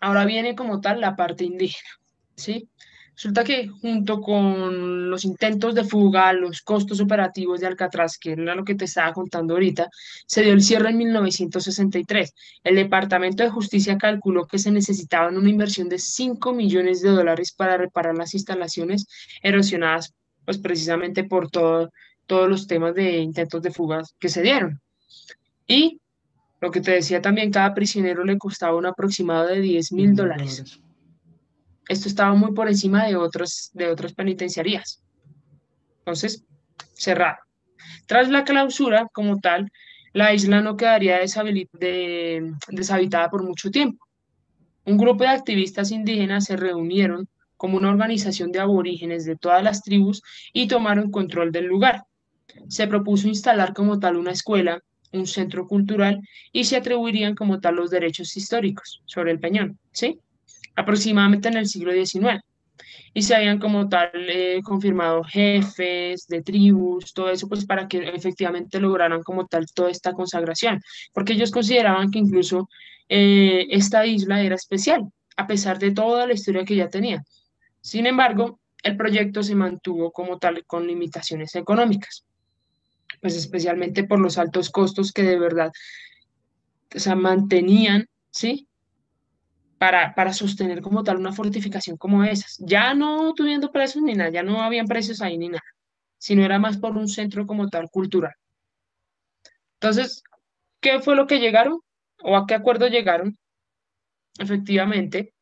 Ahora 0.01 0.25
viene 0.25 0.55
como 0.55 0.81
tal 0.81 1.01
la 1.01 1.17
parte 1.17 1.45
indígena, 1.45 1.89
¿sí? 2.37 2.69
Resulta 3.21 3.45
que 3.45 3.69
junto 3.69 4.23
con 4.23 5.11
los 5.11 5.27
intentos 5.27 5.75
de 5.75 5.85
fuga, 5.85 6.33
los 6.33 6.63
costos 6.63 7.03
operativos 7.03 7.61
de 7.61 7.67
Alcatraz, 7.67 8.17
que 8.17 8.33
era 8.33 8.55
lo 8.55 8.65
que 8.65 8.75
te 8.75 8.87
estaba 8.87 9.13
contando 9.13 9.53
ahorita, 9.53 9.91
se 10.25 10.41
dio 10.41 10.55
el 10.55 10.63
cierre 10.63 10.89
en 10.89 10.97
1963. 10.97 12.33
El 12.65 12.77
Departamento 12.77 13.43
de 13.43 13.51
Justicia 13.51 13.99
calculó 13.99 14.47
que 14.47 14.59
se 14.59 14.71
necesitaban 14.71 15.37
una 15.37 15.51
inversión 15.51 15.91
de 15.91 15.99
5 15.99 16.55
millones 16.55 17.03
de 17.03 17.11
dólares 17.11 17.53
para 17.53 17.77
reparar 17.77 18.17
las 18.17 18.33
instalaciones 18.33 19.07
erosionadas, 19.43 20.15
pues 20.47 20.57
precisamente 20.57 21.23
por 21.23 21.51
todo, 21.51 21.91
todos 22.27 22.49
los 22.49 22.67
temas 22.67 22.95
de 22.95 23.19
intentos 23.19 23.61
de 23.61 23.71
fugas 23.71 24.15
que 24.19 24.31
se 24.31 24.41
dieron. 24.41 24.81
Y 25.67 26.01
lo 26.63 26.71
que 26.71 26.81
te 26.81 26.93
decía 26.93 27.21
también, 27.21 27.51
cada 27.51 27.75
prisionero 27.75 28.25
le 28.25 28.39
costaba 28.39 28.79
un 28.79 28.87
aproximado 28.87 29.47
de 29.47 29.61
10 29.61 29.93
mil 29.93 30.15
dólares. 30.15 30.81
Esto 31.91 32.07
estaba 32.07 32.33
muy 32.37 32.53
por 32.53 32.69
encima 32.69 33.05
de, 33.05 33.17
otros, 33.17 33.71
de 33.73 33.89
otras 33.89 34.13
penitenciarías. 34.13 35.03
Entonces, 35.99 36.45
cerrado. 36.95 37.39
Tras 38.07 38.29
la 38.29 38.45
clausura 38.45 39.09
como 39.13 39.41
tal, 39.41 39.73
la 40.13 40.33
isla 40.33 40.61
no 40.61 40.77
quedaría 40.77 41.19
deshabitada 41.19 43.29
por 43.29 43.43
mucho 43.43 43.73
tiempo. 43.73 44.07
Un 44.85 44.99
grupo 44.99 45.25
de 45.25 45.31
activistas 45.31 45.91
indígenas 45.91 46.45
se 46.45 46.57
reunieron 46.57 47.29
como 47.57 47.77
una 47.77 47.91
organización 47.91 48.53
de 48.53 48.61
aborígenes 48.61 49.25
de 49.25 49.35
todas 49.35 49.65
las 49.65 49.83
tribus 49.83 50.23
y 50.53 50.69
tomaron 50.69 51.11
control 51.11 51.51
del 51.51 51.65
lugar. 51.65 52.05
Se 52.69 52.87
propuso 52.87 53.27
instalar 53.27 53.75
como 53.75 53.99
tal 53.99 54.17
una 54.17 54.31
escuela, 54.31 54.81
un 55.13 55.27
centro 55.27 55.67
cultural 55.67 56.21
y 56.53 56.67
se 56.67 56.77
atribuirían 56.77 57.35
como 57.35 57.59
tal 57.59 57.75
los 57.75 57.91
derechos 57.91 58.37
históricos 58.37 59.03
sobre 59.07 59.33
el 59.33 59.41
peñón, 59.41 59.81
¿sí? 59.91 60.21
Aproximadamente 60.81 61.49
en 61.49 61.57
el 61.57 61.67
siglo 61.67 61.93
XIX. 61.93 62.41
Y 63.13 63.23
se 63.23 63.35
habían 63.35 63.59
como 63.59 63.89
tal 63.89 64.11
eh, 64.15 64.61
confirmado 64.63 65.25
jefes 65.25 66.27
de 66.29 66.43
tribus, 66.43 67.13
todo 67.13 67.31
eso, 67.31 67.49
pues 67.49 67.67
para 67.67 67.89
que 67.89 67.99
efectivamente 67.99 68.81
lograran 68.81 69.23
como 69.23 69.47
tal 69.47 69.67
toda 69.75 69.91
esta 69.91 70.13
consagración, 70.13 70.81
porque 71.13 71.33
ellos 71.33 71.51
consideraban 71.51 72.11
que 72.11 72.21
incluso 72.21 72.69
eh, 73.09 73.67
esta 73.71 74.07
isla 74.07 74.41
era 74.41 74.55
especial, 74.55 75.03
a 75.37 75.47
pesar 75.47 75.79
de 75.79 75.91
toda 75.91 76.27
la 76.27 76.35
historia 76.35 76.65
que 76.65 76.77
ya 76.77 76.89
tenía. 76.89 77.23
Sin 77.81 78.07
embargo, 78.07 78.61
el 78.83 78.97
proyecto 78.97 79.43
se 79.43 79.57
mantuvo 79.57 80.13
como 80.13 80.39
tal 80.39 80.65
con 80.65 80.87
limitaciones 80.87 81.55
económicas 81.57 82.25
pues 83.21 83.37
especialmente 83.37 84.05
por 84.05 84.19
los 84.19 84.39
altos 84.39 84.71
costos 84.71 85.13
que 85.13 85.23
de 85.23 85.39
verdad 85.39 85.73
o 86.95 87.17
mantenían, 87.17 88.09
¿sí? 88.31 88.67
Para, 89.81 90.15
para 90.15 90.35
sostener 90.35 90.83
como 90.83 91.03
tal 91.03 91.17
una 91.17 91.33
fortificación 91.33 91.97
como 91.97 92.23
esas. 92.23 92.59
Ya 92.59 92.93
no 92.93 93.33
tuviendo 93.33 93.73
precios 93.73 94.05
ni 94.05 94.13
nada, 94.13 94.31
ya 94.31 94.43
no 94.43 94.63
habían 94.63 94.87
precios 94.87 95.23
ahí 95.23 95.39
ni 95.39 95.49
nada, 95.49 95.65
sino 96.19 96.45
era 96.45 96.59
más 96.59 96.77
por 96.77 96.99
un 96.99 97.09
centro 97.09 97.47
como 97.47 97.69
tal 97.69 97.89
cultural. 97.91 98.35
Entonces, 99.81 100.23
¿qué 100.81 101.01
fue 101.01 101.17
lo 101.17 101.27
que 101.27 101.41
llegaron? 101.41 101.81
¿O 102.23 102.37
a 102.37 102.47
qué 102.47 102.55
acuerdo 102.55 102.89
llegaron? 102.89 103.39
Efectivamente, 104.39 105.33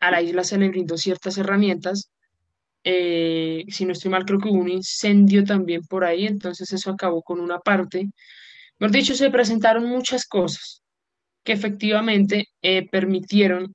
a 0.00 0.10
la 0.10 0.20
isla 0.20 0.44
se 0.44 0.58
le 0.58 0.68
brindó 0.68 0.98
ciertas 0.98 1.38
herramientas 1.38 2.10
eh, 2.86 3.64
si 3.68 3.86
no 3.86 3.92
estoy 3.92 4.10
mal, 4.10 4.26
creo 4.26 4.38
que 4.38 4.50
hubo 4.50 4.60
un 4.60 4.68
incendio 4.68 5.42
también 5.44 5.82
por 5.86 6.04
ahí, 6.04 6.26
entonces 6.26 6.70
eso 6.70 6.90
acabó 6.90 7.22
con 7.22 7.40
una 7.40 7.58
parte. 7.58 8.10
Mejor 8.78 8.94
dicho, 8.94 9.14
se 9.14 9.30
presentaron 9.30 9.86
muchas 9.86 10.26
cosas 10.26 10.83
que 11.44 11.52
efectivamente 11.52 12.48
eh, 12.62 12.88
permitieron 12.88 13.74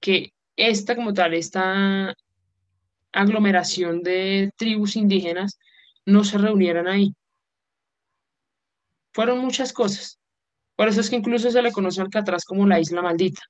que 0.00 0.32
esta 0.56 0.94
como 0.94 1.14
tal, 1.14 1.34
esta 1.34 2.14
aglomeración 3.12 4.02
de 4.02 4.52
tribus 4.56 4.96
indígenas 4.96 5.58
no 6.06 6.24
se 6.24 6.38
reunieran 6.38 6.86
ahí. 6.88 7.14
Fueron 9.12 9.38
muchas 9.38 9.72
cosas. 9.72 10.18
Por 10.76 10.88
eso 10.88 11.00
es 11.00 11.10
que 11.10 11.16
incluso 11.16 11.50
se 11.50 11.62
le 11.62 11.72
conoce 11.72 12.00
al 12.00 12.06
Alcatraz 12.06 12.44
como 12.44 12.66
la 12.66 12.80
isla 12.80 13.02
maldita. 13.02 13.42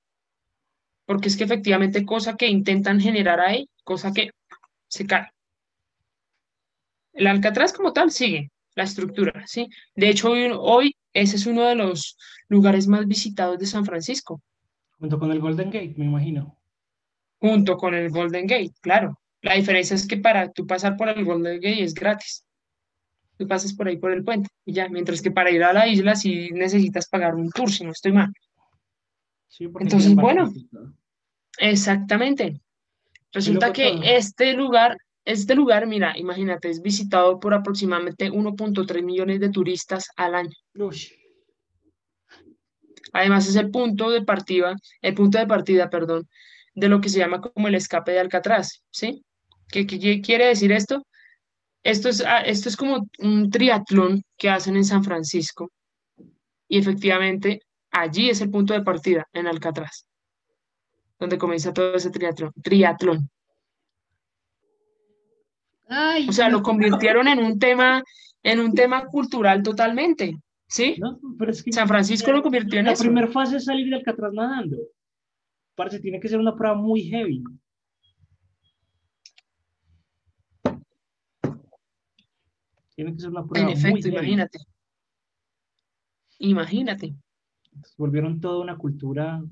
Porque 1.07 1.29
es 1.29 1.37
que 1.37 1.45
efectivamente 1.45 2.05
cosa 2.05 2.37
que 2.37 2.49
intentan 2.49 3.01
generar 3.01 3.41
ahí, 3.41 3.69
cosa 3.85 4.13
que 4.13 4.31
se 4.89 5.07
cae. 5.07 5.29
El 7.13 7.27
Alcatraz 7.27 7.73
como 7.73 7.93
tal 7.93 8.11
sigue 8.11 8.51
la 8.75 8.85
estructura, 8.85 9.47
¿sí? 9.47 9.69
De 9.95 10.09
hecho, 10.09 10.31
hoy, 10.31 10.97
ese 11.13 11.37
es 11.37 11.47
uno 11.47 11.67
de 11.67 11.75
los 11.75 12.17
lugares 12.49 12.87
más 12.87 13.07
visitados 13.07 13.59
de 13.59 13.67
San 13.67 13.85
Francisco. 13.85 14.43
Junto 14.99 15.19
con 15.19 15.31
el 15.33 15.41
Golden 15.41 15.71
Gate, 15.71 15.95
me 15.97 16.05
imagino. 16.05 16.59
Junto 17.41 17.77
con 17.77 17.95
el 17.95 18.11
Golden 18.11 18.47
Gate, 18.47 18.73
claro. 18.81 19.19
La 19.41 19.55
diferencia 19.55 19.97
es 19.97 20.07
que 20.07 20.17
para 20.17 20.53
tú 20.53 20.67
pasar 20.67 20.97
por 20.97 21.09
el 21.09 21.25
Golden 21.25 21.57
Gate 21.57 21.83
es 21.83 21.95
gratis. 21.95 22.45
Tú 23.37 23.49
pasas 23.49 23.73
por 23.73 23.89
ahí 23.89 23.97
por 23.97 24.13
el 24.13 24.23
puente 24.23 24.49
y 24.65 24.73
ya, 24.73 24.89
mientras 24.89 25.21
que 25.21 25.31
para 25.31 25.51
ir 25.51 25.65
a 25.65 25.73
la 25.73 25.89
isla 25.89 26.15
sí 26.15 26.51
necesitas 26.53 27.09
pagar 27.09 27.35
un 27.35 27.51
tour, 27.51 27.71
si 27.71 27.85
no 27.85 27.91
estoy 27.91 28.13
mal. 28.13 28.33
Entonces, 29.59 30.15
bueno, 30.15 30.53
exactamente. 31.59 32.61
Resulta 33.33 33.73
que 33.73 33.99
este 34.17 34.53
lugar, 34.53 34.97
este 35.25 35.55
lugar, 35.55 35.87
mira, 35.87 36.15
imagínate, 36.17 36.69
es 36.71 36.83
visitado 36.83 37.39
por 37.39 37.55
aproximadamente 37.55 38.31
1.3 38.31 39.03
millones 39.03 39.41
de 39.41 39.51
turistas 39.51 40.09
al 40.17 40.35
año. 40.35 40.57
Además 43.13 43.49
es 43.49 43.57
el 43.57 43.71
punto 43.71 44.11
de 44.11 44.23
partida, 44.23 44.75
el 45.01 45.15
punto 45.15 45.39
de 45.39 45.47
partida, 45.47 45.91
perdón, 45.91 46.29
de 46.75 46.89
lo 46.89 47.01
que 47.01 47.09
se 47.09 47.19
llama 47.19 47.41
como 47.41 47.69
el 47.69 47.75
escape 47.75 48.13
de 48.13 48.21
Alcatraz, 48.21 48.83
¿sí? 48.91 49.25
¿Qué, 49.69 49.87
quiere 49.87 50.47
decir 50.47 50.73
esto? 50.73 51.07
Esto 51.83 52.09
es, 52.09 52.25
ah, 52.25 52.41
esto 52.41 52.69
es 52.69 52.77
como 52.77 53.09
un 53.19 53.51
triatlón 53.51 54.23
que 54.37 54.51
hacen 54.51 54.77
en 54.77 54.85
San 54.85 55.05
Francisco 55.05 55.71
y 56.69 56.79
efectivamente 56.79 57.61
allí 57.91 58.31
es 58.31 58.41
el 58.41 58.51
punto 58.51 58.73
de 58.73 58.83
partida, 58.83 59.29
en 59.33 59.47
Alcatraz 59.47 60.07
donde 61.23 61.39
comienza 61.39 61.73
todo 61.73 61.95
ese 61.95 62.11
triatlón. 62.11 62.53
triatlón. 62.63 63.31
O 66.29 66.33
sea, 66.33 66.49
lo 66.49 66.63
convirtieron 66.63 67.29
en 67.29 67.39
un 67.39 67.59
tema, 67.59 68.03
en 68.43 68.61
un 68.61 68.75
tema 68.75 69.07
cultural 69.07 69.63
totalmente. 69.63 70.37
¿Sí? 70.67 70.97
San 71.71 71.87
Francisco 71.87 72.33
lo 72.33 72.43
convirtió 72.43 72.79
en 72.79 72.87
la 72.87 72.93
eso. 72.93 73.05
La 73.05 73.11
primera 73.11 73.31
fase 73.31 73.59
es 73.59 73.67
salir 73.67 73.85
del 73.85 73.95
Alcatraz 73.95 74.33
nadando. 74.33 74.79
Parece 75.75 76.01
tiene 76.01 76.19
que 76.19 76.29
ser 76.29 76.39
una 76.39 76.57
prueba 76.57 76.75
muy 76.75 77.03
heavy. 77.03 77.43
Tiene 82.95 83.13
que 83.13 83.21
ser 83.21 83.31
una 83.31 83.45
prueba 83.45 83.71
En 83.71 83.77
efecto, 83.77 84.09
imagínate. 84.09 84.59
Imagínate. 86.39 87.15
Volvieron 87.99 88.41
toda 88.41 88.63
una 88.63 88.77
cultura. 88.77 89.43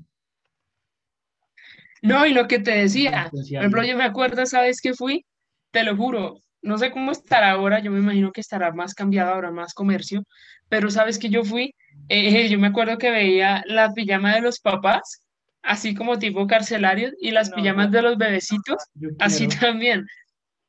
No, 2.01 2.25
y 2.25 2.33
lo 2.33 2.47
que 2.47 2.57
te 2.57 2.71
decía, 2.71 3.29
por 3.29 3.41
ejemplo, 3.41 3.83
yo 3.83 3.95
me 3.95 4.03
acuerdo, 4.03 4.45
¿sabes 4.47 4.81
qué 4.81 4.95
fui? 4.95 5.23
Te 5.71 5.83
lo 5.83 5.95
juro, 5.95 6.41
no 6.61 6.77
sé 6.77 6.91
cómo 6.91 7.11
estará 7.11 7.51
ahora, 7.51 7.79
yo 7.79 7.91
me 7.91 7.99
imagino 7.99 8.31
que 8.31 8.41
estará 8.41 8.71
más 8.71 8.93
cambiado, 8.93 9.33
ahora 9.33 9.51
más 9.51 9.73
comercio, 9.73 10.23
pero 10.69 10.91
sabes 10.91 11.17
que 11.17 11.29
yo 11.29 11.43
fui, 11.43 11.73
eh, 12.09 12.47
yo 12.49 12.59
me 12.59 12.67
acuerdo 12.67 12.97
que 12.97 13.11
veía 13.11 13.63
la 13.65 13.93
pijama 13.93 14.35
de 14.35 14.41
los 14.41 14.59
papás, 14.59 15.25
así 15.61 15.95
como 15.95 16.19
tipo 16.19 16.47
carcelarios, 16.47 17.13
y 17.19 17.31
las 17.31 17.51
pijamas 17.51 17.91
de 17.91 18.01
los 18.01 18.17
bebecitos, 18.17 18.83
así 19.19 19.47
también 19.47 20.05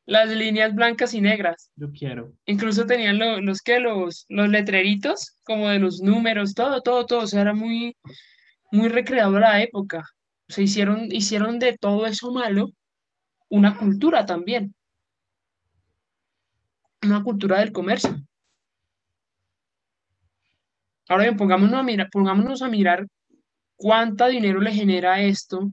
las 0.05 0.29
líneas 0.29 0.75
blancas 0.75 1.15
y 1.15 1.21
negras. 1.21 1.71
Yo 1.77 1.91
quiero. 1.93 2.33
Incluso 2.47 2.87
tenían 2.87 3.19
los 3.45 3.63
que 3.63 3.81
los, 3.81 4.27
los 4.29 4.49
letreritos, 4.49 5.37
como 5.45 5.69
de 5.69 5.79
los 5.79 6.01
números, 6.01 6.55
todo, 6.55 6.83
todo, 6.83 7.07
todo. 7.07 7.21
O 7.21 7.27
sea, 7.27 7.43
era 7.43 7.55
muy, 7.55 7.97
muy 8.71 8.89
recreador 8.89 9.41
la 9.41 9.63
época. 9.63 10.03
O 10.49 10.53
sea, 10.53 10.65
hicieron, 10.65 11.11
hicieron 11.13 11.59
de 11.59 11.77
todo 11.79 12.07
eso 12.07 12.33
malo 12.33 12.71
una 13.49 13.77
cultura 13.77 14.27
también. 14.27 14.75
Una 17.03 17.23
cultura 17.23 17.59
del 17.59 17.73
comercio. 17.73 18.15
Ahora 21.09 21.25
bien, 21.25 21.37
pongámonos 21.37 21.75
a 21.75 21.83
mirar, 21.83 22.09
pongámonos 22.11 22.63
a 22.63 22.69
mirar 22.69 23.07
cuánto 23.77 24.29
dinero 24.29 24.61
le 24.61 24.73
genera 24.73 25.21
esto 25.21 25.73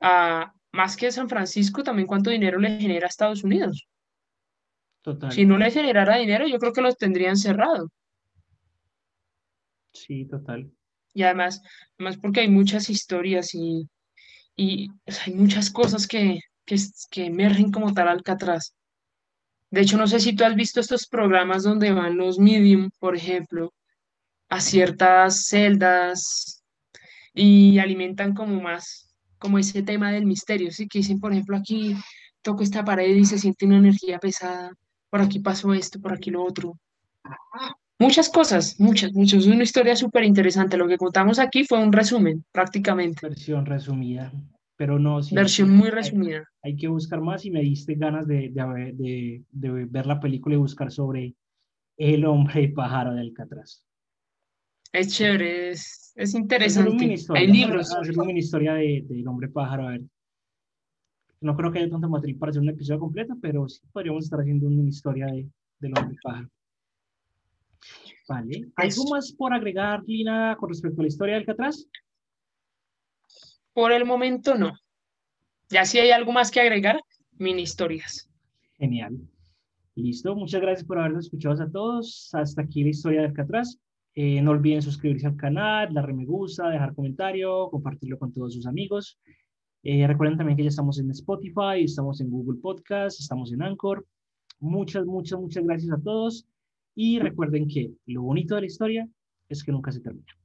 a, 0.00 0.52
más 0.72 0.96
que 0.96 1.12
San 1.12 1.28
Francisco, 1.28 1.82
también 1.82 2.08
cuánto 2.08 2.30
dinero 2.30 2.58
le 2.58 2.78
genera 2.80 3.06
a 3.06 3.10
Estados 3.10 3.44
Unidos. 3.44 3.86
Total. 5.02 5.32
Si 5.32 5.44
no 5.44 5.58
le 5.58 5.70
generara 5.70 6.16
dinero, 6.16 6.46
yo 6.46 6.58
creo 6.58 6.72
que 6.72 6.80
los 6.80 6.96
tendrían 6.96 7.36
cerrado. 7.36 7.90
Sí, 9.92 10.24
total. 10.24 10.72
Y 11.12 11.24
además, 11.24 11.62
además 11.98 12.16
porque 12.16 12.40
hay 12.40 12.48
muchas 12.48 12.88
historias 12.88 13.54
y, 13.54 13.88
y 14.56 14.88
hay 15.26 15.34
muchas 15.34 15.70
cosas 15.70 16.06
que, 16.06 16.40
que, 16.64 16.76
que 17.10 17.26
emergen 17.26 17.70
como 17.70 17.92
tal 17.92 18.08
Alcatraz. 18.08 18.74
De 19.72 19.80
hecho, 19.80 19.96
no 19.96 20.06
sé 20.06 20.20
si 20.20 20.36
tú 20.36 20.44
has 20.44 20.54
visto 20.54 20.80
estos 20.80 21.06
programas 21.06 21.62
donde 21.62 21.92
van 21.92 22.18
los 22.18 22.38
medium, 22.38 22.90
por 22.98 23.16
ejemplo, 23.16 23.72
a 24.50 24.60
ciertas 24.60 25.46
celdas 25.46 26.62
y 27.32 27.78
alimentan 27.78 28.34
como 28.34 28.60
más 28.60 29.08
como 29.38 29.58
ese 29.58 29.82
tema 29.82 30.12
del 30.12 30.26
misterio, 30.26 30.70
¿sí? 30.70 30.86
Que 30.86 30.98
dicen, 30.98 31.18
por 31.18 31.32
ejemplo, 31.32 31.56
aquí 31.56 31.96
toco 32.42 32.62
esta 32.62 32.84
pared 32.84 33.16
y 33.16 33.24
se 33.24 33.38
siente 33.38 33.64
una 33.64 33.78
energía 33.78 34.18
pesada, 34.18 34.70
por 35.08 35.22
aquí 35.22 35.40
pasó 35.40 35.72
esto, 35.72 35.98
por 36.00 36.12
aquí 36.12 36.30
lo 36.30 36.44
otro. 36.44 36.78
Muchas 37.98 38.28
cosas, 38.28 38.78
muchas, 38.78 39.12
muchas. 39.14 39.40
Es 39.40 39.46
una 39.46 39.64
historia 39.64 39.96
súper 39.96 40.24
interesante. 40.24 40.76
Lo 40.76 40.86
que 40.86 40.98
contamos 40.98 41.38
aquí 41.38 41.64
fue 41.64 41.82
un 41.82 41.92
resumen, 41.92 42.44
prácticamente. 42.52 43.26
Versión 43.26 43.64
resumida, 43.64 44.30
pero 44.76 44.98
no. 44.98 45.22
Sí, 45.22 45.34
Versión 45.34 45.70
muy 45.70 45.90
resumida. 45.90 46.44
Hay, 46.62 46.76
que 46.76 46.88
buscar 46.88 47.20
más 47.20 47.44
y 47.44 47.50
me 47.50 47.60
diste 47.60 47.94
ganas 47.94 48.26
de, 48.26 48.50
de, 48.52 49.42
de, 49.50 49.84
ver 49.86 50.06
la 50.06 50.20
película 50.20 50.54
y 50.54 50.58
buscar 50.58 50.90
sobre 50.90 51.34
el 51.96 52.24
hombre 52.24 52.68
pájaro 52.74 53.14
de 53.14 53.20
Alcatraz. 53.20 53.84
Es 54.92 55.08
chévere, 55.08 55.70
es, 55.70 56.12
es 56.16 56.34
interesante. 56.34 57.16
Hay 57.34 57.46
libros. 57.46 57.94
Hacer 57.94 58.18
una 58.18 58.32
historia 58.32 58.74
de, 58.74 59.04
del 59.08 59.26
hombre 59.26 59.48
pájaro, 59.48 59.88
a 59.88 59.90
ver. 59.92 60.02
No 61.40 61.56
creo 61.56 61.72
que 61.72 61.80
haya 61.80 61.90
tanto 61.90 62.08
material 62.08 62.38
para 62.38 62.50
hacer 62.50 62.62
un 62.62 62.68
episodio 62.68 63.00
completo, 63.00 63.34
pero 63.40 63.68
sí 63.68 63.80
podríamos 63.92 64.24
estar 64.24 64.40
haciendo 64.40 64.66
una 64.68 64.88
historia 64.88 65.26
de, 65.26 65.48
del 65.80 65.98
hombre 65.98 66.16
pájaro. 66.22 66.48
Vale. 68.28 68.68
¿Algo 68.76 69.10
más 69.10 69.32
por 69.32 69.52
agregar, 69.52 70.02
Lina, 70.06 70.56
con 70.58 70.68
respecto 70.68 71.00
a 71.00 71.02
la 71.02 71.08
historia 71.08 71.34
del 71.34 71.42
Alcatraz? 71.42 71.86
Por 73.72 73.92
el 73.92 74.04
momento 74.04 74.54
no. 74.54 74.72
Ya 75.68 75.84
si 75.84 75.98
hay 75.98 76.10
algo 76.10 76.32
más 76.32 76.50
que 76.50 76.60
agregar, 76.60 77.00
mini 77.38 77.62
historias. 77.62 78.30
Genial. 78.78 79.18
Listo. 79.94 80.34
Muchas 80.34 80.60
gracias 80.60 80.86
por 80.86 80.98
habernos 80.98 81.26
escuchado 81.26 81.62
a 81.62 81.70
todos. 81.70 82.30
Hasta 82.34 82.62
aquí 82.62 82.82
la 82.82 82.90
historia 82.90 83.20
del 83.20 83.30
Alcatraz. 83.30 83.78
Eh, 84.14 84.42
no 84.42 84.50
olviden 84.50 84.82
suscribirse 84.82 85.26
al 85.26 85.36
canal, 85.36 85.92
darle 85.94 86.12
me 86.12 86.26
gusta, 86.26 86.68
dejar 86.68 86.94
comentario, 86.94 87.70
compartirlo 87.70 88.18
con 88.18 88.32
todos 88.32 88.54
sus 88.54 88.66
amigos. 88.66 89.18
Eh, 89.82 90.06
recuerden 90.06 90.36
también 90.36 90.56
que 90.56 90.62
ya 90.62 90.68
estamos 90.68 90.98
en 90.98 91.10
Spotify, 91.10 91.84
estamos 91.84 92.20
en 92.20 92.30
Google 92.30 92.60
Podcast, 92.60 93.18
estamos 93.20 93.52
en 93.52 93.62
Anchor. 93.62 94.06
Muchas, 94.60 95.06
muchas, 95.06 95.40
muchas 95.40 95.64
gracias 95.64 95.92
a 95.92 96.02
todos. 96.02 96.46
Y 96.94 97.18
recuerden 97.18 97.66
que 97.66 97.92
lo 98.06 98.22
bonito 98.22 98.54
de 98.54 98.62
la 98.62 98.66
historia 98.66 99.08
es 99.48 99.64
que 99.64 99.72
nunca 99.72 99.90
se 99.90 100.00
termina. 100.00 100.41